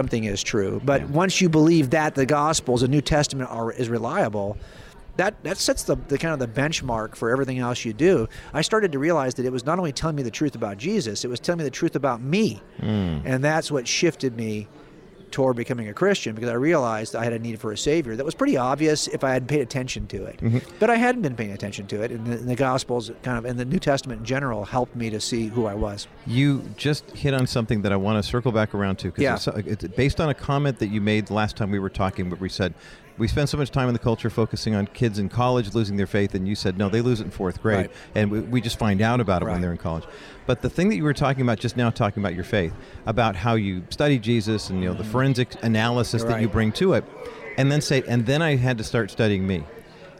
something 0.06 0.22
is 0.22 0.40
true, 0.40 0.80
but 0.84 1.02
once 1.08 1.40
you 1.40 1.48
believe 1.48 1.90
that 1.90 2.14
the 2.14 2.24
Gospels, 2.24 2.82
the 2.82 2.88
New 2.88 3.00
Testament, 3.00 3.50
are 3.50 3.72
is 3.72 3.88
reliable. 3.88 4.56
That, 5.16 5.42
that 5.42 5.56
sets 5.56 5.82
the, 5.82 5.96
the 5.96 6.16
kind 6.16 6.32
of 6.32 6.38
the 6.38 6.60
benchmark 6.60 7.16
for 7.16 7.30
everything 7.30 7.58
else 7.58 7.84
you 7.84 7.92
do. 7.92 8.28
I 8.52 8.62
started 8.62 8.92
to 8.92 9.00
realize 9.00 9.34
that 9.34 9.46
it 9.46 9.50
was 9.50 9.64
not 9.66 9.78
only 9.78 9.90
telling 9.90 10.14
me 10.14 10.22
the 10.22 10.30
truth 10.30 10.54
about 10.54 10.76
Jesus, 10.76 11.24
it 11.24 11.28
was 11.28 11.40
telling 11.40 11.58
me 11.58 11.64
the 11.64 11.70
truth 11.70 11.96
about 11.96 12.20
me. 12.20 12.62
Hmm. 12.78 13.18
And 13.24 13.42
that's 13.42 13.68
what 13.72 13.88
shifted 13.88 14.36
me 14.36 14.68
toward 15.30 15.56
becoming 15.56 15.88
a 15.88 15.94
Christian 15.94 16.34
because 16.34 16.50
I 16.50 16.54
realized 16.54 17.14
I 17.16 17.24
had 17.24 17.32
a 17.32 17.38
need 17.38 17.60
for 17.60 17.72
a 17.72 17.78
Savior. 17.78 18.16
That 18.16 18.24
was 18.24 18.34
pretty 18.34 18.56
obvious 18.56 19.06
if 19.08 19.24
I 19.24 19.30
had 19.32 19.46
paid 19.48 19.60
attention 19.60 20.06
to 20.08 20.24
it. 20.24 20.40
But 20.78 20.90
I 20.90 20.96
hadn't 20.96 21.22
been 21.22 21.36
paying 21.36 21.52
attention 21.52 21.86
to 21.88 22.02
it. 22.02 22.10
And 22.10 22.26
the, 22.26 22.32
and 22.32 22.48
the 22.48 22.56
Gospels, 22.56 23.10
kind 23.22 23.38
of, 23.38 23.44
and 23.44 23.58
the 23.58 23.64
New 23.64 23.78
Testament 23.78 24.20
in 24.20 24.24
general, 24.24 24.64
helped 24.64 24.94
me 24.96 25.10
to 25.10 25.20
see 25.20 25.48
who 25.48 25.66
I 25.66 25.74
was. 25.74 26.06
You 26.26 26.62
just 26.76 27.10
hit 27.10 27.34
on 27.34 27.46
something 27.46 27.82
that 27.82 27.92
I 27.92 27.96
want 27.96 28.22
to 28.22 28.28
circle 28.28 28.52
back 28.52 28.74
around 28.74 28.96
to 29.00 29.08
because 29.08 29.22
Yeah. 29.22 29.34
it's, 29.34 29.48
uh, 29.48 29.62
it's 29.64 29.84
based 29.88 30.20
on 30.20 30.28
a 30.28 30.34
comment 30.34 30.78
that 30.78 30.88
you 30.88 31.00
made 31.00 31.30
last 31.30 31.56
time 31.56 31.70
we 31.70 31.78
were 31.78 31.90
talking, 31.90 32.30
but 32.30 32.40
we 32.40 32.48
said 32.48 32.74
we 33.18 33.28
spend 33.28 33.48
so 33.48 33.56
much 33.56 33.70
time 33.70 33.88
in 33.88 33.94
the 33.94 33.98
culture 33.98 34.30
focusing 34.30 34.74
on 34.74 34.86
kids 34.88 35.18
in 35.18 35.28
college 35.28 35.74
losing 35.74 35.96
their 35.96 36.06
faith, 36.06 36.34
and 36.34 36.46
you 36.46 36.54
said 36.54 36.78
no, 36.78 36.88
they 36.88 37.00
lose 37.00 37.20
it 37.20 37.24
in 37.24 37.30
fourth 37.30 37.62
grade, 37.62 37.76
Right. 37.76 37.90
and 38.14 38.30
we, 38.30 38.40
we 38.40 38.60
just 38.60 38.78
find 38.78 39.00
out 39.00 39.20
about 39.20 39.42
it 39.42 39.46
when 39.46 39.60
they're 39.60 39.72
in 39.72 39.78
college. 39.78 40.04
But 40.46 40.62
the 40.62 40.70
thing 40.70 40.88
that 40.90 40.96
you 40.96 41.04
were 41.04 41.14
talking 41.14 41.42
about 41.42 41.58
just 41.58 41.76
now, 41.76 41.90
talking 41.90 42.22
about 42.22 42.34
your 42.34 42.44
faith, 42.44 42.74
about 43.06 43.36
how 43.36 43.54
you 43.54 43.84
study 43.90 44.18
Jesus 44.18 44.70
and 44.70 44.82
you 44.82 44.88
know 44.88 44.94
the 44.94 45.02
mm-hmm. 45.02 45.12
forensic 45.12 45.62
analysis 45.62 46.22
that 46.24 46.40
you 46.40 46.48
bring 46.48 46.72
to 46.72 46.94
it, 46.94 47.04
and 47.56 47.70
then 47.70 47.80
say, 47.80 48.02
and 48.06 48.26
then 48.26 48.42
I 48.42 48.56
had 48.56 48.78
to 48.78 48.84
start 48.84 49.10
studying 49.10 49.46
me. 49.46 49.64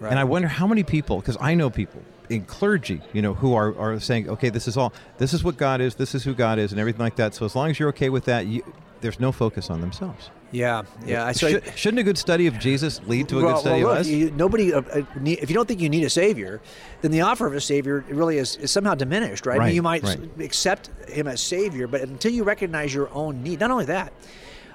And 0.00 0.18
I 0.18 0.24
wonder 0.24 0.48
how 0.48 0.66
many 0.66 0.82
people, 0.82 1.20
because 1.20 1.37
I 1.40 1.54
know 1.54 1.70
people 1.70 2.02
in 2.28 2.44
clergy, 2.44 3.00
you 3.12 3.22
know, 3.22 3.35
who 3.35 3.54
are, 3.54 3.76
are 3.78 4.00
saying, 4.00 4.28
okay, 4.28 4.48
this 4.48 4.66
is 4.68 4.76
all, 4.76 4.92
this 5.18 5.32
is 5.32 5.44
what 5.44 5.56
God 5.56 5.80
is, 5.80 5.94
this 5.94 6.14
is 6.14 6.24
who 6.24 6.35
God 6.35 6.59
is, 6.59 6.72
and 6.72 6.80
everything 6.80 7.00
like 7.00 7.16
that. 7.16 7.35
So 7.35 7.44
as 7.44 7.54
long 7.54 7.70
as 7.70 7.78
you're 7.78 7.90
okay 7.90 8.09
with 8.09 8.24
that, 8.24 8.46
you, 8.46 8.62
there's 9.00 9.20
no 9.20 9.32
focus 9.32 9.70
on 9.70 9.80
themselves. 9.80 10.30
Yeah, 10.52 10.82
yeah. 11.04 11.24
I 11.26 11.32
so 11.32 11.48
Should, 11.48 11.76
shouldn't 11.76 11.98
a 11.98 12.04
good 12.04 12.18
study 12.18 12.46
of 12.46 12.59
Jesus 12.59 13.00
lead 13.06 13.28
to 13.30 13.40
a 13.40 13.42
well, 13.42 13.54
good 13.54 13.61
study 13.61 13.82
well, 13.82 13.92
of 13.92 13.98
look, 13.98 14.06
us? 14.06 14.09
you, 14.09 14.30
nobody. 14.30 14.72
Uh, 14.72 14.80
uh, 14.80 15.02
need, 15.20 15.40
if 15.40 15.50
you 15.50 15.54
don't 15.54 15.66
think 15.66 15.80
you 15.80 15.88
need 15.88 16.04
a 16.04 16.11
savior, 16.11 16.61
then 17.02 17.11
the 17.11 17.22
offer 17.22 17.46
of 17.46 17.54
a 17.54 17.61
savior 17.61 18.04
really 18.09 18.38
is, 18.38 18.56
is 18.56 18.70
somehow 18.70 18.94
diminished, 18.94 19.44
right? 19.44 19.61
I 19.61 19.66
mean, 19.66 19.74
you 19.74 19.82
might 19.82 20.04
s- 20.04 20.16
right. 20.16 20.40
accept 20.40 20.90
him 21.09 21.26
as 21.26 21.40
savior, 21.40 21.88
but 21.88 22.00
until 22.00 22.30
you 22.30 22.44
recognize 22.44 22.94
your 22.94 23.12
own 23.12 23.42
need, 23.42 23.59
not 23.61 23.70
only 23.72 23.87
that, 23.87 24.12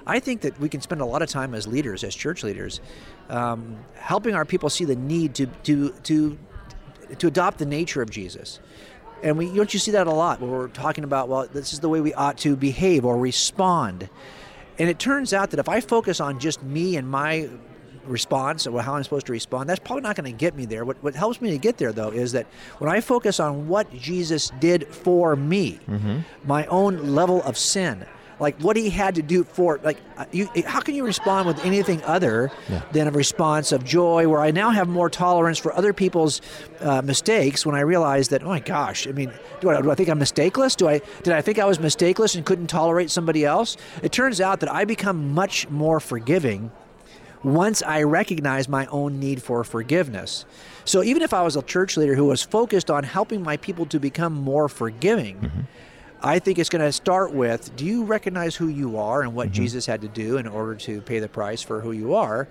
I 0.06 0.20
think 0.20 0.42
that 0.42 0.58
we 0.60 0.68
can 0.68 0.80
spend 0.80 1.00
a 1.00 1.06
lot 1.06 1.22
of 1.22 1.28
time 1.28 1.54
as 1.54 1.66
leaders, 1.66 2.04
as 2.04 2.14
church 2.14 2.42
leaders, 2.42 2.80
um, 3.28 3.78
helping 3.94 4.34
our 4.34 4.44
people 4.44 4.68
see 4.68 4.84
the 4.84 4.96
need 4.96 5.34
to 5.36 5.46
to 5.64 5.90
to 5.90 6.38
to 7.18 7.26
adopt 7.26 7.58
the 7.58 7.66
nature 7.66 8.02
of 8.02 8.10
Jesus. 8.10 8.60
And 9.22 9.38
we 9.38 9.54
don't 9.54 9.72
you 9.72 9.80
see 9.80 9.92
that 9.92 10.06
a 10.06 10.12
lot 10.12 10.40
where 10.40 10.50
we're 10.50 10.68
talking 10.68 11.04
about 11.04 11.28
well 11.28 11.46
this 11.52 11.72
is 11.72 11.80
the 11.80 11.88
way 11.88 12.00
we 12.00 12.12
ought 12.14 12.36
to 12.38 12.56
behave 12.56 13.04
or 13.04 13.16
respond. 13.16 14.10
And 14.78 14.88
it 14.88 14.98
turns 14.98 15.32
out 15.32 15.50
that 15.50 15.60
if 15.60 15.68
I 15.68 15.80
focus 15.80 16.20
on 16.20 16.38
just 16.38 16.62
me 16.62 16.96
and 16.96 17.08
my 17.08 17.48
response 18.04 18.66
or 18.66 18.82
how 18.82 18.94
I'm 18.94 19.04
supposed 19.04 19.26
to 19.26 19.32
respond, 19.32 19.68
that's 19.68 19.80
probably 19.80 20.02
not 20.02 20.16
going 20.16 20.30
to 20.30 20.36
get 20.36 20.56
me 20.56 20.64
there. 20.64 20.84
What, 20.84 21.02
what 21.02 21.14
helps 21.14 21.40
me 21.40 21.50
to 21.50 21.58
get 21.58 21.78
there, 21.78 21.92
though, 21.92 22.10
is 22.10 22.32
that 22.32 22.46
when 22.78 22.90
I 22.90 23.00
focus 23.00 23.38
on 23.40 23.68
what 23.68 23.92
Jesus 23.92 24.50
did 24.60 24.88
for 24.88 25.36
me, 25.36 25.78
mm-hmm. 25.88 26.20
my 26.44 26.66
own 26.66 27.14
level 27.14 27.42
of 27.42 27.56
sin, 27.56 28.06
like 28.42 28.58
what 28.58 28.76
he 28.76 28.90
had 28.90 29.14
to 29.14 29.22
do 29.22 29.44
for, 29.44 29.78
like, 29.84 29.98
uh, 30.18 30.24
you, 30.32 30.48
how 30.66 30.80
can 30.80 30.96
you 30.96 31.04
respond 31.04 31.46
with 31.46 31.64
anything 31.64 32.02
other 32.02 32.50
than 32.90 33.06
a 33.06 33.10
response 33.12 33.70
of 33.70 33.84
joy, 33.84 34.28
where 34.28 34.40
I 34.40 34.50
now 34.50 34.70
have 34.70 34.88
more 34.88 35.08
tolerance 35.08 35.58
for 35.58 35.72
other 35.72 35.92
people's 35.92 36.42
uh, 36.80 37.00
mistakes 37.02 37.64
when 37.64 37.76
I 37.76 37.80
realize 37.80 38.28
that, 38.28 38.42
oh 38.42 38.48
my 38.48 38.58
gosh, 38.58 39.06
I 39.06 39.12
mean, 39.12 39.32
do 39.60 39.70
I, 39.70 39.80
do 39.80 39.90
I 39.92 39.94
think 39.94 40.08
I'm 40.08 40.18
mistakeless? 40.18 40.76
Do 40.76 40.88
I 40.88 41.00
did 41.22 41.32
I 41.32 41.40
think 41.40 41.58
I 41.58 41.64
was 41.64 41.78
mistakeless 41.78 42.34
and 42.34 42.44
couldn't 42.44 42.66
tolerate 42.66 43.10
somebody 43.10 43.44
else? 43.44 43.76
It 44.02 44.10
turns 44.10 44.40
out 44.40 44.60
that 44.60 44.70
I 44.72 44.84
become 44.84 45.32
much 45.32 45.70
more 45.70 46.00
forgiving 46.00 46.72
once 47.44 47.82
I 47.82 48.02
recognize 48.02 48.68
my 48.68 48.86
own 48.86 49.20
need 49.20 49.42
for 49.42 49.62
forgiveness. 49.64 50.44
So 50.84 51.02
even 51.04 51.22
if 51.22 51.32
I 51.32 51.42
was 51.42 51.54
a 51.56 51.62
church 51.62 51.96
leader 51.96 52.16
who 52.16 52.26
was 52.26 52.42
focused 52.42 52.90
on 52.90 53.04
helping 53.04 53.42
my 53.42 53.56
people 53.56 53.86
to 53.86 54.00
become 54.00 54.32
more 54.32 54.68
forgiving, 54.68 55.66
I 56.22 56.38
think 56.38 56.58
it's 56.58 56.70
going 56.70 56.84
to 56.84 56.92
start 56.92 57.32
with 57.32 57.74
do 57.74 57.84
you 57.84 58.04
recognize 58.04 58.54
who 58.54 58.68
you 58.68 58.96
are 58.96 59.22
and 59.22 59.34
what 59.34 59.50
Jesus 59.50 59.86
had 59.86 60.00
to 60.02 60.08
do 60.08 60.36
in 60.36 60.46
order 60.46 60.74
to 60.76 61.00
pay 61.02 61.18
the 61.18 61.28
price 61.28 61.62
for 61.62 61.80
who 61.80 61.92
you 61.92 62.14
are? 62.14 62.48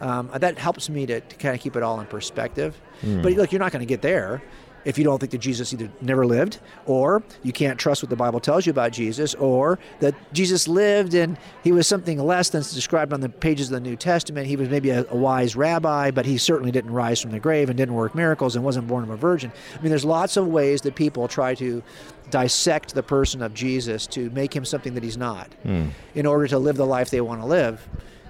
Um, 0.00 0.30
that 0.34 0.58
helps 0.58 0.90
me 0.90 1.06
to, 1.06 1.20
to 1.22 1.36
kind 1.36 1.54
of 1.54 1.60
keep 1.60 1.74
it 1.76 1.82
all 1.82 1.98
in 2.00 2.06
perspective. 2.06 2.78
But 3.22 3.32
look, 3.32 3.52
you're 3.52 3.60
not 3.60 3.72
going 3.72 3.80
to 3.80 3.86
get 3.86 4.02
there 4.02 4.42
if 4.84 4.98
you 4.98 5.02
don't 5.02 5.18
think 5.18 5.32
that 5.32 5.38
Jesus 5.38 5.72
either 5.72 5.90
never 6.00 6.24
lived, 6.24 6.60
or 6.84 7.20
you 7.42 7.52
can't 7.52 7.76
trust 7.76 8.04
what 8.04 8.10
the 8.10 8.14
Bible 8.14 8.38
tells 8.38 8.66
you 8.66 8.70
about 8.70 8.92
Jesus, 8.92 9.34
or 9.34 9.80
that 9.98 10.14
Jesus 10.32 10.68
lived 10.68 11.12
and 11.12 11.36
he 11.64 11.72
was 11.72 11.88
something 11.88 12.20
less 12.24 12.50
than 12.50 12.62
described 12.62 13.12
on 13.12 13.20
the 13.20 13.28
pages 13.28 13.68
of 13.68 13.74
the 13.74 13.80
New 13.80 13.96
Testament. 13.96 14.46
He 14.46 14.54
was 14.54 14.68
maybe 14.68 14.90
a, 14.90 15.04
a 15.10 15.16
wise 15.16 15.56
rabbi, 15.56 16.12
but 16.12 16.24
he 16.24 16.38
certainly 16.38 16.70
didn't 16.70 16.92
rise 16.92 17.20
from 17.20 17.32
the 17.32 17.40
grave 17.40 17.68
and 17.68 17.76
didn't 17.76 17.96
work 17.96 18.14
miracles 18.14 18.54
and 18.54 18.64
wasn't 18.64 18.86
born 18.86 19.02
of 19.02 19.10
a 19.10 19.16
virgin. 19.16 19.50
I 19.76 19.82
mean, 19.82 19.90
there's 19.90 20.04
lots 20.04 20.36
of 20.36 20.46
ways 20.46 20.82
that 20.82 20.94
people 20.94 21.26
try 21.26 21.56
to 21.56 21.82
dissect 22.30 22.94
the 22.94 23.02
person 23.02 23.42
of 23.42 23.54
Jesus 23.54 24.06
to 24.08 24.30
make 24.30 24.54
him 24.54 24.64
something 24.64 24.94
that 24.94 25.02
he's 25.02 25.16
not 25.16 25.52
hmm. 25.62 25.88
in 26.14 26.26
order 26.26 26.46
to 26.48 26.58
live 26.58 26.76
the 26.76 26.86
life 26.86 27.10
they 27.10 27.20
want 27.20 27.40
to 27.40 27.46
live. 27.46 27.86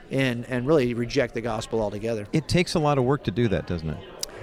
And, 0.09 0.45
and 0.45 0.69
really 0.69 0.95
reject 0.95 1.35
the 1.35 1.41
gospel 1.41 1.83
altogether. 1.83 2.29
it 2.33 2.47
takes 2.47 2.77
a 2.77 2.79
lot 2.79 2.97
of 2.97 3.03
work 3.03 3.25
to 3.25 3.33
do 3.33 3.49
that, 3.49 3.67
doesn't 3.67 3.91
it? 3.91 3.99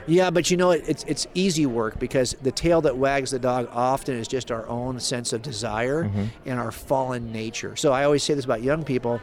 Yeah, 0.08 0.30
but 0.30 0.52
you 0.52 0.58
know, 0.58 0.72
it, 0.72 0.84
it's 0.88 1.04
it's 1.06 1.28
easy 1.34 1.66
work 1.66 2.00
because 2.00 2.36
the 2.42 2.52
tail 2.52 2.82
that 2.82 2.98
wags 2.98 3.32
the 3.32 3.40
dog 3.40 3.70
often 3.72 4.16
is 4.18 4.28
just 4.28 4.52
our 4.52 4.68
own 4.68 5.00
sense 5.00 5.34
of 5.34 5.42
desire 5.42 6.04
mm-hmm. 6.04 6.26
and 6.46 6.60
our 6.60 6.72
fallen 6.72 7.32
nature. 7.32 7.76
So 7.76 7.94
I 7.94 8.04
always 8.04 8.24
say 8.24 8.34
this 8.34 8.46
about 8.46 8.62
young 8.62 8.84
people. 8.84 9.22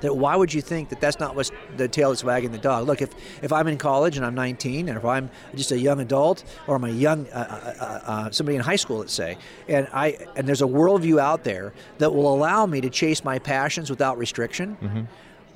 That 0.00 0.16
why 0.16 0.36
would 0.36 0.52
you 0.52 0.60
think 0.60 0.88
that 0.90 1.00
that's 1.00 1.18
not 1.18 1.34
what's 1.36 1.50
the 1.76 1.88
tail 1.88 2.10
that's 2.10 2.24
wagging 2.24 2.52
the 2.52 2.58
dog? 2.58 2.86
Look, 2.86 3.02
if, 3.02 3.10
if 3.42 3.52
I'm 3.52 3.66
in 3.68 3.78
college 3.78 4.16
and 4.16 4.24
I'm 4.24 4.34
19, 4.34 4.88
and 4.88 4.98
if 4.98 5.04
I'm 5.04 5.30
just 5.54 5.72
a 5.72 5.78
young 5.78 6.00
adult, 6.00 6.44
or 6.66 6.76
I'm 6.76 6.84
a 6.84 6.90
young 6.90 7.26
uh, 7.28 7.74
uh, 7.78 7.84
uh, 7.84 8.10
uh, 8.10 8.30
somebody 8.30 8.56
in 8.56 8.62
high 8.62 8.76
school, 8.76 8.98
let's 8.98 9.12
say, 9.12 9.36
and 9.68 9.88
I 9.92 10.18
and 10.36 10.46
there's 10.46 10.62
a 10.62 10.66
worldview 10.66 11.18
out 11.20 11.44
there 11.44 11.72
that 11.98 12.12
will 12.14 12.32
allow 12.32 12.66
me 12.66 12.80
to 12.80 12.90
chase 12.90 13.24
my 13.24 13.38
passions 13.38 13.90
without 13.90 14.18
restriction, 14.18 14.76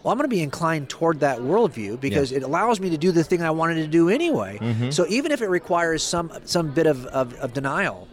well, 0.02 0.10
I'm 0.10 0.18
going 0.18 0.28
to 0.28 0.34
be 0.34 0.42
inclined 0.42 0.88
toward 0.88 1.20
that 1.20 1.38
worldview 1.38 2.00
because 2.00 2.32
it 2.32 2.42
allows 2.42 2.80
me 2.80 2.90
to 2.90 2.98
do 2.98 3.12
the 3.12 3.22
thing 3.22 3.40
I 3.42 3.50
wanted 3.52 3.76
to 3.76 3.86
do 3.86 4.08
anyway. 4.08 4.58
So 4.90 5.06
even 5.08 5.30
if 5.30 5.42
it 5.42 5.48
requires 5.48 6.02
some 6.02 6.32
some 6.44 6.72
bit 6.72 6.86
of, 6.86 7.06
of, 7.06 7.34
of 7.34 7.52
denial, 7.52 8.08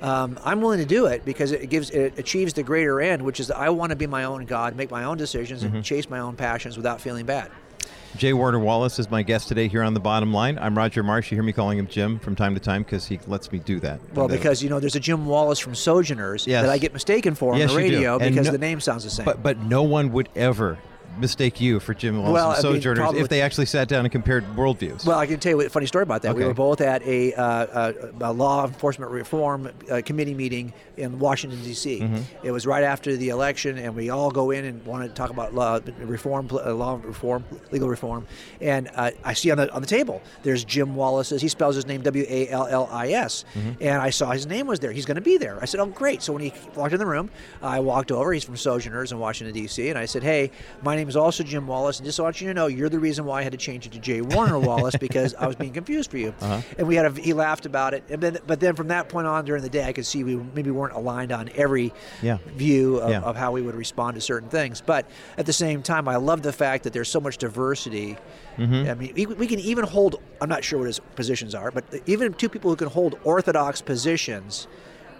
um, 0.00 0.38
I'm 0.44 0.60
willing 0.60 0.78
to 0.80 0.86
do 0.86 1.06
it 1.06 1.24
because 1.24 1.52
it 1.52 1.68
gives 1.70 1.90
it 1.90 2.18
achieves 2.18 2.52
the 2.54 2.62
greater 2.62 3.00
end, 3.00 3.22
which 3.22 3.40
is 3.40 3.48
that 3.48 3.58
I 3.58 3.70
want 3.70 3.90
to 3.90 3.96
be 3.96 4.06
my 4.06 4.24
own 4.24 4.44
God, 4.44 4.76
make 4.76 4.90
my 4.90 5.04
own 5.04 5.16
decisions, 5.16 5.62
and 5.62 5.84
chase 5.84 6.08
my 6.08 6.18
own 6.20 6.36
passions 6.36 6.76
without 6.76 7.00
feeling 7.00 7.26
bad. 7.26 7.50
J. 8.16 8.32
Warner 8.32 8.58
Wallace 8.58 8.98
is 8.98 9.10
my 9.10 9.22
guest 9.22 9.48
today 9.48 9.68
here 9.68 9.82
on 9.82 9.92
the 9.94 10.00
bottom 10.00 10.32
line. 10.32 10.58
I'm 10.58 10.76
Roger 10.76 11.02
Marsh. 11.02 11.30
You 11.30 11.36
hear 11.36 11.44
me 11.44 11.52
calling 11.52 11.78
him 11.78 11.86
Jim 11.86 12.18
from 12.18 12.34
time 12.34 12.54
to 12.54 12.60
time 12.60 12.82
because 12.82 13.06
he 13.06 13.20
lets 13.26 13.52
me 13.52 13.58
do 13.58 13.78
that. 13.80 14.00
Well, 14.14 14.24
uh, 14.24 14.28
because 14.28 14.62
you 14.62 14.70
know, 14.70 14.80
there's 14.80 14.96
a 14.96 15.00
Jim 15.00 15.26
Wallis 15.26 15.58
from 15.58 15.74
Sojourners 15.74 16.46
Yes. 16.46 16.62
that 16.64 16.70
I 16.72 16.78
get 16.78 16.92
mistaken 16.94 17.34
for 17.34 17.52
on 17.52 17.58
Yes, 17.58 17.70
the 17.70 17.76
radio 17.76 18.18
because 18.18 18.46
no- 18.46 18.52
the 18.52 18.58
name 18.58 18.80
sounds 18.80 19.04
the 19.04 19.10
same. 19.10 19.26
But 19.26 19.42
but 19.42 19.58
no 19.58 19.82
one 19.82 20.10
would 20.12 20.30
ever 20.34 20.78
mistake 21.20 21.60
you 21.60 21.80
for 21.80 21.94
Jim 21.94 22.16
Wallis 22.22 22.32
Well, 22.32 22.50
and 22.52 22.58
I 22.66 22.70
mean, 22.70 22.76
Sojourners 22.80 22.98
probably- 22.98 23.20
if 23.20 23.28
they 23.28 23.40
actually 23.42 23.66
sat 23.66 23.88
down 23.88 24.04
and 24.04 24.12
compared 24.12 24.44
worldviews? 24.56 25.04
Well, 25.06 25.18
I 25.18 25.26
can 25.26 25.38
tell 25.40 25.52
you 25.52 25.60
a 25.60 25.68
funny 25.68 25.86
story 25.86 26.02
about 26.02 26.22
that. 26.22 26.34
We 26.34 26.44
were 26.44 26.54
both 26.54 26.80
at 26.80 27.02
a, 27.02 27.34
uh, 27.34 27.92
a, 28.20 28.30
a 28.30 28.32
law 28.32 28.66
enforcement 28.66 29.10
reform 29.12 29.68
uh, 29.90 30.00
committee 30.04 30.34
meeting 30.34 30.72
in 30.96 31.18
Washington 31.18 31.62
D.C. 31.62 32.00
Mm-hmm. 32.00 32.46
It 32.46 32.50
was 32.50 32.66
right 32.66 32.84
after 32.84 33.16
the 33.16 33.28
election, 33.30 33.78
and 33.78 33.94
we 33.96 34.10
all 34.10 34.30
go 34.30 34.50
in 34.50 34.64
and 34.64 34.84
want 34.86 35.02
to 35.04 35.08
talk 35.08 35.30
about 35.30 35.54
law 35.54 35.80
reform, 36.00 36.48
uh, 36.52 36.72
law 36.74 37.00
reform, 37.02 37.44
legal 37.70 37.88
reform. 37.88 38.26
And 38.60 38.88
uh, 38.94 39.10
I 39.24 39.34
see 39.34 39.50
on 39.50 39.58
the 39.58 39.72
on 39.72 39.80
the 39.80 39.86
table 39.88 40.22
there's 40.42 40.64
Jim 40.64 40.94
Wallis's. 40.94 41.42
He 41.42 41.48
spells 41.48 41.74
his 41.76 41.86
name 41.86 42.02
W 42.02 42.24
A 42.28 42.48
L 42.48 42.66
L 42.66 42.88
I 42.92 43.10
S, 43.10 43.44
Mm-hmm. 43.54 43.82
and 43.82 44.00
I 44.02 44.10
saw 44.10 44.30
his 44.32 44.46
name 44.46 44.66
was 44.66 44.80
there. 44.80 44.92
He's 44.92 45.06
going 45.06 45.14
to 45.16 45.20
be 45.20 45.36
there. 45.38 45.58
I 45.60 45.64
said, 45.64 45.80
"Oh, 45.80 45.86
great!" 45.86 46.22
So 46.22 46.32
when 46.32 46.42
he 46.42 46.52
walked 46.76 46.92
in 46.92 46.98
the 46.98 47.06
room, 47.06 47.30
I 47.62 47.80
walked 47.80 48.12
over. 48.12 48.32
He's 48.32 48.44
from 48.44 48.56
Sojourners 48.56 49.12
in 49.12 49.18
Washington 49.18 49.54
D.C. 49.54 49.88
And 49.88 49.98
I 49.98 50.04
said, 50.06 50.22
"Hey, 50.22 50.50
my 50.82 50.94
name 50.96 51.07
is 51.08 51.16
also 51.16 51.42
Jim 51.42 51.66
Wallace, 51.66 51.98
and 51.98 52.06
just 52.06 52.20
i 52.20 52.22
want 52.22 52.40
you 52.40 52.48
to 52.48 52.54
know, 52.54 52.66
you're 52.66 52.88
the 52.88 52.98
reason 52.98 53.24
why 53.24 53.40
I 53.40 53.42
had 53.42 53.52
to 53.52 53.58
change 53.58 53.86
it 53.86 53.92
to 53.92 53.98
J. 53.98 54.20
Warner 54.20 54.58
Wallace 54.58 54.96
because 55.00 55.34
I 55.34 55.46
was 55.46 55.56
being 55.56 55.72
confused 55.72 56.10
for 56.10 56.18
you." 56.18 56.34
Uh-huh. 56.40 56.60
And 56.78 56.86
we 56.86 56.94
had 56.94 57.06
a 57.06 57.20
he 57.20 57.32
laughed 57.32 57.66
about 57.66 57.94
it, 57.94 58.04
and 58.10 58.20
then 58.22 58.38
but 58.46 58.60
then 58.60 58.74
from 58.74 58.88
that 58.88 59.08
point 59.08 59.26
on 59.26 59.44
during 59.44 59.62
the 59.62 59.68
day, 59.68 59.84
I 59.84 59.92
could 59.92 60.06
see 60.06 60.24
we 60.24 60.36
maybe 60.36 60.70
weren't 60.70 60.94
aligned 60.94 61.32
on 61.32 61.50
every 61.54 61.92
Yeah. 62.22 62.38
view 62.56 62.96
of, 62.98 63.10
Yeah. 63.10 63.20
of 63.22 63.36
how 63.36 63.52
we 63.52 63.62
would 63.62 63.74
respond 63.74 64.14
to 64.16 64.20
certain 64.20 64.48
things. 64.48 64.80
But 64.84 65.06
at 65.36 65.46
the 65.46 65.52
same 65.52 65.82
time, 65.82 66.08
I 66.08 66.16
love 66.16 66.42
the 66.42 66.52
fact 66.52 66.84
that 66.84 66.92
there's 66.92 67.08
so 67.08 67.20
much 67.20 67.38
diversity. 67.38 68.16
Mm-hmm. 68.58 68.90
I 68.90 68.94
mean, 68.94 69.12
we, 69.14 69.26
we 69.26 69.46
can 69.46 69.60
even 69.60 69.84
hold. 69.84 70.20
I'm 70.40 70.48
not 70.48 70.64
sure 70.64 70.78
what 70.80 70.86
his 70.88 71.00
positions 71.16 71.54
are, 71.54 71.70
but 71.70 71.84
even 72.06 72.32
two 72.34 72.48
people 72.48 72.70
who 72.70 72.76
can 72.76 72.88
hold 72.88 73.18
orthodox 73.24 73.80
positions 73.80 74.66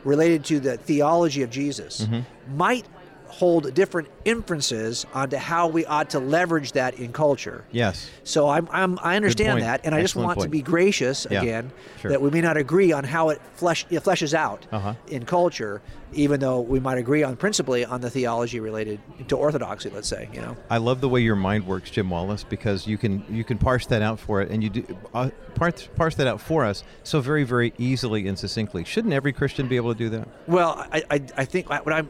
related 0.05 0.45
to 0.45 0.61
the 0.61 0.77
theology 0.77 1.43
of 1.43 1.51
Jesus 1.51 2.03
Mm-hmm. 2.03 2.57
might 2.57 2.87
hold 3.29 3.73
different 3.75 4.09
inferences 4.25 5.07
onto 5.15 5.37
how 5.37 5.69
we 5.69 5.85
ought 5.87 6.11
to 6.11 6.19
leverage 6.19 6.73
that 6.73 6.95
in 6.99 7.13
culture. 7.13 7.65
yes. 7.71 8.09
So 8.25 8.49
I'm, 8.49 8.69
I'm 8.71 8.99
I 9.03 9.17
understand 9.17 9.63
that, 9.63 9.81
and 9.85 9.95
I 9.95 10.01
just 10.03 10.17
want 10.17 10.41
to 10.41 10.49
be 10.49 10.61
gracious 10.63 11.27
Yeah, 11.31 11.41
again 11.43 11.71
sure. 12.01 12.11
that 12.11 12.21
we 12.21 12.31
may 12.31 12.41
not 12.41 12.57
agree 12.57 12.93
on 12.93 13.05
how 13.05 13.31
it 13.31 13.41
flesh 13.55 13.87
it 13.91 14.03
fleshes 14.03 14.35
out 14.35 14.67
Uh-huh. 14.73 14.95
in 15.09 15.25
culture, 15.25 15.81
even 16.13 16.41
though 16.41 16.61
we 16.61 16.81
might 16.81 16.99
agree 16.99 17.23
on 17.23 17.37
principally 17.37 17.85
on 17.85 18.01
the 18.01 18.11
theology 18.11 18.61
related 18.61 18.99
to 19.29 19.37
orthodoxy. 19.37 19.89
Let's 19.91 20.09
say, 20.09 20.29
you 20.33 20.41
know. 20.41 20.57
I 20.71 20.79
love 20.79 21.01
the 21.01 21.09
way 21.09 21.21
your 21.21 21.37
mind 21.37 21.67
works, 21.67 21.91
Jim 21.91 22.11
Wallace, 22.11 22.45
because 22.45 22.87
you 22.87 22.99
can 22.99 23.25
you 23.31 23.45
can 23.45 23.57
parse 23.59 23.87
that 23.87 24.03
out 24.03 24.19
for 24.21 24.43
it, 24.43 24.51
and 24.51 24.63
you 24.63 24.71
do 24.71 24.97
uh, 25.15 25.31
parse 25.55 25.89
parse 25.97 26.15
that 26.17 26.27
out 26.27 26.41
for 26.41 26.65
us 26.65 26.85
so 27.03 27.21
very 27.21 27.45
very 27.45 27.73
easily 27.79 28.27
and 28.29 28.39
succinctly. 28.39 28.85
Shouldn't 28.85 29.15
every 29.15 29.33
Christian 29.33 29.69
be 29.69 29.77
able 29.77 29.93
to 29.95 29.99
do 29.99 30.09
that? 30.11 30.29
Well, 30.47 30.85
I, 30.93 31.03
I, 31.11 31.23
I 31.39 31.45
think 31.45 31.69
what 31.71 31.93
I'm. 31.93 32.09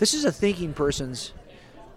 This 0.00 0.14
is 0.14 0.24
a 0.24 0.32
thinking 0.32 0.72
person's 0.72 1.34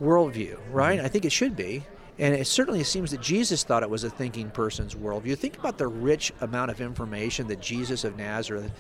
worldview, 0.02 0.58
right? 0.72 0.98
Mm-hmm. 0.98 1.06
I 1.06 1.10
think 1.10 1.24
it 1.24 1.32
should 1.32 1.56
be. 1.56 1.84
And 2.20 2.36
it 2.36 2.46
certainly 2.46 2.84
seems 2.84 3.12
that 3.12 3.22
Jesus 3.22 3.64
thought 3.64 3.82
it 3.82 3.90
was 3.90 4.04
a 4.04 4.10
thinking 4.10 4.52
person's 4.52 4.94
worldview. 4.94 5.38
Think 5.38 5.58
about 5.58 5.78
the 5.78 5.88
rich 5.88 6.32
amount 6.42 6.70
of 6.70 6.82
information 6.82 7.48
that 7.48 7.62
Jesus 7.62 8.04
of 8.04 8.18
Nazareth 8.18 8.72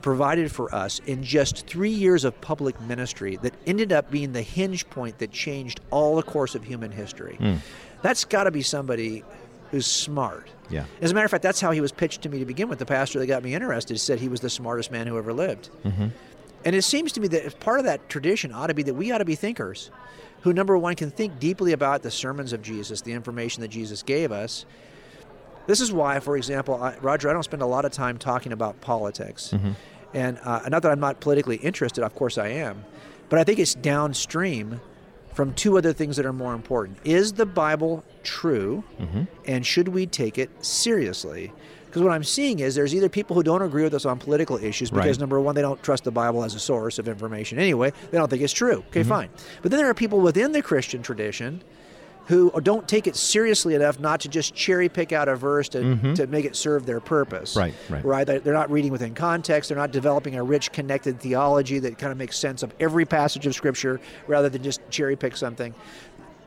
provided 0.00 0.50
for 0.50 0.72
us 0.74 1.00
in 1.00 1.22
just 1.22 1.66
three 1.66 1.90
years 1.90 2.24
of 2.24 2.40
public 2.40 2.80
ministry 2.80 3.36
that 3.42 3.52
ended 3.66 3.92
up 3.92 4.10
being 4.10 4.32
the 4.32 4.42
hinge 4.42 4.88
point 4.88 5.18
that 5.18 5.32
changed 5.32 5.80
all 5.90 6.16
the 6.16 6.22
course 6.22 6.54
of 6.54 6.64
human 6.64 6.90
history. 6.90 7.36
Mm. 7.38 7.58
That's 8.00 8.24
got 8.24 8.44
to 8.44 8.50
be 8.50 8.62
somebody 8.62 9.24
who's 9.70 9.86
smart. 9.86 10.48
Yeah. 10.70 10.84
As 11.00 11.10
a 11.10 11.14
matter 11.14 11.24
of 11.24 11.30
fact, 11.30 11.42
that's 11.42 11.60
how 11.60 11.72
he 11.72 11.80
was 11.80 11.92
pitched 11.92 12.22
to 12.22 12.28
me 12.28 12.38
to 12.38 12.44
begin 12.44 12.68
with. 12.68 12.78
The 12.78 12.86
pastor 12.86 13.18
that 13.18 13.26
got 13.26 13.42
me 13.42 13.54
interested 13.54 13.98
said 13.98 14.20
he 14.20 14.28
was 14.28 14.40
the 14.40 14.50
smartest 14.50 14.90
man 14.90 15.06
who 15.06 15.18
ever 15.18 15.32
lived. 15.32 15.68
Mm-hmm. 15.84 16.08
And 16.64 16.76
it 16.76 16.82
seems 16.82 17.12
to 17.12 17.20
me 17.20 17.28
that 17.28 17.58
part 17.60 17.78
of 17.78 17.86
that 17.86 18.08
tradition 18.08 18.52
ought 18.52 18.66
to 18.66 18.74
be 18.74 18.82
that 18.82 18.94
we 18.94 19.10
ought 19.12 19.18
to 19.18 19.24
be 19.24 19.34
thinkers 19.34 19.90
who, 20.42 20.52
number 20.52 20.76
one, 20.76 20.94
can 20.94 21.10
think 21.10 21.38
deeply 21.38 21.72
about 21.72 22.02
the 22.02 22.10
sermons 22.10 22.52
of 22.52 22.62
Jesus, 22.62 23.00
the 23.02 23.12
information 23.12 23.60
that 23.62 23.68
Jesus 23.68 24.02
gave 24.02 24.32
us. 24.32 24.64
This 25.66 25.80
is 25.80 25.92
why, 25.92 26.20
for 26.20 26.36
example, 26.36 26.82
I, 26.82 26.96
Roger, 26.98 27.28
I 27.28 27.32
don't 27.32 27.42
spend 27.42 27.62
a 27.62 27.66
lot 27.66 27.84
of 27.84 27.92
time 27.92 28.18
talking 28.18 28.52
about 28.52 28.80
politics. 28.80 29.54
And 30.12 30.38
uh, 30.42 30.68
not 30.68 30.82
that 30.82 30.90
I'm 30.90 31.00
not 31.00 31.20
politically 31.20 31.56
interested, 31.56 32.02
of 32.02 32.14
course 32.14 32.36
I 32.38 32.48
am, 32.48 32.84
but 33.28 33.38
I 33.38 33.44
think 33.44 33.58
it's 33.58 33.74
downstream 33.74 34.80
from 35.34 35.54
two 35.54 35.78
other 35.78 35.92
things 35.92 36.16
that 36.16 36.26
are 36.26 36.32
more 36.32 36.54
important. 36.54 36.98
Is 37.04 37.34
the 37.34 37.46
Bible 37.46 38.04
true? 38.24 38.82
And 39.46 39.64
should 39.64 39.88
we 39.88 40.06
take 40.06 40.36
it 40.38 40.50
seriously? 40.64 41.52
Because 41.90 42.02
what 42.02 42.12
I'm 42.12 42.22
seeing 42.22 42.60
is 42.60 42.76
there's 42.76 42.94
either 42.94 43.08
people 43.08 43.34
who 43.34 43.42
don't 43.42 43.62
agree 43.62 43.82
with 43.82 43.94
us 43.94 44.04
on 44.04 44.18
political 44.18 44.56
issues 44.56 44.90
because, 44.90 45.06
Right. 45.06 45.18
number 45.18 45.40
one, 45.40 45.56
they 45.56 45.60
don't 45.60 45.82
trust 45.82 46.04
the 46.04 46.12
Bible 46.12 46.44
as 46.44 46.54
a 46.54 46.60
source 46.60 47.00
of 47.00 47.08
information 47.08 47.58
anyway. 47.58 47.92
They 48.12 48.18
don't 48.18 48.30
think 48.30 48.42
it's 48.42 48.52
true. 48.52 48.84
Okay, 48.90 49.00
mm-hmm. 49.00 49.08
fine. 49.08 49.28
But 49.60 49.72
then 49.72 49.78
there 49.78 49.90
are 49.90 49.94
people 49.94 50.20
within 50.20 50.52
the 50.52 50.62
Christian 50.62 51.02
tradition 51.02 51.62
who 52.26 52.48
don't 52.60 52.86
take 52.86 53.08
it 53.08 53.16
seriously 53.16 53.74
enough 53.74 53.98
not 53.98 54.20
to 54.20 54.28
just 54.28 54.54
cherry 54.54 54.88
pick 54.88 55.10
out 55.10 55.26
a 55.26 55.34
verse 55.34 55.68
to, 55.70 55.80
mm-hmm. 55.80 56.14
to 56.14 56.28
make 56.28 56.44
it 56.44 56.54
serve 56.54 56.86
their 56.86 57.00
purpose. 57.00 57.56
Right, 57.56 57.74
right. 57.88 58.04
Right. 58.04 58.24
They're 58.24 58.54
not 58.54 58.70
reading 58.70 58.92
within 58.92 59.14
context. 59.14 59.68
They're 59.68 59.76
not 59.76 59.90
developing 59.90 60.36
a 60.36 60.44
rich, 60.44 60.70
connected 60.70 61.18
theology 61.18 61.80
that 61.80 61.98
kind 61.98 62.12
of 62.12 62.18
makes 62.18 62.38
sense 62.38 62.62
of 62.62 62.72
every 62.78 63.04
passage 63.04 63.48
of 63.48 63.54
Scripture 63.56 64.00
rather 64.28 64.48
than 64.48 64.62
just 64.62 64.80
cherry 64.90 65.16
pick 65.16 65.36
something. 65.36 65.74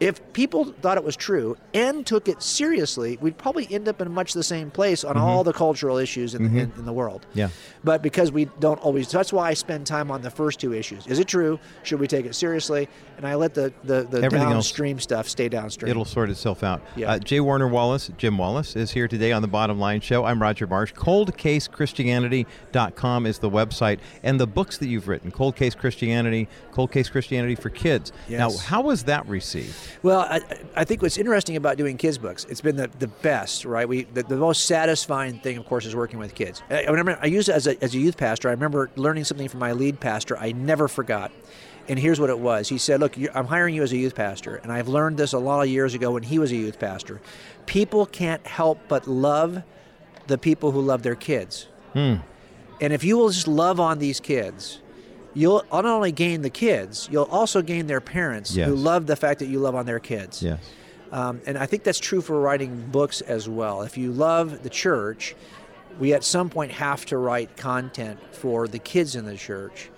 If 0.04 0.34
people 0.34 0.66
thought 0.82 0.98
it 0.98 1.04
was 1.04 1.16
true 1.16 1.56
and 1.74 2.06
took 2.06 2.28
it 2.28 2.44
seriously, 2.44 3.18
we'd 3.22 3.38
probably 3.38 3.68
end 3.72 3.88
up 3.88 4.02
in 4.02 4.12
much 4.12 4.34
the 4.34 4.44
same 4.44 4.70
place 4.70 5.06
on 5.06 5.16
all 5.18 5.46
the 5.46 5.54
cultural 5.54 5.98
issues 5.98 6.36
in, 6.36 6.46
in, 6.46 6.74
in 6.78 6.86
the 6.86 6.92
world. 6.92 7.26
Mm-hmm. 7.30 7.40
Yeah. 7.40 7.48
But 7.86 8.02
because 8.02 8.30
we 8.32 8.46
don't 8.60 8.80
always, 8.82 9.10
that's 9.10 9.32
why 9.32 9.48
I 9.48 9.54
spend 9.54 9.88
time 9.88 10.12
on 10.12 10.22
the 10.22 10.30
first 10.30 10.60
two 10.60 10.74
issues. 10.74 11.08
Is 11.08 11.20
it 11.20 11.30
true? 11.30 11.58
Should 11.84 12.02
we 12.02 12.08
take 12.08 12.26
it 12.26 12.36
seriously? 12.36 12.90
And 13.16 13.26
I 13.26 13.36
let 13.36 13.54
the, 13.54 13.72
the, 13.86 14.04
the 14.04 14.22
Everything 14.22 14.48
else- 14.48 14.54
downstream 14.54 15.00
stuff 15.00 15.30
stay 15.30 15.48
downstream. 15.48 15.90
It'll 15.90 16.04
sort 16.04 16.30
itself 16.30 16.64
out. 16.64 16.82
Yeah. 16.98 17.12
Uh, 17.12 17.20
J. 17.20 17.40
Warner 17.40 17.70
Wallace, 17.70 18.12
Jim 18.18 18.38
Wallace, 18.38 18.76
is 18.76 18.92
here 18.92 19.08
today 19.08 19.32
on 19.32 19.42
the 19.42 19.48
Bottom 19.48 19.80
Line 19.80 20.02
Show. 20.02 20.26
I'm 20.26 20.42
Roger 20.42 20.68
Marsh. 20.68 20.92
ColdCaseChristianity.com 20.94 23.26
is 23.26 23.40
the 23.40 23.50
website. 23.50 24.00
And 24.22 24.38
the 24.40 24.48
books 24.48 24.78
that 24.80 24.88
you've 24.88 25.08
written 25.08 25.32
Cold 25.32 25.56
Case 25.56 25.76
Christianity, 25.76 26.50
Cold 26.72 26.92
Case 26.92 27.08
Christianity 27.10 27.56
for 27.56 27.70
Kids. 27.70 28.12
Now, 28.28 28.52
how 28.52 28.82
was 28.82 29.04
that 29.04 29.26
received? 29.28 29.78
Well, 30.02 30.22
I, 30.22 30.42
I 30.76 30.84
think 30.84 31.02
what's 31.02 31.18
interesting 31.18 31.56
about 31.56 31.78
doing 31.78 31.98
kids 31.98 32.18
books, 32.18 32.46
it's 32.50 32.62
been 32.62 32.76
the, 32.76 32.90
the 33.00 33.08
best, 33.08 33.66
right? 33.66 33.88
We 33.88 34.04
the, 34.04 34.24
the 34.24 34.38
most 34.38 34.66
satisfying 34.66 35.40
thing, 35.40 35.58
of 35.58 35.66
course, 35.66 35.86
is 35.86 35.96
working 35.96 36.20
with 36.20 36.36
kids. 36.36 36.62
I, 36.70 36.84
I 36.84 36.90
remember 36.90 37.18
I 37.22 37.28
used 37.28 37.50
it 37.50 37.54
as 37.54 37.68
a, 37.68 37.82
as 37.84 37.94
a 37.94 38.00
youth 38.00 38.18
pastor. 38.18 38.50
I 38.50 38.52
remember 38.52 38.90
learning 38.96 39.26
something 39.26 39.48
from 39.48 39.60
my 39.60 39.74
lead 39.74 40.00
pastor 40.00 40.38
I 40.38 40.52
never 40.52 40.88
forgot. 40.88 41.32
And 41.90 42.00
here's 42.00 42.18
what 42.18 42.30
it 42.30 42.40
was. 42.40 42.70
He 42.70 42.78
said, 42.78 43.02
"Look, 43.02 43.16
I'm 43.36 43.46
hiring 43.46 43.76
you 43.76 43.84
as 43.84 43.92
a 43.92 43.98
youth 43.98 44.16
pastor, 44.16 44.56
and 44.56 44.72
I've 44.72 44.88
learned 44.88 45.18
this 45.18 45.34
a 45.34 45.40
lot 45.40 45.62
of 45.64 45.68
years 45.68 45.94
ago 45.94 46.12
when 46.12 46.24
he 46.24 46.40
was 46.40 46.52
a 46.52 46.56
youth 46.56 46.80
pastor. 46.80 47.22
People 47.66 48.06
can't 48.06 48.46
help 48.48 48.80
but 48.88 49.06
love 49.06 49.64
the 50.28 50.38
people 50.38 50.72
who 50.72 50.82
love 50.82 51.04
their 51.04 51.16
kids. 51.16 51.68
Hmm. 51.92 52.16
And 52.80 52.94
if 52.94 53.04
you 53.04 53.18
will 53.18 53.30
just 53.30 53.48
love 53.48 53.80
on 53.80 54.00
these 54.00 54.20
kids, 54.20 54.80
you'll 55.34 55.64
not 55.72 55.86
only 55.86 56.12
gain 56.12 56.42
the 56.42 56.50
kids, 56.50 57.08
you'll 57.12 57.24
also 57.26 57.62
gain 57.62 57.88
their 57.88 58.02
parents 58.02 58.56
Yes. 58.56 58.68
who 58.68 58.76
love 58.76 59.08
the 59.08 59.16
fact 59.16 59.40
that 59.40 59.48
you 59.48 59.60
love 59.60 59.76
on 59.76 59.86
their 59.86 60.00
kids. 60.00 60.42
Yes. 60.42 60.60
Um, 61.12 61.42
and 61.46 61.58
I 61.58 61.66
think 61.68 61.84
that's 61.84 62.00
true 62.00 62.22
for 62.22 62.40
writing 62.40 62.88
books 62.92 63.22
as 63.22 63.48
well. 63.48 63.84
If 63.84 63.98
you 63.98 64.12
love 64.12 64.64
the 64.64 64.70
church, 64.70 65.36
we 66.00 66.14
at 66.14 66.24
some 66.24 66.50
point 66.50 66.72
have 66.72 67.06
to 67.08 67.18
write 67.18 67.56
content 67.56 68.20
for 68.34 68.68
the 68.68 68.80
kids 68.80 69.16
in 69.16 69.26
the 69.26 69.38
church. 69.38 69.90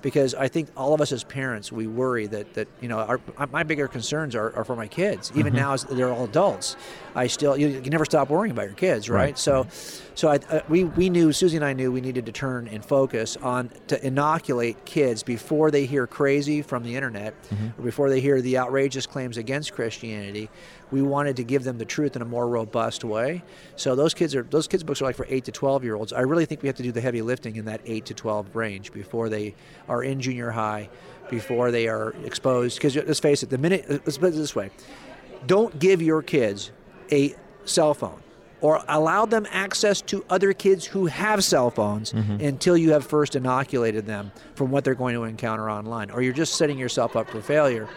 Because 0.00 0.34
I 0.34 0.48
think 0.48 0.68
all 0.76 0.94
of 0.94 1.00
us 1.00 1.12
as 1.12 1.22
parents, 1.22 1.70
we 1.70 1.86
worry 1.86 2.26
that, 2.26 2.54
that 2.54 2.66
you 2.80 2.88
know, 2.88 2.98
our, 2.98 3.20
my 3.52 3.62
bigger 3.62 3.86
concerns 3.86 4.34
are, 4.34 4.52
are 4.56 4.64
for 4.64 4.74
my 4.74 4.88
kids. 4.88 5.30
Even 5.36 5.52
now, 5.54 5.74
as 5.74 5.84
they're 5.84 6.12
all 6.12 6.24
adults, 6.24 6.74
I 7.14 7.28
still 7.28 7.56
you, 7.56 7.68
you 7.68 7.80
can 7.80 7.90
never 7.92 8.04
stop 8.04 8.28
worrying 8.28 8.50
about 8.50 8.64
your 8.66 8.74
kids, 8.74 9.08
right? 9.08 9.18
Right. 9.26 9.38
So, 9.38 9.68
so 10.14 10.28
I, 10.28 10.36
uh, 10.50 10.60
we 10.68 10.84
we 10.84 11.08
knew 11.08 11.32
Susie 11.32 11.56
and 11.56 11.64
I 11.64 11.72
knew 11.72 11.90
we 11.90 12.00
needed 12.00 12.26
to 12.26 12.32
turn 12.32 12.68
and 12.68 12.84
focus 12.84 13.36
on 13.38 13.70
to 13.88 14.06
inoculate 14.06 14.84
kids 14.84 15.22
before 15.22 15.70
they 15.70 15.86
hear 15.86 16.06
crazy 16.06 16.62
from 16.62 16.82
the 16.82 16.94
internet, 16.94 17.34
or 17.78 17.84
before 17.84 18.10
they 18.10 18.20
hear 18.20 18.40
the 18.40 18.58
outrageous 18.58 19.06
claims 19.06 19.36
against 19.36 19.72
Christianity. 19.72 20.50
We 20.90 21.00
wanted 21.00 21.36
to 21.36 21.44
give 21.44 21.64
them 21.64 21.78
the 21.78 21.86
truth 21.86 22.16
in 22.16 22.22
a 22.22 22.26
more 22.26 22.46
robust 22.46 23.04
way. 23.04 23.42
So 23.76 23.94
those 23.94 24.12
kids 24.12 24.34
are 24.34 24.42
those 24.42 24.68
kids 24.68 24.82
books 24.82 25.00
are 25.00 25.06
like 25.06 25.16
for 25.16 25.26
eight 25.28 25.44
to 25.44 25.52
twelve 25.52 25.82
year 25.84 25.94
olds. 25.94 26.12
I 26.12 26.20
really 26.20 26.44
think 26.44 26.62
we 26.62 26.68
have 26.68 26.76
to 26.76 26.82
do 26.82 26.92
the 26.92 27.00
heavy 27.00 27.22
lifting 27.22 27.56
in 27.56 27.64
that 27.64 27.80
eight 27.86 28.04
to 28.06 28.14
twelve 28.14 28.54
range 28.54 28.92
before 28.92 29.28
they 29.28 29.54
are 29.88 30.04
in 30.04 30.20
junior 30.20 30.50
high, 30.50 30.90
before 31.30 31.70
they 31.70 31.88
are 31.88 32.14
exposed. 32.24 32.76
Because 32.76 32.96
let's 32.96 33.20
face 33.20 33.42
it, 33.42 33.48
the 33.50 33.58
minute 33.58 33.86
let's 33.88 34.18
put 34.18 34.34
it 34.34 34.36
this 34.36 34.54
way, 34.54 34.70
don't 35.46 35.78
give 35.78 36.02
your 36.02 36.22
kids 36.22 36.72
a 37.10 37.34
cell 37.64 37.94
phone 37.94 38.20
or 38.62 38.82
allow 38.88 39.26
them 39.26 39.46
access 39.50 40.00
to 40.00 40.24
other 40.30 40.54
kids 40.54 40.86
who 40.86 41.06
have 41.06 41.44
cell 41.44 41.70
phones 41.70 42.12
mm-hmm. 42.12 42.42
until 42.42 42.76
you 42.76 42.92
have 42.92 43.04
first 43.04 43.36
inoculated 43.36 44.06
them 44.06 44.32
from 44.54 44.70
what 44.70 44.84
they're 44.84 44.94
going 44.94 45.14
to 45.14 45.24
encounter 45.24 45.70
online 45.70 46.10
or 46.10 46.22
you're 46.22 46.32
just 46.32 46.54
setting 46.54 46.78
yourself 46.78 47.16
up 47.16 47.28
for 47.28 47.42
failure. 47.42 47.88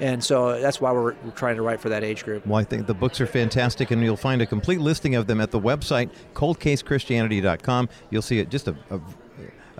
And 0.00 0.24
so 0.24 0.58
that's 0.60 0.80
why 0.80 0.92
we're, 0.92 1.14
we're 1.22 1.30
trying 1.34 1.56
to 1.56 1.62
write 1.62 1.80
for 1.80 1.90
that 1.90 2.02
age 2.02 2.24
group. 2.24 2.46
Well, 2.46 2.58
I 2.58 2.64
think 2.64 2.86
the 2.86 2.94
books 2.94 3.20
are 3.20 3.26
fantastic, 3.26 3.90
and 3.90 4.02
you'll 4.02 4.16
find 4.16 4.40
a 4.40 4.46
complete 4.46 4.80
listing 4.80 5.14
of 5.14 5.26
them 5.26 5.42
at 5.42 5.50
the 5.50 5.60
website, 5.60 6.10
coldcasechristianity.com. 6.32 7.88
You'll 8.08 8.22
see 8.22 8.38
it 8.38 8.48
just 8.48 8.68
a, 8.68 8.76
a, 8.88 8.98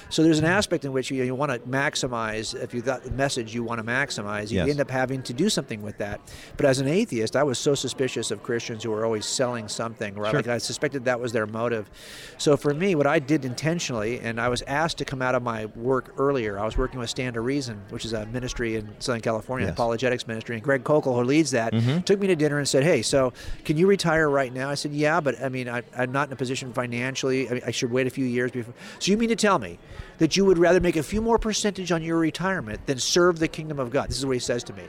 So 0.10 0.24
there's 0.24 0.40
an 0.40 0.46
aspect 0.46 0.86
in 0.86 0.92
which 0.92 1.12
you, 1.12 1.24
you 1.24 1.36
want 1.36 1.52
to 1.52 1.60
maximize. 1.60 2.56
If 2.60 2.74
you've 2.74 2.86
got 2.86 3.04
the 3.04 3.12
message 3.12 3.54
you 3.54 3.64
want 3.64 3.80
to 3.80 3.84
maximize, 3.86 4.50
you 4.52 4.58
Yes. 4.58 4.70
end 4.70 4.82
up 4.82 4.90
having 4.90 5.22
to 5.24 5.34
do 5.34 5.50
something 5.50 5.82
with 5.82 5.98
that. 6.00 6.20
But 6.58 6.66
as 6.66 6.80
an 6.80 6.88
atheist, 6.88 7.36
I 7.36 7.44
was 7.44 7.60
so 7.60 7.76
suspicious 7.76 8.32
of 8.32 8.42
Christians 8.44 8.84
who 8.84 8.90
were 8.92 9.06
always 9.06 9.26
selling 9.26 9.68
something, 9.68 10.16
right? 10.16 10.32
Sure. 10.32 10.40
Like 10.40 10.48
I 10.48 10.58
suspected 10.58 11.06
that 11.06 11.20
was 11.20 11.32
their 11.32 11.46
motive. 11.46 11.90
So 12.38 12.58
for 12.58 12.74
me, 12.74 12.96
what 12.96 13.08
I 13.08 13.20
did 13.20 13.46
intentionally, 13.46 14.20
and 14.20 14.42
I 14.42 14.50
was 14.50 14.62
asked 14.64 14.98
to 14.98 15.06
come 15.06 15.22
out 15.22 15.36
of 15.36 15.44
my 15.44 15.66
work 15.68 16.14
earlier. 16.18 16.58
I 16.60 16.66
was 16.66 16.78
working 16.78 17.00
with 17.00 17.10
Stand 17.10 17.36
to 17.36 17.42
Reason, 17.42 17.80
which 17.90 18.04
is 18.06 18.14
a 18.14 18.26
ministry 18.28 18.76
in 18.76 18.90
Southern 19.00 19.22
California, 19.22 19.68
Yes. 19.68 19.74
apologetics 19.74 20.28
ministry, 20.28 20.56
and 20.56 20.64
Greg 20.64 20.84
Koukl, 20.84 21.16
who 21.16 21.24
leads 21.24 21.52
that, 21.52 21.74
Mm-hmm. 21.74 22.00
took 22.02 22.20
me 22.20 22.28
to 22.28 22.36
dinner 22.36 22.58
and 22.58 22.68
said, 22.68 22.84
"Hey, 22.84 23.02
so 23.02 23.32
can 23.64 23.78
you 23.78 23.86
retire 23.88 24.30
right 24.30 24.52
now?" 24.52 24.70
I 24.70 24.76
said, 24.76 24.92
"Yeah, 24.92 25.20
but 25.22 25.42
I 25.42 25.50
mean, 25.50 25.70
I, 25.70 25.84
I'm 25.96 26.12
not 26.12 26.28
in 26.30 26.34
a 26.34 26.36
position 26.36 26.74
financially. 26.74 27.48
I, 27.50 27.54
mean, 27.54 27.62
I 27.66 27.72
should 27.72 27.92
wait 27.92 28.08
a 28.08 28.10
few 28.10 28.26
years 28.26 28.52
before." 28.52 28.74
So 29.00 29.12
you 29.12 29.18
mean 29.18 29.30
to 29.30 29.36
tell 29.36 29.60
me 29.60 29.78
that 30.20 30.38
you 30.38 30.46
would 30.46 30.58
rather 30.58 30.80
make 30.80 30.96
a 30.96 31.04
few 31.04 31.22
more 31.22 31.38
percentage 31.40 31.92
on 31.92 32.04
your 32.04 32.18
retirement 32.18 32.86
than 32.86 32.98
serve 33.00 33.40
the 33.40 33.48
kingdom 33.48 33.80
of 33.80 33.90
God? 33.90 34.10
This 34.10 34.18
is 34.18 34.26
what 34.26 34.34
he 34.34 34.40
says 34.40 34.64
to 34.66 34.74
me, 34.74 34.84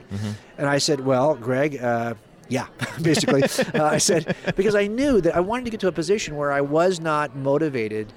and 0.59 0.67
I 0.69 0.79
said, 0.79 1.01
"Well, 1.01 1.35
Greg." 1.35 1.83
Uh, 1.83 2.15
yeah, 2.49 2.67
basically. 3.03 3.45
uh, 3.79 3.85
I 3.85 3.99
said, 3.99 4.35
because 4.57 4.75
I 4.75 4.89
knew 4.89 5.21
that 5.21 5.37
I 5.37 5.41
wanted 5.41 5.67
to 5.67 5.71
get 5.71 5.79
to 5.81 5.87
a 5.89 5.93
position 5.93 6.37
where 6.37 6.51
I 6.51 6.61
was 6.61 7.01
not 7.01 7.37
motivated. 7.37 8.13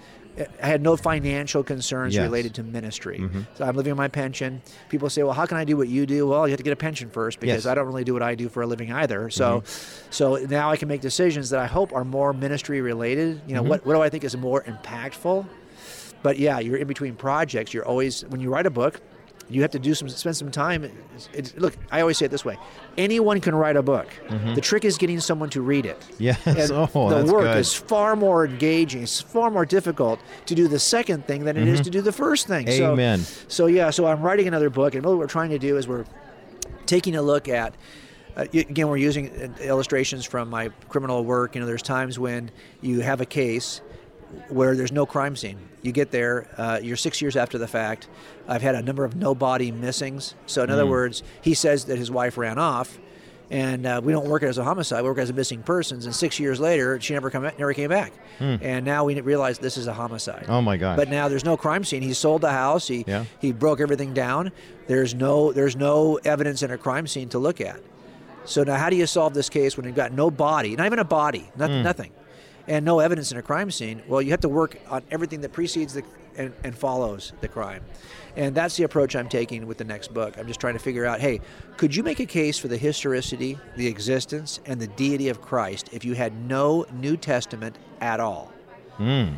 I 0.60 0.66
had 0.66 0.82
no 0.82 0.98
financial 0.98 1.62
concerns 1.64 2.16
Yes. 2.16 2.24
related 2.24 2.56
to 2.56 2.64
ministry. 2.64 3.22
So 3.54 3.64
I'm 3.66 3.76
living 3.76 3.92
on 3.92 3.98
my 3.98 4.08
pension. 4.08 4.64
People 4.90 5.08
say, 5.12 5.22
well, 5.22 5.34
how 5.34 5.46
can 5.46 5.58
I 5.58 5.64
do 5.64 5.78
what 5.78 5.88
you 5.88 6.08
do? 6.08 6.26
Well, 6.26 6.48
you 6.48 6.52
have 6.54 6.58
to 6.58 6.64
get 6.64 6.74
a 6.74 6.76
pension 6.76 7.12
first 7.12 7.40
because 7.40 7.54
Yes. 7.58 7.62
Mm-hmm. 7.62 7.70
I 7.70 7.76
don't 7.76 7.86
really 7.86 8.04
do 8.04 8.14
what 8.14 8.24
I 8.24 8.34
do 8.34 8.50
for 8.50 8.64
a 8.64 8.66
living 8.66 8.92
either. 8.92 9.30
So, 9.30 9.62
so 10.10 10.38
now 10.38 10.72
I 10.72 10.78
can 10.78 10.88
make 10.88 11.02
decisions 11.02 11.52
that 11.52 11.60
I 11.60 11.68
hope 11.68 11.94
are 11.94 12.04
more 12.04 12.34
ministry 12.34 12.82
related. 12.82 13.44
You 13.46 13.54
know, 13.54 13.62
Mm-hmm. 13.62 13.70
what, 13.70 13.86
what 13.86 13.94
do 13.94 14.02
I 14.02 14.10
think 14.10 14.24
is 14.24 14.36
more 14.36 14.64
impactful? 14.64 15.46
But 16.24 16.40
yeah, 16.40 16.60
you're 16.60 16.78
in 16.78 16.88
between 16.88 17.16
projects. 17.16 17.74
You're 17.74 17.86
always 17.86 18.24
when 18.26 18.40
you 18.42 18.50
write 18.50 18.66
a 18.66 18.70
book, 18.72 19.02
you 19.50 19.62
have 19.62 19.72
to 19.72 19.80
do 19.80 19.94
some 19.94 20.08
spend 20.10 20.36
some 20.38 20.52
time. 20.52 20.86
It's, 21.16 21.30
it's, 21.34 21.56
look, 21.56 21.76
I 21.92 22.02
always 22.02 22.18
say 22.18 22.26
it 22.26 22.32
this 22.32 22.46
way: 22.46 22.58
anyone 22.98 23.42
can 23.42 23.54
write 23.54 23.76
a 23.76 23.84
book. 23.84 24.08
The 24.56 24.62
trick 24.62 24.86
is 24.86 24.98
getting 24.98 25.20
someone 25.20 25.50
to 25.52 25.62
read 25.62 25.86
it. 25.86 26.00
Mm-hmm. 26.00 26.24
Yes. 26.24 26.46
And 26.46 26.72
Oh, 26.96 27.10
the 27.10 27.32
work 27.32 27.44
good. 27.44 27.58
is 27.58 27.74
far 27.74 28.16
more 28.16 28.46
engaging. 28.46 29.04
It's 29.04 29.22
far 29.22 29.52
more 29.52 29.66
difficult 29.66 30.20
to 30.46 30.56
do 30.56 30.68
the 30.68 30.80
second 30.80 31.28
thing 31.28 31.44
than 31.46 31.58
it 31.58 31.68
is 31.68 31.82
to 31.82 31.90
do 31.90 32.02
the 32.02 32.12
first 32.12 32.48
thing. 32.48 32.66
Mm-hmm. 32.68 32.84
Amen. 32.94 33.20
So, 33.48 33.68
yeah, 33.68 33.90
so 33.90 34.06
I'm 34.08 34.22
writing 34.22 34.48
another 34.48 34.70
book, 34.70 34.96
and 34.96 35.04
really 35.04 35.16
what 35.16 35.22
we're 35.22 35.28
trying 35.28 35.50
to 35.52 35.60
do 35.60 35.78
is 35.78 35.88
we're 35.88 36.06
taking 36.86 37.16
a 37.16 37.22
look 37.22 37.48
at. 37.48 37.76
Uh, 38.36 38.46
again, 38.54 38.88
we're 38.88 38.98
using 38.98 39.30
uh, 39.30 39.62
illustrations 39.62 40.26
from 40.26 40.50
my 40.50 40.70
criminal 40.90 41.24
work. 41.24 41.54
You 41.54 41.62
know, 41.62 41.68
there's 41.68 41.84
times 41.84 42.18
when 42.18 42.50
you 42.82 43.02
have 43.02 43.22
a 43.22 43.28
case 43.28 43.82
where 44.50 44.76
there's 44.76 44.92
no 44.92 45.06
crime 45.06 45.36
scene. 45.36 45.58
You 45.82 45.92
get 45.92 46.12
there, 46.12 46.48
uh, 46.58 46.80
you're 46.82 46.96
six 46.98 47.22
years 47.22 47.36
after 47.36 47.58
the 47.58 47.68
fact. 47.68 48.08
I've 48.48 48.62
had 48.62 48.76
a 48.76 48.82
number 48.82 49.04
of 49.06 49.16
no 49.16 49.36
body 49.36 49.72
missings. 49.72 50.34
So, 50.46 50.64
in 50.64 50.70
other 50.70 50.86
words, 50.86 51.24
he 51.42 51.54
says 51.54 51.86
that 51.86 51.98
his 51.98 52.10
wife 52.10 52.38
ran 52.38 52.58
off, 52.58 52.98
and 53.52 53.86
uh, 53.86 54.00
we 54.04 54.14
don't 54.14 54.28
work 54.28 54.42
it 54.44 54.48
as 54.48 54.58
a 54.58 54.64
homicide. 54.64 55.04
We 55.04 55.10
work 55.10 55.18
as 55.18 55.30
a 55.30 55.34
missing 55.34 55.62
persons. 55.62 56.06
And 56.06 56.16
six 56.16 56.40
years 56.40 56.60
later, 56.60 57.00
she 57.02 57.14
never 57.14 57.30
come 57.30 57.44
never 57.44 57.74
came 57.74 57.90
back. 57.90 58.14
And 58.40 58.86
now 58.86 59.04
we 59.06 59.20
realize 59.22 59.60
this 59.60 59.78
is 59.78 59.88
a 59.88 59.94
homicide. 59.94 60.46
Oh 60.48 60.62
my 60.62 60.78
God! 60.78 60.96
But 60.98 61.10
now 61.10 61.28
there's 61.28 61.46
no 61.46 61.58
crime 61.58 61.84
scene. 61.84 62.02
He 62.02 62.14
sold 62.14 62.42
the 62.42 62.52
house. 62.52 62.88
He 62.88 63.04
Yeah. 63.08 63.26
he 63.40 63.52
broke 63.52 63.80
everything 63.82 64.14
down. 64.14 64.52
There's 64.88 65.14
no 65.14 65.52
there's 65.52 65.76
no 65.76 66.18
evidence 66.24 66.64
in 66.64 66.72
a 66.72 66.78
crime 66.78 67.08
scene 67.08 67.30
to 67.30 67.40
look 67.40 67.60
at. 67.62 67.80
So 68.46 68.64
now 68.64 68.76
how 68.76 68.90
do 68.90 68.96
you 68.96 69.06
solve 69.06 69.34
this 69.34 69.50
case 69.50 69.78
when 69.78 69.86
you've 69.86 69.96
got 69.96 70.12
no 70.14 70.30
body, 70.32 70.76
not 70.76 70.86
even 70.86 71.00
a 71.00 71.06
body, 71.06 71.50
Hmm. 71.58 71.82
nothing, 71.84 72.12
and 72.68 72.86
no 72.86 73.00
evidence 73.00 73.32
in 73.32 73.38
a 73.38 73.42
crime 73.42 73.72
scene? 73.72 74.02
Well, 74.08 74.22
you 74.22 74.32
have 74.32 74.42
to 74.42 74.50
work 74.50 74.78
on 74.90 75.04
everything 75.12 75.42
that 75.42 75.52
precedes 75.54 75.94
the 75.94 76.04
and, 76.38 76.54
and 76.64 76.76
follows 76.76 77.34
the 77.42 77.48
crime. 77.48 77.84
And 78.36 78.56
that's 78.56 78.76
the 78.76 78.84
approach 78.84 79.16
I'm 79.16 79.30
taking 79.30 79.68
with 79.68 79.78
the 79.78 79.84
next 79.84 80.14
book. 80.14 80.38
I'm 80.38 80.48
just 80.48 80.60
trying 80.60 80.74
to 80.74 80.80
figure 80.80 81.06
out, 81.06 81.20
hey, 81.20 81.42
could 81.78 81.96
you 81.96 82.02
make 82.02 82.20
a 82.20 82.26
case 82.26 82.58
for 82.58 82.68
the 82.68 82.78
historicity, 82.78 83.60
the 83.78 83.88
existence, 83.88 84.60
and 84.66 84.80
the 84.80 84.88
deity 84.88 85.30
of 85.30 85.42
Christ 85.42 85.90
if 85.92 86.04
you 86.04 86.14
had 86.16 86.34
no 86.48 86.86
New 86.92 87.18
Testament 87.18 87.78
at 88.02 88.20
all? 88.20 88.52
Mm. 88.98 89.36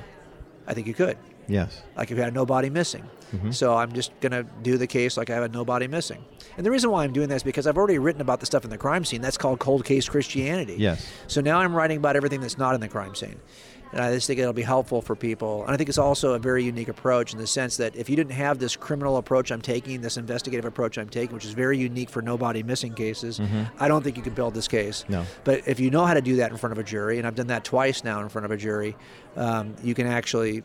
I 0.68 0.74
think 0.74 0.88
you 0.88 0.94
could 0.94 1.18
Yes. 1.48 1.84
like 1.96 2.10
if 2.12 2.18
you 2.18 2.24
had 2.24 2.34
no 2.34 2.46
body 2.46 2.70
missing. 2.70 3.04
Mm-hmm. 3.36 3.52
So 3.52 3.76
I'm 3.76 3.94
just 3.94 4.12
going 4.20 4.32
to 4.32 4.44
do 4.62 4.78
the 4.78 4.88
case 4.88 5.18
like 5.18 5.30
I 5.30 5.36
have 5.36 5.44
a 5.44 5.50
no 5.50 5.66
body 5.66 5.88
missing. 5.88 6.24
And 6.58 6.66
the 6.66 6.72
reason 6.72 6.90
why 6.90 7.04
I'm 7.04 7.14
doing 7.14 7.30
that 7.30 7.36
is 7.36 7.44
because 7.44 7.68
I've 7.68 7.78
already 7.78 8.00
written 8.00 8.22
about 8.22 8.40
the 8.40 8.46
stuff 8.46 8.64
in 8.64 8.70
the 8.70 8.78
crime 8.78 9.06
scene. 9.06 9.22
That's 9.22 9.38
called 9.38 9.60
cold 9.60 9.86
case 9.86 10.08
Christianity. 10.08 10.76
Yes. 10.78 11.08
So 11.28 11.42
now 11.42 11.60
I'm 11.60 11.76
writing 11.76 11.98
about 11.98 12.16
everything 12.16 12.42
that's 12.42 12.58
not 12.58 12.76
in 12.76 12.82
the 12.82 12.88
crime 12.88 13.16
scene. 13.16 13.40
And 13.92 14.04
I 14.04 14.14
just 14.14 14.28
think 14.28 14.40
it'll 14.40 14.52
be 14.52 14.62
helpful 14.62 15.02
for 15.02 15.16
people. 15.16 15.64
And 15.64 15.72
I 15.72 15.78
think 15.78 15.88
it's 15.88 15.98
also 15.98 16.34
a 16.34 16.40
very 16.40 16.64
unique 16.64 16.90
approach 16.90 17.32
in 17.32 17.40
the 17.40 17.48
sense 17.48 17.78
that 17.78 17.96
if 17.96 18.10
you 18.10 18.16
didn't 18.18 18.34
have 18.34 18.60
this 18.60 18.76
criminal 18.76 19.16
approach 19.18 19.52
I'm 19.52 19.62
taking, 19.62 20.02
this 20.02 20.18
investigative 20.18 20.66
approach 20.66 20.98
I'm 20.98 21.08
taking, 21.08 21.34
which 21.34 21.46
is 21.46 21.54
very 21.54 21.78
unique 21.78 22.10
for 22.10 22.22
nobody 22.22 22.62
missing 22.62 22.94
cases, 22.94 23.40
I 23.80 23.88
don't 23.88 24.04
think 24.04 24.18
you 24.18 24.24
could 24.24 24.36
build 24.36 24.54
this 24.54 24.68
case. 24.68 25.04
Mm-hmm. 25.04 25.14
No. 25.14 25.26
But 25.46 25.68
if 25.68 25.80
you 25.80 25.92
know 25.92 26.06
how 26.06 26.14
to 26.14 26.22
do 26.22 26.38
that 26.38 26.52
in 26.52 26.58
front 26.58 26.74
of 26.74 26.78
a 26.78 26.84
jury, 26.84 27.20
and 27.20 27.28
I've 27.28 27.36
done 27.36 27.48
that 27.48 27.64
twice 27.64 28.04
now 28.04 28.22
in 28.22 28.28
front 28.28 28.44
of 28.44 28.52
a 28.52 28.58
jury, 28.58 28.98
um, 29.38 29.76
you 29.82 29.94
can 29.94 30.08
actually 30.08 30.64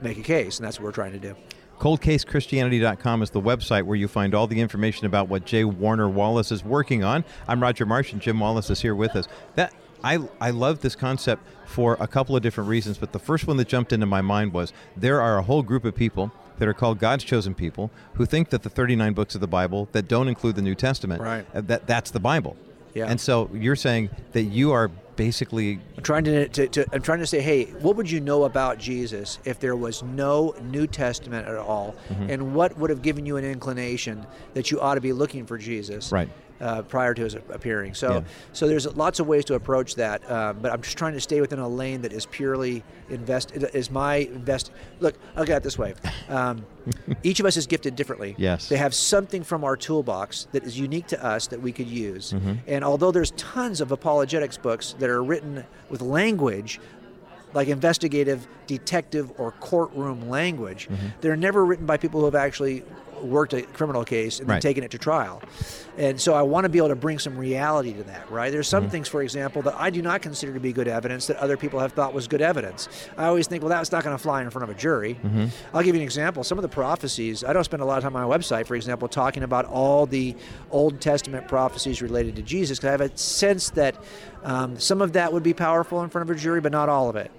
make 0.00 0.18
a 0.18 0.22
case, 0.22 0.58
and 0.58 0.66
that's 0.66 0.80
what 0.80 0.84
we're 0.84 0.92
trying 0.92 1.12
to 1.12 1.20
do. 1.20 1.36
ColdCaseChristianity.com 1.78 3.22
is 3.22 3.30
the 3.30 3.40
website 3.40 3.82
where 3.84 3.96
you 3.96 4.08
find 4.08 4.34
all 4.34 4.46
the 4.46 4.60
information 4.60 5.06
about 5.06 5.28
what 5.28 5.44
J. 5.44 5.64
Warner 5.64 6.08
Wallace 6.08 6.50
is 6.52 6.64
working 6.64 7.04
on. 7.04 7.24
I'm 7.48 7.62
Roger 7.62 7.84
Marsh, 7.86 8.12
and 8.12 8.20
Jim 8.22 8.40
Wallace 8.40 8.70
is 8.70 8.80
here 8.82 8.94
with 8.94 9.16
us. 9.16 9.26
That 9.56 9.72
I 10.02 10.18
I 10.40 10.50
love 10.50 10.80
this 10.80 10.94
concept 10.96 11.42
for 11.66 11.96
a 12.00 12.06
couple 12.06 12.36
of 12.36 12.42
different 12.42 12.68
reasons, 12.70 12.98
but 12.98 13.12
the 13.12 13.18
first 13.18 13.46
one 13.46 13.56
that 13.56 13.68
jumped 13.68 13.92
into 13.92 14.06
my 14.06 14.20
mind 14.22 14.52
was 14.52 14.72
there 14.96 15.20
are 15.20 15.38
a 15.38 15.42
whole 15.42 15.62
group 15.62 15.84
of 15.84 15.94
people 15.94 16.30
that 16.58 16.68
are 16.68 16.74
called 16.74 16.98
God's 17.00 17.24
chosen 17.24 17.54
people 17.54 17.90
who 18.14 18.26
think 18.26 18.50
that 18.50 18.62
the 18.62 18.70
39 18.70 19.12
books 19.12 19.34
of 19.34 19.40
the 19.40 19.46
Bible 19.48 19.88
that 19.92 20.06
don't 20.06 20.28
include 20.28 20.54
the 20.56 20.62
New 20.62 20.74
Testament 20.76 21.20
Right. 21.20 21.46
uh, 21.54 21.60
that 21.62 21.86
that's 21.86 22.10
the 22.10 22.20
Bible. 22.20 22.56
Yeah. 22.94 23.06
And 23.06 23.20
so 23.20 23.50
you're 23.52 23.74
saying 23.76 24.10
that 24.32 24.42
you 24.42 24.70
are 24.72 24.90
basically 25.16 25.80
I'm 25.96 26.02
trying 26.02 26.24
to, 26.24 26.48
to, 26.48 26.68
to 26.68 26.86
I'm 26.92 27.02
trying 27.02 27.20
to 27.20 27.26
say, 27.26 27.40
hey, 27.40 27.64
what 27.80 27.96
would 27.96 28.10
you 28.10 28.20
know 28.20 28.44
about 28.44 28.78
Jesus 28.78 29.38
if 29.44 29.60
there 29.60 29.76
was 29.76 30.02
no 30.02 30.54
New 30.62 30.86
Testament 30.86 31.46
at 31.48 31.56
all, 31.56 31.94
Mm-hmm. 32.08 32.30
and 32.30 32.54
what 32.54 32.76
would 32.78 32.90
have 32.90 33.02
given 33.02 33.24
you 33.26 33.36
an 33.36 33.44
inclination 33.44 34.26
that 34.54 34.70
you 34.70 34.80
ought 34.80 34.94
to 34.96 35.00
be 35.00 35.12
looking 35.12 35.46
for 35.46 35.58
Jesus? 35.58 36.12
Right. 36.12 36.28
Uh, 36.60 36.82
prior 36.82 37.12
to 37.12 37.22
his 37.22 37.34
appearing, 37.34 37.94
so 37.94 38.12
Yeah. 38.12 38.20
so 38.52 38.68
there's 38.68 38.86
lots 38.96 39.18
of 39.18 39.26
ways 39.26 39.44
to 39.46 39.54
approach 39.54 39.96
that, 39.96 40.22
um, 40.30 40.58
but 40.62 40.70
I'm 40.72 40.82
just 40.82 40.96
trying 40.96 41.14
to 41.14 41.20
stay 41.20 41.40
within 41.40 41.58
a 41.58 41.68
lane 41.68 42.02
that 42.02 42.12
is 42.12 42.26
purely 42.26 42.84
invest 43.10 43.50
is 43.52 43.90
my 43.90 44.16
invest. 44.18 44.70
Look, 45.00 45.16
I'll 45.36 45.44
get 45.44 45.56
it 45.58 45.62
this 45.64 45.76
way: 45.76 45.94
um, 46.28 46.64
each 47.24 47.40
of 47.40 47.46
us 47.46 47.56
is 47.56 47.66
gifted 47.66 47.96
differently. 47.96 48.36
Yes. 48.38 48.68
they 48.68 48.76
have 48.76 48.94
something 48.94 49.42
from 49.42 49.64
our 49.64 49.76
toolbox 49.76 50.46
that 50.52 50.62
is 50.62 50.78
unique 50.78 51.08
to 51.08 51.22
us 51.26 51.48
that 51.48 51.60
we 51.60 51.72
could 51.72 51.88
use. 51.88 52.32
Mm-hmm. 52.32 52.52
And 52.68 52.84
although 52.84 53.10
there's 53.10 53.32
tons 53.32 53.80
of 53.80 53.90
apologetics 53.90 54.56
books 54.56 54.94
that 55.00 55.10
are 55.10 55.24
written 55.24 55.64
with 55.90 56.02
language 56.02 56.80
like 57.52 57.68
investigative, 57.68 58.46
detective, 58.68 59.30
or 59.38 59.52
courtroom 59.52 60.28
language, 60.28 60.88
Mm-hmm. 60.88 61.06
they're 61.20 61.36
never 61.36 61.64
written 61.64 61.86
by 61.86 61.96
people 61.96 62.20
who 62.20 62.26
have 62.26 62.34
actually 62.34 62.82
worked 63.24 63.52
a 63.54 63.62
criminal 63.62 64.04
case 64.04 64.38
and 64.40 64.48
then 64.48 64.54
Right. 64.54 64.62
taken 64.62 64.84
it 64.84 64.90
to 64.92 64.98
trial. 64.98 65.42
And 65.96 66.20
so 66.20 66.34
I 66.34 66.42
want 66.42 66.64
to 66.64 66.68
be 66.68 66.78
able 66.78 66.88
to 66.88 66.96
bring 66.96 67.18
some 67.18 67.36
reality 67.38 67.92
to 67.94 68.02
that, 68.04 68.30
right? 68.30 68.50
There's 68.50 68.66
Mm-hmm. 68.68 68.84
some 68.84 68.90
things, 68.90 69.08
for 69.08 69.22
example, 69.22 69.62
that 69.62 69.74
I 69.78 69.90
do 69.90 70.02
not 70.02 70.22
consider 70.22 70.52
to 70.52 70.60
be 70.60 70.72
good 70.72 70.88
evidence 70.88 71.26
that 71.28 71.36
other 71.36 71.56
people 71.56 71.78
have 71.80 71.92
thought 71.92 72.12
was 72.14 72.26
good 72.28 72.42
evidence. 72.42 72.88
I 73.16 73.26
always 73.26 73.46
think, 73.46 73.62
well, 73.62 73.70
that's 73.70 73.92
not 73.92 74.02
going 74.04 74.16
to 74.16 74.22
fly 74.22 74.42
in 74.42 74.50
front 74.50 74.68
of 74.68 74.76
a 74.76 74.78
jury. 74.78 75.18
Mm-hmm. 75.24 75.46
I'll 75.72 75.82
give 75.82 75.94
you 75.94 76.00
an 76.00 76.04
example. 76.04 76.42
Some 76.44 76.58
of 76.58 76.62
the 76.62 76.68
prophecies, 76.68 77.44
I 77.44 77.52
don't 77.52 77.64
spend 77.64 77.82
a 77.82 77.86
lot 77.86 77.98
of 77.98 78.04
time 78.04 78.16
on 78.16 78.28
my 78.28 78.36
website, 78.36 78.66
for 78.66 78.74
example, 78.74 79.08
talking 79.08 79.42
about 79.42 79.64
all 79.66 80.06
the 80.06 80.34
Old 80.70 81.00
Testament 81.00 81.46
prophecies 81.48 82.02
related 82.02 82.36
to 82.36 82.42
Jesus, 82.42 82.78
because 82.78 82.88
I 82.88 82.90
have 82.92 83.00
a 83.00 83.16
sense 83.16 83.70
that 83.70 83.94
um, 84.42 84.78
some 84.78 85.00
of 85.00 85.14
that 85.14 85.32
would 85.32 85.42
be 85.42 85.54
powerful 85.54 86.02
in 86.02 86.10
front 86.10 86.28
of 86.28 86.36
a 86.36 86.38
jury, 86.38 86.60
but 86.60 86.72
not 86.72 86.88
all 86.90 87.08
of 87.08 87.16
it. 87.16 87.30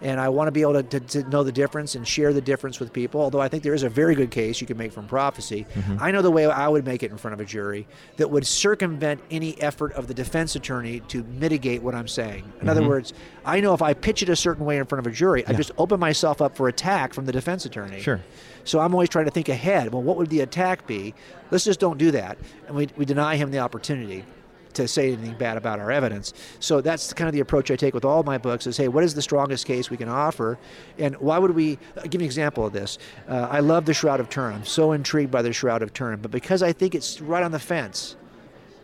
And 0.00 0.20
I 0.20 0.28
want 0.28 0.46
to 0.48 0.52
be 0.52 0.62
able 0.62 0.74
to, 0.74 0.82
to, 0.82 1.00
to 1.00 1.28
know 1.28 1.42
the 1.42 1.50
difference 1.52 1.94
and 1.96 2.06
share 2.06 2.32
the 2.32 2.40
difference 2.40 2.78
with 2.78 2.92
people. 2.92 3.20
Although 3.20 3.40
I 3.40 3.48
think 3.48 3.62
there 3.64 3.74
is 3.74 3.82
a 3.82 3.88
very 3.88 4.14
good 4.14 4.30
case 4.30 4.60
you 4.60 4.66
can 4.66 4.76
make 4.76 4.92
from 4.92 5.06
prophecy. 5.06 5.31
Mm-hmm. 5.74 5.96
I 6.00 6.10
know 6.10 6.22
the 6.22 6.30
way 6.30 6.46
I 6.46 6.68
would 6.68 6.84
make 6.84 7.02
it 7.02 7.10
in 7.10 7.16
front 7.16 7.34
of 7.34 7.40
a 7.40 7.44
jury 7.44 7.86
that 8.16 8.30
would 8.30 8.46
circumvent 8.46 9.20
any 9.30 9.60
effort 9.60 9.92
of 9.92 10.06
the 10.06 10.14
defense 10.14 10.54
attorney 10.56 11.00
to 11.08 11.22
mitigate 11.24 11.82
what 11.82 11.94
I'm 11.94 12.08
saying. 12.08 12.50
In 12.60 12.68
other 12.68 12.80
mm-hmm. 12.80 12.90
words, 12.90 13.12
I 13.44 13.60
know 13.60 13.74
if 13.74 13.82
I 13.82 13.94
pitch 13.94 14.22
it 14.22 14.28
a 14.28 14.36
certain 14.36 14.64
way 14.64 14.78
in 14.78 14.84
front 14.84 15.06
of 15.06 15.12
a 15.12 15.14
jury, 15.14 15.46
I 15.46 15.52
just 15.52 15.72
open 15.78 15.98
myself 15.98 16.40
up 16.40 16.56
for 16.56 16.68
attack 16.68 17.14
from 17.14 17.26
the 17.26 17.32
defense 17.32 17.64
attorney. 17.64 18.00
Sure. 18.00 18.20
So 18.64 18.80
I'm 18.80 18.94
always 18.94 19.08
trying 19.08 19.24
to 19.24 19.30
think 19.30 19.48
ahead. 19.48 19.92
Well, 19.92 20.02
what 20.02 20.16
would 20.16 20.30
the 20.30 20.40
attack 20.40 20.86
be? 20.86 21.14
Let's 21.50 21.64
just 21.64 21.80
don't 21.80 21.98
do 21.98 22.10
that. 22.12 22.38
And 22.66 22.76
we, 22.76 22.88
we 22.96 23.04
deny 23.04 23.36
him 23.36 23.50
the 23.50 23.58
opportunity 23.58 24.24
to 24.74 24.88
say 24.88 25.12
anything 25.12 25.34
bad 25.34 25.56
about 25.56 25.80
our 25.80 25.90
evidence. 25.90 26.32
So 26.60 26.80
that's 26.80 27.12
kind 27.12 27.28
of 27.28 27.34
the 27.34 27.40
approach 27.40 27.70
I 27.70 27.76
take 27.76 27.94
with 27.94 28.04
all 28.04 28.22
my 28.22 28.38
books 28.38 28.66
is, 28.66 28.76
hey, 28.76 28.88
what 28.88 29.04
is 29.04 29.14
the 29.14 29.22
strongest 29.22 29.66
case 29.66 29.90
we 29.90 29.96
can 29.96 30.08
offer? 30.08 30.58
And 30.98 31.16
why 31.16 31.38
would 31.38 31.52
we, 31.52 31.78
uh, 31.96 32.02
give 32.02 32.20
me 32.20 32.24
an 32.24 32.30
example 32.30 32.66
of 32.66 32.72
this. 32.72 32.98
Uh, 33.28 33.48
I 33.50 33.60
love 33.60 33.84
the 33.84 33.94
Shroud 33.94 34.20
of 34.20 34.28
Turin. 34.28 34.54
I'm 34.54 34.64
so 34.64 34.92
intrigued 34.92 35.30
by 35.30 35.42
the 35.42 35.52
Shroud 35.52 35.82
of 35.82 35.92
Turin, 35.92 36.20
but 36.20 36.30
because 36.30 36.62
I 36.62 36.72
think 36.72 36.94
it's 36.94 37.20
right 37.20 37.42
on 37.42 37.52
the 37.52 37.58
fence, 37.58 38.16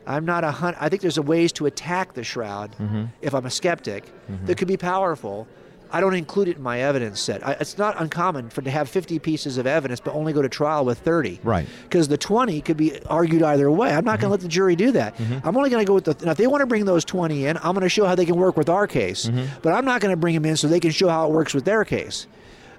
I'm 0.07 0.25
not 0.25 0.43
a 0.43 0.51
hunt. 0.51 0.77
I 0.81 0.89
think 0.89 1.03
there's 1.03 1.19
a 1.19 1.23
ways 1.23 1.53
to 1.53 1.67
attack 1.67 2.15
the 2.15 2.25
shroud 2.25 2.75
if 3.21 3.35
I'm 3.35 3.45
a 3.45 3.51
skeptic 3.51 4.11
that 4.47 4.57
could 4.57 4.67
be 4.69 4.79
powerful. 4.79 5.47
I 5.91 6.01
don't 6.01 6.15
include 6.15 6.49
it 6.49 6.57
in 6.57 6.63
my 6.63 6.81
evidence 6.81 7.21
set. 7.21 7.47
I, 7.47 7.53
it's 7.53 7.79
not 7.79 8.01
uncommon 8.01 8.51
for 8.51 8.63
to 8.63 8.71
have 8.71 8.89
50 8.89 9.19
pieces 9.19 9.59
of 9.59 9.67
evidence, 9.67 10.01
but 10.01 10.15
only 10.15 10.33
go 10.33 10.43
to 10.43 10.49
trial 10.49 10.85
with 10.85 10.99
30. 10.99 11.41
Right. 11.43 11.67
Because 11.85 12.09
the 12.09 12.19
20 12.19 12.61
could 12.61 12.77
be 12.77 13.01
argued 13.07 13.43
either 13.43 13.71
way. 13.71 13.95
I'm 13.95 14.05
not 14.05 14.21
going 14.21 14.21
to 14.21 14.25
mm-hmm. 14.25 14.31
let 14.33 14.41
the 14.41 14.49
jury 14.49 14.77
do 14.77 14.93
that. 14.93 15.17
Mm-hmm. 15.17 15.47
I'm 15.47 15.57
only 15.57 15.71
going 15.71 15.85
to 15.85 15.89
go 15.89 15.95
with 15.95 16.05
the. 16.05 16.17
Now, 16.25 16.33
if 16.33 16.37
they 16.37 16.47
want 16.47 16.61
to 16.61 16.67
bring 16.67 16.85
those 16.85 17.05
20 17.05 17.47
in, 17.47 17.57
I'm 17.59 17.73
going 17.73 17.81
to 17.81 17.89
show 17.89 18.07
how 18.07 18.15
they 18.15 18.27
can 18.27 18.37
work 18.37 18.57
with 18.57 18.69
our 18.69 18.87
case. 18.87 19.27
Mm-hmm. 19.27 19.61
But 19.63 19.73
I'm 19.73 19.85
not 19.85 20.01
going 20.01 20.13
to 20.13 20.17
bring 20.17 20.35
them 20.35 20.45
in 20.45 20.57
so 20.57 20.69
they 20.69 20.81
can 20.81 20.91
show 20.91 21.09
how 21.09 21.27
it 21.27 21.33
works 21.33 21.55
with 21.55 21.65
their 21.65 21.85
case. 21.85 22.27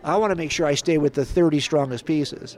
I 0.03 0.16
want 0.18 0.32
to 0.32 0.36
make 0.36 0.51
sure 0.51 0.66
I 0.66 0.76
stay 0.76 0.97
with 0.97 1.14
the 1.14 1.26
30 1.26 1.60
strongest 1.60 2.05
pieces. 2.05 2.57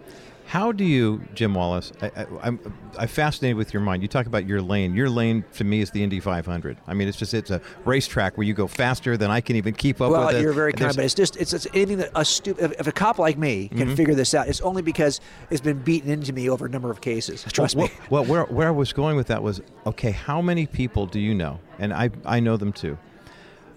How 0.52 0.74
do 0.74 0.84
you, 0.84 1.22
Jim 1.34 1.54
Wallace? 1.54 1.94
I, 2.02 2.08
I, 2.08 2.26
I'm 2.42 2.60
I'm 2.98 3.08
fascinated 3.08 3.56
with 3.56 3.74
your 3.74 3.80
mind. 3.80 4.02
You 4.02 4.10
talk 4.10 4.26
about 4.26 4.46
your 4.46 4.62
lane. 4.62 4.94
Your 4.94 5.10
lane 5.10 5.46
to 5.54 5.64
me 5.64 5.80
is 5.80 5.92
the 5.92 6.04
Indy 6.04 6.20
500. 6.20 6.78
I 6.88 6.94
mean, 6.94 7.08
it's 7.08 7.18
just 7.18 7.34
it's 7.34 7.52
a 7.52 7.62
racetrack 7.86 8.38
where 8.38 8.46
you 8.46 8.54
go 8.54 8.68
faster 8.68 9.16
than 9.16 9.32
I 9.32 9.40
can 9.40 9.56
even 9.56 9.74
keep 9.74 10.02
up 10.02 10.12
well, 10.12 10.26
with. 10.26 10.32
it. 10.32 10.34
Well, 10.34 10.44
you're 10.44 10.52
very 10.52 10.74
kind, 10.74 10.94
but 10.94 11.06
it's 11.06 11.14
just 11.14 11.38
it's, 11.38 11.54
it's 11.54 11.68
anything 11.74 12.00
that 12.00 12.12
a 12.16 12.26
stupid 12.26 12.66
if, 12.66 12.82
if 12.82 12.88
a 12.88 12.92
cop 12.92 13.18
like 13.18 13.38
me 13.38 13.70
can 13.70 13.78
Mm-hmm. 13.78 13.96
figure 13.96 14.14
this 14.14 14.34
out, 14.34 14.50
it's 14.50 14.60
only 14.60 14.82
because 14.82 15.22
it's 15.50 15.62
been 15.62 15.80
beaten 15.80 16.12
into 16.12 16.34
me 16.34 16.50
over 16.50 16.66
a 16.66 16.70
number 16.70 16.92
of 16.92 17.00
cases. 17.00 17.44
Trust 17.44 17.78
well, 17.78 17.88
me. 17.88 17.94
Well, 18.10 18.26
where 18.26 18.44
where 18.44 18.68
I 18.68 18.72
was 18.72 18.92
going 18.92 19.16
with 19.16 19.28
that 19.28 19.42
was 19.42 19.62
okay. 19.86 20.12
How 20.12 20.42
many 20.42 20.68
people 20.68 21.06
do 21.06 21.22
you 21.22 21.34
know? 21.34 21.62
And 21.80 21.94
I 21.94 22.10
I 22.26 22.42
know 22.42 22.58
them 22.58 22.74
too. 22.74 22.98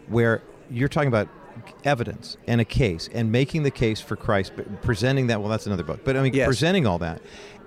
Where 0.08 0.42
you're 0.70 0.88
talking 0.88 1.06
about 1.06 1.28
evidence 1.84 2.36
and 2.46 2.60
a 2.60 2.64
case 2.64 3.08
and 3.12 3.30
making 3.30 3.62
the 3.62 3.70
case 3.70 4.00
for 4.00 4.16
Christ, 4.16 4.52
but 4.56 4.82
presenting 4.82 5.28
that. 5.28 5.40
Well, 5.40 5.50
that's 5.50 5.66
another 5.66 5.84
book. 5.84 6.00
But 6.04 6.16
I 6.16 6.22
mean, 6.22 6.34
Yes. 6.34 6.46
presenting 6.46 6.86
all 6.86 6.98
that 6.98 7.20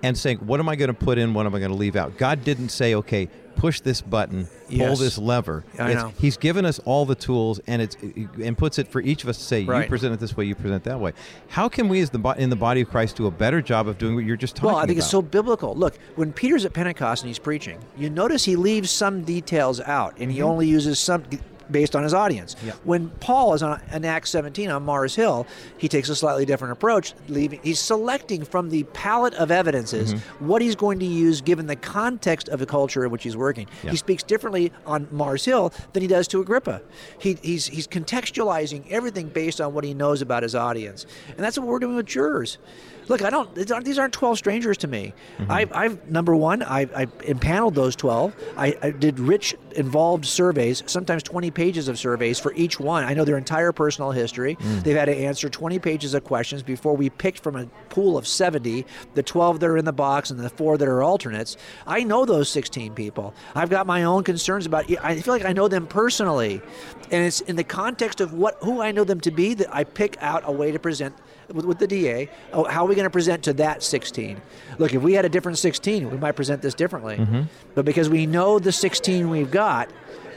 and 0.04 0.18
saying, 0.18 0.38
what 0.40 0.60
am 0.60 0.70
I 0.70 0.76
going 0.76 0.90
to 0.90 0.94
put 0.94 1.18
in? 1.18 1.34
What 1.34 1.46
am 1.46 1.56
I 1.56 1.60
going 1.60 1.72
to 1.72 1.78
leave 1.78 1.96
out? 1.96 2.18
God 2.18 2.44
didn't 2.44 2.70
say, 2.70 2.94
okay, 2.96 3.30
push 3.56 3.80
this 3.82 4.02
button, 4.02 4.46
pull 4.46 4.78
Yes. 4.78 5.00
this 5.00 5.18
lever. 5.18 5.64
I 5.80 5.90
It's- 5.90 6.04
know. 6.04 6.14
He's 6.20 6.38
given 6.38 6.64
us 6.66 6.80
all 6.86 7.06
the 7.06 7.16
tools, 7.16 7.60
and 7.66 7.82
it's 7.82 7.98
and 8.44 8.56
puts 8.56 8.78
it 8.78 8.88
for 8.88 9.02
each 9.02 9.24
of 9.24 9.30
us 9.30 9.38
to 9.38 9.44
say, 9.44 9.62
you 9.62 9.86
present 9.88 10.14
it 10.14 10.20
this 10.20 10.38
way, 10.38 10.46
you 10.46 10.54
present 10.54 10.76
it 10.76 10.84
that 10.84 11.00
way. 11.00 11.14
How 11.48 11.68
can 11.68 11.90
we, 11.90 12.00
as 12.02 12.12
the 12.12 12.36
in 12.38 12.52
the 12.52 12.56
body 12.56 12.82
of 12.82 12.90
Christ, 12.90 13.16
do 13.16 13.26
a 13.26 13.32
better 13.32 13.62
job 13.62 13.88
of 13.88 13.98
doing 13.98 14.14
what 14.14 14.24
you're 14.26 14.38
just 14.38 14.56
talking 14.56 14.70
about? 14.70 14.74
Well, 14.74 14.78
I 14.78 14.84
about? 14.84 14.88
think 14.90 15.00
it's 15.00 15.10
so 15.10 15.24
biblical. 15.24 15.74
Look, 15.76 15.98
when 16.16 16.32
Peter's 16.32 16.66
at 16.66 16.74
Pentecost 16.74 17.24
and 17.24 17.28
he's 17.30 17.40
preaching, 17.40 17.80
you 17.98 18.10
notice 18.12 18.46
he 18.46 18.56
leaves 18.56 18.92
some 18.92 19.24
details 19.24 19.82
out 19.82 20.16
and 20.20 20.32
he 20.32 20.40
mm-hmm. 20.40 20.48
only 20.48 20.68
uses 20.68 21.00
some 21.00 21.24
based 21.72 21.96
on 21.96 22.04
his 22.04 22.14
audience. 22.14 22.56
Yeah. 22.66 22.74
When 22.84 23.10
Paul 23.20 23.54
is 23.54 23.64
on 23.64 23.82
in 23.92 24.06
Acts 24.06 24.30
17 24.32 24.70
on 24.70 24.84
Mars 24.84 25.16
Hill, 25.16 25.46
he 25.78 25.88
takes 25.88 26.10
a 26.10 26.16
slightly 26.16 26.46
different 26.46 26.72
approach, 26.74 27.14
leaving 27.28 27.60
he's 27.64 27.80
selecting 27.80 28.44
from 28.46 28.70
the 28.70 28.84
palette 28.84 29.34
of 29.36 29.52
evidences 29.52 30.14
Mm-hmm. 30.14 30.48
what 30.48 30.62
he's 30.62 30.76
going 30.76 31.00
to 31.00 31.06
use 31.06 31.42
given 31.42 31.68
the 31.68 31.76
context 31.76 32.50
of 32.50 32.60
the 32.60 32.66
culture 32.66 33.04
in 33.06 33.12
which 33.12 33.24
he's 33.24 33.36
working. 33.38 33.68
Yeah. 33.84 33.92
He 33.92 33.98
speaks 33.98 34.24
differently 34.24 34.72
on 34.86 35.08
Mars 35.12 35.46
Hill 35.46 35.74
than 35.94 36.02
he 36.02 36.08
does 36.08 36.28
to 36.30 36.42
Agrippa. 36.42 36.82
He, 37.20 37.38
he's 37.42 37.68
he's 37.68 37.88
contextualizing 37.88 38.90
everything 38.90 39.30
based 39.30 39.62
on 39.62 39.74
what 39.74 39.84
he 39.84 39.94
knows 39.94 40.22
about 40.22 40.44
his 40.44 40.56
audience, 40.56 41.06
and 41.30 41.38
that's 41.40 41.58
what 41.58 41.68
we're 41.68 41.80
doing 41.80 41.96
with 41.96 42.06
jurors. 42.06 42.58
Look, 43.08 43.22
I 43.22 43.30
don't. 43.30 43.54
these 43.56 44.00
aren't- 44.00 44.14
twelve 44.14 44.38
strangers 44.38 44.78
to 44.78 44.88
me. 44.88 45.14
Mm-hmm. 45.38 45.52
I've, 45.52 45.74
I've 45.74 46.10
number 46.10 46.36
one. 46.36 46.64
I, 46.64 46.88
I 46.96 47.08
impaneled 47.24 47.76
those 47.76 47.96
twelve. 47.96 48.36
I, 48.56 48.76
I 48.82 48.92
did 48.92 49.20
rich, 49.20 49.56
involved 49.76 50.26
surveys, 50.26 50.84
sometimes 50.88 51.24
twenty 51.24 51.52
pages 51.52 51.88
of 51.88 52.00
surveys 52.00 52.40
for 52.40 52.54
each 52.54 52.80
one. 52.80 53.04
I 53.04 53.14
know 53.14 53.26
their 53.26 53.38
entire 53.38 53.72
personal 53.72 54.12
history. 54.12 54.56
Mm. 54.56 54.84
They've 54.84 54.98
had 54.98 55.06
to 55.06 55.16
answer 55.16 55.50
twenty 55.50 55.80
pages 55.80 56.14
of 56.14 56.24
questions 56.24 56.64
before 56.64 56.96
we 56.96 57.10
picked 57.10 57.40
from 57.40 57.56
a 57.56 57.66
pool 57.90 58.18
of 58.18 58.28
seventy 58.28 58.86
the 59.14 59.24
twelve 59.24 59.60
that 59.60 59.68
are 59.68 59.78
in 59.78 59.86
the 59.86 59.94
box 59.94 60.30
and 60.32 60.40
the 60.40 60.50
four 60.50 60.78
that 60.78 60.88
are 60.88 61.04
alternates. 61.04 61.58
I 61.86 62.04
know 62.04 62.26
those 62.26 62.50
sixteen 62.50 62.94
people. 62.94 63.34
I've 63.56 63.70
got 63.70 63.88
my 63.88 64.04
own 64.04 64.24
concerns 64.24 64.66
about. 64.66 64.90
I 65.04 65.20
feel 65.22 65.34
like 65.34 65.46
I 65.46 65.54
know 65.54 65.68
them 65.68 65.88
personally, 65.88 66.62
and 67.12 67.26
it's 67.26 67.42
in 67.42 67.56
the 67.56 67.64
context 67.64 68.22
of 68.22 68.34
what 68.34 68.58
who 68.62 68.82
I 68.82 68.92
know 68.92 69.04
them 69.04 69.20
to 69.22 69.32
be 69.32 69.54
that 69.54 69.74
I 69.74 69.84
pick 69.84 70.18
out 70.22 70.44
a 70.46 70.52
way 70.52 70.72
to 70.72 70.80
present 70.80 71.16
with, 71.54 71.66
with 71.66 71.80
the 71.80 71.88
DA. 71.88 72.30
Oh, 72.54 72.64
how 72.66 72.86
are 72.86 72.88
we 72.88 72.96
going 72.96 73.06
to 73.06 73.10
present 73.10 73.44
to 73.44 73.54
that 73.54 73.84
16? 73.84 74.42
Look, 74.78 74.94
if 74.94 75.02
we 75.02 75.14
had 75.14 75.26
a 75.26 75.30
different 75.30 75.58
16, 75.58 76.10
we 76.10 76.18
might 76.18 76.34
present 76.34 76.62
this 76.62 76.74
differently. 76.74 77.18
Mm-hmm. 77.18 77.44
But 77.76 77.86
because 77.86 78.10
we 78.10 78.26
know 78.26 78.60
the 78.60 78.72
16 78.72 79.30
we've 79.30 79.52
got, 79.52 79.90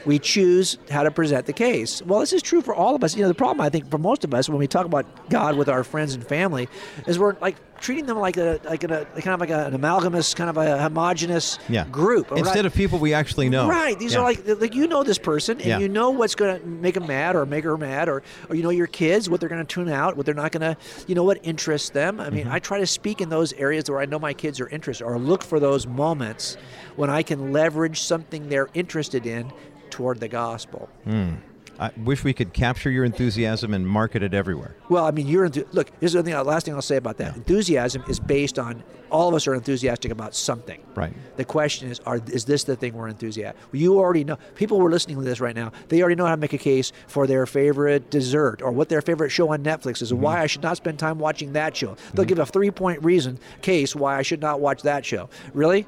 we 0.05 0.19
choose 0.19 0.77
how 0.89 1.03
to 1.03 1.11
present 1.11 1.45
the 1.45 1.53
case. 1.53 2.01
Well, 2.03 2.19
this 2.19 2.33
is 2.33 2.41
true 2.41 2.61
for 2.61 2.73
all 2.73 2.95
of 2.95 3.03
us. 3.03 3.15
You 3.15 3.21
know, 3.21 3.27
the 3.27 3.33
problem 3.33 3.61
I 3.61 3.69
think 3.69 3.89
for 3.89 3.97
most 3.97 4.23
of 4.23 4.33
us 4.33 4.49
when 4.49 4.57
we 4.57 4.67
talk 4.67 4.85
about 4.85 5.29
God 5.29 5.55
with 5.57 5.69
our 5.69 5.83
friends 5.83 6.13
and 6.15 6.25
family 6.25 6.67
is 7.07 7.19
we're 7.19 7.35
like 7.39 7.55
treating 7.81 8.05
them 8.05 8.19
like 8.19 8.37
a 8.37 8.59
like 8.63 8.83
a 8.83 9.05
kind 9.05 9.29
of 9.29 9.39
like 9.39 9.49
a, 9.49 9.65
an 9.65 9.73
amalgamous, 9.73 10.33
kind 10.35 10.49
of 10.51 10.57
a 10.57 10.79
homogenous 10.79 11.57
yeah. 11.67 11.85
group. 11.85 12.31
Instead 12.31 12.57
not- 12.57 12.65
of 12.67 12.73
people 12.75 12.99
we 12.99 13.13
actually 13.13 13.49
know. 13.49 13.67
Right. 13.67 13.97
These 13.97 14.13
Yeah. 14.13 14.19
are 14.19 14.23
like 14.23 14.47
like 14.59 14.75
you 14.75 14.87
know 14.87 15.03
this 15.03 15.17
person 15.17 15.57
and 15.57 15.65
Yeah. 15.67 15.79
you 15.79 15.89
know 15.89 16.11
what's 16.11 16.35
going 16.35 16.59
to 16.61 16.67
make 16.67 16.93
them 16.93 17.07
mad 17.07 17.35
or 17.35 17.45
make 17.45 17.63
her 17.63 17.77
mad 17.77 18.07
or 18.07 18.21
or 18.49 18.55
you 18.55 18.61
know 18.63 18.69
your 18.69 18.87
kids 18.87 19.29
what 19.29 19.39
they're 19.39 19.49
going 19.49 19.65
to 19.65 19.73
tune 19.73 19.89
out, 19.89 20.15
what 20.17 20.25
they're 20.25 20.35
not 20.35 20.51
going 20.51 20.61
to, 20.75 20.77
you 21.07 21.15
know 21.15 21.23
what 21.23 21.39
interests 21.43 21.89
them. 21.89 22.19
I 22.19 22.25
Mm-hmm. 22.25 22.35
mean, 22.35 22.47
I 22.47 22.59
try 22.59 22.79
to 22.79 22.87
speak 22.87 23.19
in 23.21 23.29
those 23.29 23.51
areas 23.53 23.89
where 23.89 23.99
I 23.99 24.05
know 24.05 24.19
my 24.19 24.33
kids 24.33 24.59
are 24.61 24.67
interested 24.69 25.03
or 25.03 25.17
look 25.17 25.43
for 25.43 25.59
those 25.59 25.85
moments 25.87 26.57
when 26.95 27.09
I 27.09 27.23
can 27.23 27.51
leverage 27.51 28.01
something 28.01 28.47
they're 28.49 28.69
interested 28.73 29.25
in 29.25 29.51
toward 29.91 30.19
the 30.19 30.27
gospel. 30.27 30.89
Hmm. 31.03 31.35
I 31.79 31.89
wish 31.97 32.23
we 32.23 32.33
could 32.33 32.53
capture 32.53 32.91
your 32.91 33.03
enthusiasm 33.03 33.73
and 33.73 33.87
market 33.87 34.21
it 34.21 34.35
everywhere. 34.35 34.75
Well, 34.87 35.03
I 35.03 35.09
mean, 35.09 35.25
you're 35.25 35.49
enthu- 35.49 35.65
look. 35.73 35.89
Here's 35.99 36.13
the 36.13 36.21
thing. 36.21 36.35
Uh, 36.35 36.43
last 36.43 36.65
thing 36.65 36.75
I'll 36.75 36.81
say 36.81 36.97
about 36.97 37.17
that: 37.17 37.35
enthusiasm 37.35 38.03
is 38.07 38.19
based 38.19 38.59
on 38.59 38.83
all 39.09 39.27
of 39.29 39.33
us 39.33 39.47
are 39.47 39.55
enthusiastic 39.55 40.11
about 40.11 40.35
something. 40.35 40.79
Right. 40.93 41.11
The 41.37 41.43
question 41.43 41.89
is, 41.89 41.99
are 42.01 42.21
is 42.27 42.45
this 42.45 42.65
the 42.65 42.75
thing 42.75 42.93
we're 42.93 43.07
enthusiastic? 43.07 43.59
You 43.71 43.97
already 43.97 44.23
know. 44.23 44.37
People 44.53 44.79
who 44.79 44.85
are 44.85 44.91
listening 44.91 45.17
to 45.17 45.23
this 45.23 45.41
right 45.41 45.55
now, 45.55 45.71
they 45.87 46.01
already 46.01 46.15
know 46.15 46.25
how 46.25 46.35
to 46.35 46.41
make 46.41 46.53
a 46.53 46.59
case 46.59 46.91
for 47.07 47.25
their 47.25 47.47
favorite 47.47 48.11
dessert 48.11 48.61
or 48.61 48.71
what 48.71 48.89
their 48.89 49.01
favorite 49.01 49.31
show 49.31 49.51
on 49.51 49.63
Netflix 49.63 50.03
is, 50.03 50.11
and 50.11 50.21
why 50.21 50.35
mm-hmm. 50.35 50.43
I 50.43 50.47
should 50.47 50.63
not 50.63 50.77
spend 50.77 50.99
time 50.99 51.17
watching 51.17 51.53
that 51.53 51.75
show. 51.75 51.95
They'll 52.13 52.25
mm-hmm. 52.25 52.29
give 52.29 52.39
a 52.39 52.45
three-point 52.45 53.03
reason 53.03 53.39
case 53.63 53.95
why 53.95 54.17
I 54.17 54.21
should 54.21 54.41
not 54.41 54.59
watch 54.59 54.83
that 54.83 55.03
show. 55.03 55.29
Really? 55.55 55.87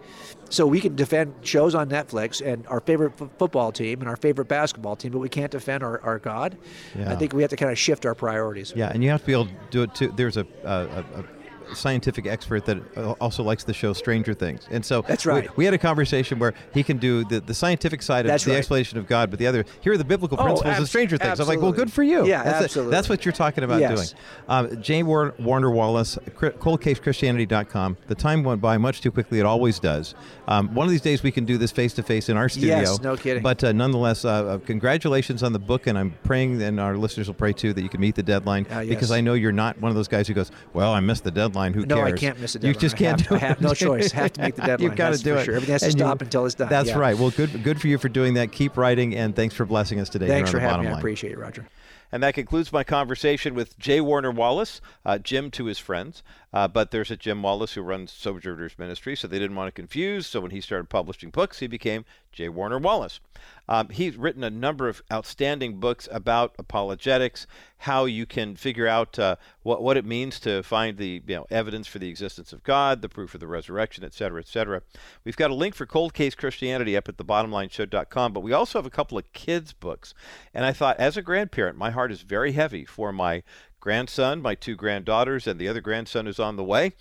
So 0.50 0.68
we 0.68 0.80
can 0.80 0.96
defend 0.96 1.34
shows 1.42 1.74
on 1.74 1.90
Netflix 1.90 2.46
and 2.46 2.68
our 2.68 2.80
favorite 2.80 3.14
f- 3.20 3.30
football 3.40 3.72
team 3.72 4.02
and 4.02 4.10
our 4.10 4.16
favorite 4.16 4.48
basketball 4.48 4.96
team, 4.96 5.12
but 5.12 5.20
we 5.20 5.30
can't 5.30 5.52
defend 5.52 5.84
our, 5.84 6.00
our 6.02 6.20
God. 6.20 6.58
Yeah. 6.98 7.12
I 7.12 7.16
think 7.16 7.34
we 7.34 7.42
have 7.42 7.50
to 7.50 7.56
kind 7.56 7.72
of 7.72 7.80
shift 7.80 8.06
our 8.06 8.14
priorities. 8.14 8.74
Yeah, 8.76 8.92
and 8.94 9.04
you 9.04 9.10
have 9.10 9.22
to 9.22 9.26
be 9.26 9.34
able 9.34 9.48
to 9.48 9.54
do 9.72 9.84
it 9.84 9.96
too. 9.96 10.14
There's 10.16 10.38
a, 10.38 10.46
a, 10.64 10.68
a, 10.68 11.06
a 11.20 11.24
scientific 11.76 12.26
expert 12.28 12.66
that 12.66 12.78
uh, 12.98 13.12
also 13.22 13.44
likes 13.44 13.64
the 13.64 13.74
show 13.74 13.94
Stranger 13.94 14.34
Things, 14.34 14.68
and 14.72 14.84
so 14.86 15.02
That's 15.08 15.26
right. 15.26 15.56
We, 15.58 15.66
had 15.66 15.74
a 15.74 15.78
conversation 15.78 16.40
where 16.40 16.54
he 16.74 16.84
can 16.84 16.98
do 16.98 17.24
the, 17.26 17.40
the 17.40 17.54
scientific 17.54 18.02
side 18.02 18.26
of 18.26 18.30
That's 18.30 18.44
the 18.46 18.52
right. 18.52 18.58
explanation 18.58 18.98
of 18.98 19.08
God, 19.08 19.30
but 19.30 19.40
the 19.40 19.48
other 19.48 19.66
here 19.82 19.94
are 19.94 19.98
the 19.98 20.04
biblical 20.04 20.40
Oh, 20.40 20.44
principles 20.46 20.80
of 20.80 20.88
Stranger 20.88 21.18
Things. 21.18 21.40
I'm 21.40 21.48
like, 21.48 21.62
well, 21.62 21.72
good 21.72 21.92
for 21.92 22.04
you. 22.04 22.26
Yeah, 22.26 22.44
that's 22.44 22.64
absolutely. 22.66 22.92
that's 22.92 23.10
what 23.10 23.26
you're 23.26 23.32
talking 23.34 23.64
about 23.64 23.80
Yes. 23.82 24.12
doing. 24.12 24.22
Um, 24.48 24.82
Jay 24.82 25.04
War- 25.04 25.34
Warner 25.40 25.72
Wallace, 25.72 26.18
coldcasechristianity.com. 26.38 27.98
The 28.08 28.16
time 28.16 28.44
went 28.44 28.62
by 28.62 28.78
much 28.78 29.02
too 29.02 29.12
quickly. 29.12 29.40
It 29.40 29.46
always 29.46 29.80
does. 29.80 30.16
Um, 30.48 30.74
one 30.74 30.86
of 30.86 30.92
these 30.92 31.02
days 31.02 31.24
we 31.24 31.32
can 31.32 31.46
do 31.46 31.58
this 31.58 31.72
face 31.72 31.94
to 31.94 32.04
face 32.04 32.30
in 32.30 32.38
our 32.38 32.50
studio. 32.50 32.78
Yes, 32.80 33.00
no 33.02 33.16
kidding. 33.16 33.42
But 33.44 33.64
uh, 33.64 33.72
nonetheless, 33.72 34.26
uh, 34.26 34.30
uh, 34.30 34.58
congratulations 34.60 35.44
on 35.44 35.54
the 35.54 35.60
book, 35.60 35.88
and 35.88 35.98
I'm 35.98 36.12
praying, 36.24 36.62
and 36.62 36.80
our 36.80 36.98
listeners 36.98 37.28
will 37.28 37.34
pray 37.36 37.54
too, 37.54 37.74
that 37.74 37.82
you 37.82 37.90
can 37.90 38.02
meet 38.02 38.16
the 38.16 38.24
deadline 38.24 38.66
Ah, 38.70 38.80
yes. 38.82 38.90
because 38.90 39.12
I 39.12 39.22
know 39.22 39.34
you're 39.34 39.52
not 39.52 39.80
one 39.80 39.90
of 39.90 39.96
those 39.96 40.08
guys 40.08 40.28
who 40.28 40.34
goes, 40.34 40.52
"Well, 40.74 40.92
I 40.94 41.00
missed 41.00 41.24
the 41.24 41.32
deadline. 41.32 41.63
Who 41.72 41.86
No, 41.86 42.02
I 42.02 42.12
can't 42.12 42.38
miss 42.42 42.56
a 42.56 42.60
You 42.60 42.74
just 42.74 42.98
can't 42.98 43.22
have- 43.22 43.30
do 43.30 43.36
I 43.36 43.38
it. 43.38 43.42
have 43.42 43.62
no 43.62 43.74
choice. 43.86 44.12
Have 44.12 44.34
to 44.34 44.42
make 44.42 44.56
the 44.56 44.62
deadline. 44.66 44.82
You've 44.90 44.98
got 44.98 45.14
to 45.14 45.24
do 45.24 45.36
it. 45.38 45.46
sure. 45.46 45.56
Everything 45.56 45.72
has 45.74 45.82
to 45.84 45.88
And 45.88 45.96
you- 45.96 46.00
stop 46.06 46.22
until 46.22 46.46
it's 46.46 46.56
done. 46.56 46.68
That's 46.68 46.90
Yeah. 46.90 46.98
right. 46.98 47.18
Well, 47.18 47.30
good, 47.30 47.64
good 47.64 47.80
for 47.80 47.88
you 47.88 47.98
for 47.98 48.10
doing 48.10 48.34
that. 48.34 48.52
Keep 48.52 48.76
writing, 48.76 49.16
and 49.16 49.34
thanks 49.34 49.56
for 49.56 49.66
blessing 49.66 50.02
us 50.02 50.10
today. 50.10 50.28
Thanks 50.28 50.50
for 50.52 50.60
having 50.60 50.78
bottom 50.78 50.86
me. 50.88 50.92
I 50.94 50.98
appreciate 50.98 51.32
it, 51.32 51.40
Roger. 51.40 51.66
And 52.12 52.22
that 52.22 52.34
concludes 52.36 52.72
my 52.74 52.84
conversation 52.84 53.56
with 53.56 53.80
J. 53.80 54.02
Warner 54.02 54.30
Wallace, 54.32 54.82
uh, 55.06 55.18
Jim 55.20 55.50
to 55.52 55.66
his 55.66 55.80
friends. 55.80 56.22
Uh, 56.54 56.68
but 56.68 56.92
there's 56.92 57.10
a 57.10 57.18
Jim 57.18 57.42
Wallis 57.42 57.74
who 57.74 57.82
runs 57.82 58.12
Sojourners 58.12 58.78
Ministry, 58.78 59.16
so 59.16 59.28
they 59.28 59.40
didn't 59.40 59.56
want 59.56 59.68
to 59.68 59.72
confuse. 59.72 60.28
So 60.28 60.40
when 60.40 60.52
he 60.52 60.62
started 60.62 60.88
publishing 60.88 61.32
books, 61.32 61.60
he 61.60 61.68
became 61.68 62.06
J. 62.32 62.50
Warner 62.50 62.78
Wallace. 62.78 63.20
Um, 63.68 63.90
he's 63.90 64.18
written 64.18 64.44
a 64.44 64.50
number 64.50 64.88
of 64.90 65.02
outstanding 65.12 65.80
books 65.80 66.08
about 66.12 66.54
apologetics, 66.60 67.48
how 67.78 68.06
you 68.06 68.26
can 68.26 68.56
figure 68.56 68.88
out 68.88 69.18
uh, 69.18 69.38
what 69.62 69.82
what 69.82 69.98
it 69.98 70.06
means 70.06 70.40
to 70.42 70.64
find 70.64 70.98
the 70.98 71.22
you 71.26 71.36
know 71.36 71.46
evidence 71.50 71.88
for 71.88 72.00
the 72.00 72.10
existence 72.10 72.54
of 72.54 72.64
God, 72.64 73.02
the 73.02 73.10
proof 73.10 73.34
of 73.34 73.40
the 73.40 73.48
resurrection, 73.48 74.04
et 74.04 74.14
cetera, 74.14 74.40
et 74.40 74.48
cetera. 74.48 74.82
We've 75.24 75.38
got 75.38 75.52
a 75.52 75.56
link 75.56 75.76
for 75.76 75.86
Cold 75.86 76.14
Case 76.14 76.36
Christianity 76.36 76.98
up 76.98 77.08
at 77.08 77.18
the 77.18 77.24
thebottomlineshow.com, 77.24 78.34
but 78.34 78.42
we 78.42 78.54
also 78.54 78.80
have 78.80 78.86
a 78.86 78.92
couple 78.92 79.18
of 79.18 79.32
kids' 79.34 79.74
books. 79.74 80.14
And 80.54 80.66
I 80.66 80.74
thought, 80.74 81.00
as 81.00 81.18
a 81.18 81.22
grandparent, 81.22 81.78
my 81.78 81.92
heart 81.92 82.12
is 82.12 82.22
very 82.22 82.52
heavy 82.52 82.86
for 82.86 83.12
my 83.12 83.44
grandson, 83.84 84.42
my 84.42 84.56
two 84.56 84.78
granddaughters, 84.78 85.46
and 85.46 85.60
the 85.60 85.68
other 85.68 85.82
grandson 85.82 86.26
is 86.26 86.40
on 86.40 86.56
the 86.56 86.64
way 86.64 86.94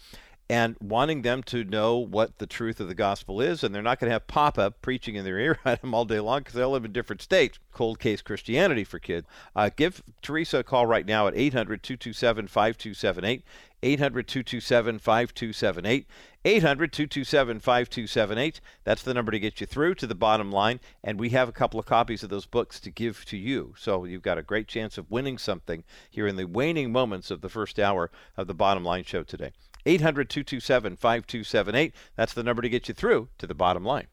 and 0.52 0.76
wanting 0.82 1.22
them 1.22 1.42
to 1.42 1.64
know 1.64 1.96
what 1.96 2.36
the 2.36 2.46
truth 2.46 2.78
of 2.78 2.86
the 2.86 2.94
gospel 2.94 3.40
is. 3.40 3.64
And 3.64 3.74
they're 3.74 3.80
not 3.80 3.98
going 3.98 4.10
to 4.10 4.12
have 4.12 4.26
Papa 4.26 4.74
preaching 4.82 5.14
in 5.14 5.24
their 5.24 5.38
ear 5.46 5.58
at 5.64 5.80
them 5.80 5.94
all 5.94 6.04
day 6.04 6.20
long 6.20 6.40
because 6.40 6.52
they 6.52 6.60
all 6.60 6.72
live 6.72 6.84
in 6.84 6.92
different 6.92 7.22
states. 7.22 7.58
Cold 7.72 7.98
case 7.98 8.20
Christianity 8.20 8.84
for 8.84 8.98
kids. 8.98 9.26
Uh, 9.56 9.70
give 9.74 10.02
Teresa 10.20 10.58
a 10.58 10.62
call 10.62 10.84
right 10.84 11.06
now 11.06 11.26
at 11.26 11.34
800 11.34 11.82
227 11.82 12.48
5278. 12.48 13.42
800 13.82 14.28
227 14.28 14.98
5278. 14.98 16.06
800 16.44 16.92
227 16.92 17.58
5278. 17.58 18.60
That's 18.84 19.02
the 19.02 19.14
number 19.14 19.32
to 19.32 19.40
get 19.40 19.58
you 19.58 19.66
through 19.66 19.94
to 19.94 20.06
the 20.06 20.14
bottom 20.14 20.52
line. 20.52 20.80
And 21.02 21.18
we 21.18 21.30
have 21.30 21.48
a 21.48 21.52
couple 21.52 21.80
of 21.80 21.86
copies 21.86 22.22
of 22.22 22.28
those 22.28 22.44
books 22.44 22.78
to 22.80 22.90
give 22.90 23.24
to 23.24 23.38
you. 23.38 23.72
So 23.78 24.04
you've 24.04 24.20
got 24.20 24.36
a 24.36 24.42
great 24.42 24.68
chance 24.68 24.98
of 24.98 25.10
winning 25.10 25.38
something 25.38 25.82
here 26.10 26.26
in 26.26 26.36
the 26.36 26.44
waning 26.44 26.92
moments 26.92 27.30
of 27.30 27.40
the 27.40 27.48
first 27.48 27.78
hour 27.78 28.10
of 28.36 28.48
the 28.48 28.54
bottom 28.54 28.84
line 28.84 29.04
show 29.04 29.22
today. 29.22 29.52
800 29.86 30.28
227 30.30 30.96
5278. 30.96 31.94
That's 32.16 32.32
the 32.32 32.42
number 32.42 32.62
to 32.62 32.68
get 32.68 32.88
you 32.88 32.94
through 32.94 33.28
to 33.38 33.46
the 33.46 33.54
bottom 33.54 33.84
line. 33.84 34.06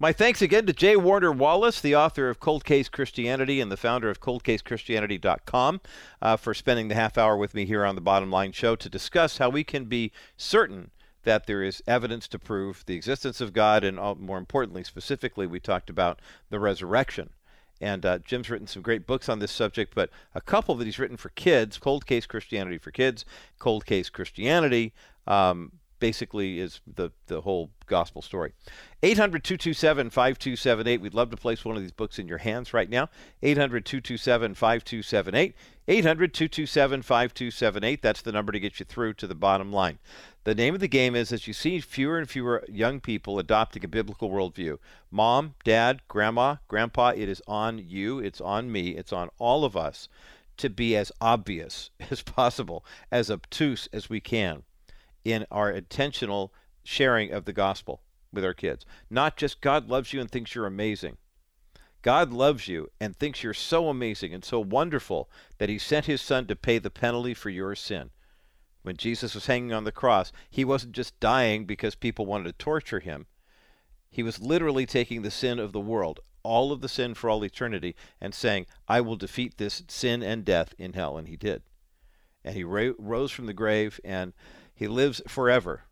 My 0.00 0.12
thanks 0.12 0.40
again 0.40 0.64
to 0.66 0.72
J. 0.72 0.94
Warner 0.94 1.32
Wallace, 1.32 1.80
the 1.80 1.96
author 1.96 2.30
of 2.30 2.38
Cold 2.38 2.64
Case 2.64 2.88
Christianity 2.88 3.60
and 3.60 3.72
the 3.72 3.76
founder 3.76 4.08
of 4.08 4.20
coldcasechristianity.com, 4.20 5.80
uh, 6.22 6.36
for 6.36 6.54
spending 6.54 6.86
the 6.86 6.94
half 6.94 7.18
hour 7.18 7.36
with 7.36 7.52
me 7.52 7.64
here 7.64 7.84
on 7.84 7.96
the 7.96 8.00
Bottom 8.00 8.30
Line 8.30 8.52
Show 8.52 8.76
to 8.76 8.88
discuss 8.88 9.38
how 9.38 9.50
we 9.50 9.64
can 9.64 9.86
be 9.86 10.12
certain 10.36 10.92
that 11.24 11.46
there 11.46 11.64
is 11.64 11.82
evidence 11.86 12.28
to 12.28 12.38
prove 12.38 12.84
the 12.86 12.94
existence 12.94 13.40
of 13.40 13.52
God, 13.52 13.82
and 13.82 13.98
uh, 13.98 14.14
more 14.14 14.38
importantly, 14.38 14.84
specifically, 14.84 15.48
we 15.48 15.58
talked 15.58 15.90
about 15.90 16.20
the 16.48 16.60
resurrection. 16.60 17.30
And 17.80 18.04
uh, 18.04 18.18
Jim's 18.18 18.50
written 18.50 18.66
some 18.66 18.82
great 18.82 19.06
books 19.06 19.28
on 19.28 19.38
this 19.38 19.52
subject, 19.52 19.94
but 19.94 20.10
a 20.34 20.40
couple 20.40 20.74
that 20.76 20.84
he's 20.84 20.98
written 20.98 21.16
for 21.16 21.28
kids 21.30 21.78
Cold 21.78 22.06
Case 22.06 22.26
Christianity 22.26 22.78
for 22.78 22.90
Kids, 22.90 23.24
Cold 23.58 23.86
Case 23.86 24.10
Christianity. 24.10 24.92
Um, 25.26 25.72
basically 25.98 26.60
is 26.60 26.80
the, 26.86 27.10
the 27.26 27.40
whole 27.40 27.70
gospel 27.86 28.22
story. 28.22 28.52
800 29.02 29.44
227 29.44 30.10
5278. 30.10 31.00
We'd 31.00 31.14
love 31.14 31.30
to 31.30 31.36
place 31.36 31.64
one 31.64 31.76
of 31.76 31.82
these 31.82 31.92
books 31.92 32.18
in 32.18 32.28
your 32.28 32.38
hands 32.38 32.72
right 32.72 32.88
now. 32.88 33.08
800 33.42 33.84
227 33.84 34.54
5278. 34.54 35.54
800 35.88 36.34
227 36.34 37.02
5278. 37.02 38.02
That's 38.02 38.22
the 38.22 38.32
number 38.32 38.52
to 38.52 38.60
get 38.60 38.78
you 38.78 38.86
through 38.86 39.14
to 39.14 39.26
the 39.26 39.34
bottom 39.34 39.72
line. 39.72 39.98
The 40.44 40.54
name 40.54 40.74
of 40.74 40.80
the 40.80 40.88
game 40.88 41.14
is 41.14 41.32
as 41.32 41.46
you 41.46 41.52
see 41.52 41.80
fewer 41.80 42.18
and 42.18 42.28
fewer 42.28 42.64
young 42.68 43.00
people 43.00 43.38
adopting 43.38 43.84
a 43.84 43.88
biblical 43.88 44.30
worldview. 44.30 44.78
Mom, 45.10 45.54
dad, 45.64 46.02
grandma, 46.08 46.56
grandpa, 46.68 47.12
it 47.16 47.28
is 47.28 47.42
on 47.46 47.78
you, 47.78 48.18
it's 48.18 48.40
on 48.40 48.70
me, 48.72 48.90
it's 48.90 49.12
on 49.12 49.28
all 49.38 49.64
of 49.64 49.76
us 49.76 50.08
to 50.56 50.68
be 50.70 50.96
as 50.96 51.12
obvious 51.20 51.90
as 52.10 52.22
possible, 52.22 52.84
as 53.10 53.30
obtuse 53.30 53.88
as 53.92 54.10
we 54.10 54.20
can 54.20 54.64
in 55.32 55.46
our 55.50 55.70
intentional 55.70 56.52
sharing 56.82 57.32
of 57.32 57.44
the 57.44 57.52
gospel 57.52 58.02
with 58.32 58.44
our 58.44 58.54
kids. 58.54 58.84
Not 59.10 59.36
just 59.36 59.60
God 59.60 59.88
loves 59.88 60.12
you 60.12 60.20
and 60.20 60.30
thinks 60.30 60.54
you're 60.54 60.66
amazing. 60.66 61.16
God 62.02 62.32
loves 62.32 62.68
you 62.68 62.88
and 63.00 63.16
thinks 63.16 63.42
you're 63.42 63.54
so 63.54 63.88
amazing 63.88 64.32
and 64.32 64.44
so 64.44 64.60
wonderful 64.60 65.28
that 65.58 65.68
he 65.68 65.78
sent 65.78 66.06
his 66.06 66.22
son 66.22 66.46
to 66.46 66.56
pay 66.56 66.78
the 66.78 66.90
penalty 66.90 67.34
for 67.34 67.50
your 67.50 67.74
sin. 67.74 68.10
When 68.82 68.96
Jesus 68.96 69.34
was 69.34 69.46
hanging 69.46 69.72
on 69.72 69.84
the 69.84 69.92
cross, 69.92 70.32
he 70.48 70.64
wasn't 70.64 70.92
just 70.92 71.18
dying 71.20 71.64
because 71.64 71.94
people 71.94 72.24
wanted 72.24 72.44
to 72.44 72.52
torture 72.52 73.00
him. 73.00 73.26
He 74.10 74.22
was 74.22 74.40
literally 74.40 74.86
taking 74.86 75.22
the 75.22 75.30
sin 75.30 75.58
of 75.58 75.72
the 75.72 75.80
world, 75.80 76.20
all 76.42 76.72
of 76.72 76.80
the 76.80 76.88
sin 76.88 77.14
for 77.14 77.28
all 77.28 77.44
eternity, 77.44 77.94
and 78.20 78.34
saying, 78.34 78.66
I 78.86 79.00
will 79.00 79.16
defeat 79.16 79.58
this 79.58 79.82
sin 79.88 80.22
and 80.22 80.44
death 80.44 80.74
in 80.78 80.94
hell. 80.94 81.18
And 81.18 81.28
he 81.28 81.36
did. 81.36 81.62
And 82.44 82.54
he 82.54 82.64
ra- 82.64 82.92
rose 82.96 83.32
from 83.32 83.46
the 83.46 83.52
grave 83.52 84.00
and 84.04 84.32
he 84.78 84.86
lives 84.86 85.20
forever 85.26 85.82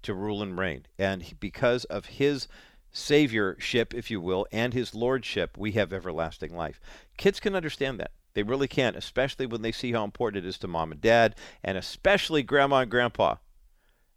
to 0.00 0.14
rule 0.14 0.42
and 0.42 0.58
reign. 0.58 0.86
And 0.98 1.34
because 1.40 1.84
of 1.84 2.06
his 2.06 2.48
saviorship, 2.90 3.92
if 3.92 4.10
you 4.10 4.18
will, 4.18 4.46
and 4.50 4.72
his 4.72 4.94
lordship, 4.94 5.58
we 5.58 5.72
have 5.72 5.92
everlasting 5.92 6.56
life. 6.56 6.80
Kids 7.18 7.38
can 7.38 7.54
understand 7.54 8.00
that. 8.00 8.12
They 8.32 8.42
really 8.42 8.66
can, 8.66 8.96
especially 8.96 9.44
when 9.44 9.60
they 9.60 9.72
see 9.72 9.92
how 9.92 10.04
important 10.04 10.42
it 10.42 10.48
is 10.48 10.56
to 10.60 10.68
mom 10.68 10.90
and 10.90 11.02
dad, 11.02 11.36
and 11.62 11.76
especially 11.76 12.42
grandma 12.42 12.78
and 12.78 12.90
grandpa. 12.90 13.34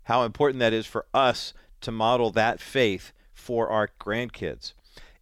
How 0.03 0.23
important 0.23 0.59
that 0.59 0.71
is 0.71 0.85
for 0.85 1.05
us 1.13 1.53
to 1.81 1.91
model 1.91 2.31
that 2.31 2.61
faith 2.61 3.11
for 3.33 3.67
our 3.67 3.89
grandkids. 3.99 4.71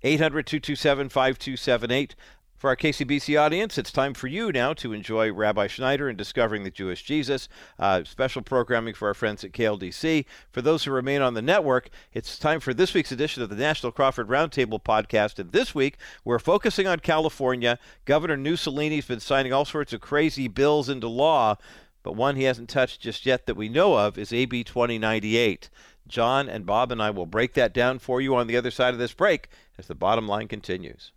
800 0.04 0.46
227 0.46 1.10
5278. 1.10 2.16
For 2.62 2.70
our 2.70 2.76
KCBC 2.76 3.42
audience, 3.42 3.80
it's 3.80 3.92
time 3.92 4.14
for 4.14 4.28
you 4.28 4.52
now 4.52 4.74
to 4.74 4.94
enjoy 4.94 5.34
Rabbi 5.34 5.66
Schneider 5.66 6.08
and 6.08 6.16
Discovering 6.16 6.64
the 6.64 6.70
Jewish 6.70 7.02
Jesus. 7.02 7.50
Uh, 7.80 8.04
special 8.04 8.44
programming 8.44 8.94
for 8.94 9.08
our 9.08 9.16
friends 9.16 9.44
at 9.44 9.52
KLDC. 9.52 10.26
For 10.52 10.62
those 10.62 10.84
who 10.84 10.92
remain 10.92 11.24
on 11.24 11.34
the 11.34 11.42
network, 11.42 11.90
it's 12.14 12.38
time 12.38 12.60
for 12.60 12.72
this 12.72 12.94
week's 12.94 13.12
edition 13.12 13.42
of 13.42 13.50
the 13.50 13.56
National 13.56 13.92
Crawford 13.92 14.28
Roundtable 14.28 14.80
podcast. 14.80 15.40
And 15.40 15.52
this 15.52 15.74
week, 15.74 15.98
we're 16.24 16.38
focusing 16.38 16.86
on 16.86 17.00
California. 17.00 17.80
Governor 18.06 18.38
Mussolini's 18.38 19.08
been 19.08 19.20
signing 19.20 19.52
all 19.52 19.66
sorts 19.66 19.92
of 19.92 20.02
crazy 20.02 20.48
bills 20.48 20.88
into 20.88 21.08
law, 21.08 21.58
but 22.04 22.16
one 22.16 22.36
he 22.36 22.44
hasn't 22.44 22.70
touched 22.70 23.02
just 23.02 23.26
yet 23.26 23.48
that 23.48 23.58
we 23.58 23.70
know 23.70 23.98
of 23.98 24.20
is 24.20 24.32
AB 24.32 24.66
2098. 24.66 25.68
John 26.08 26.48
and 26.48 26.68
Bob 26.68 26.92
and 26.92 27.02
I 27.02 27.10
will 27.10 27.26
break 27.26 27.56
that 27.56 27.74
down 27.74 27.98
for 27.98 28.22
you 28.22 28.36
on 28.36 28.46
the 28.46 28.56
other 28.56 28.70
side 28.70 28.94
of 28.94 29.00
this 29.00 29.14
break 29.14 29.50
as 29.80 29.88
the 29.88 29.96
bottom 29.96 30.28
line 30.28 30.48
continues. 30.48 31.12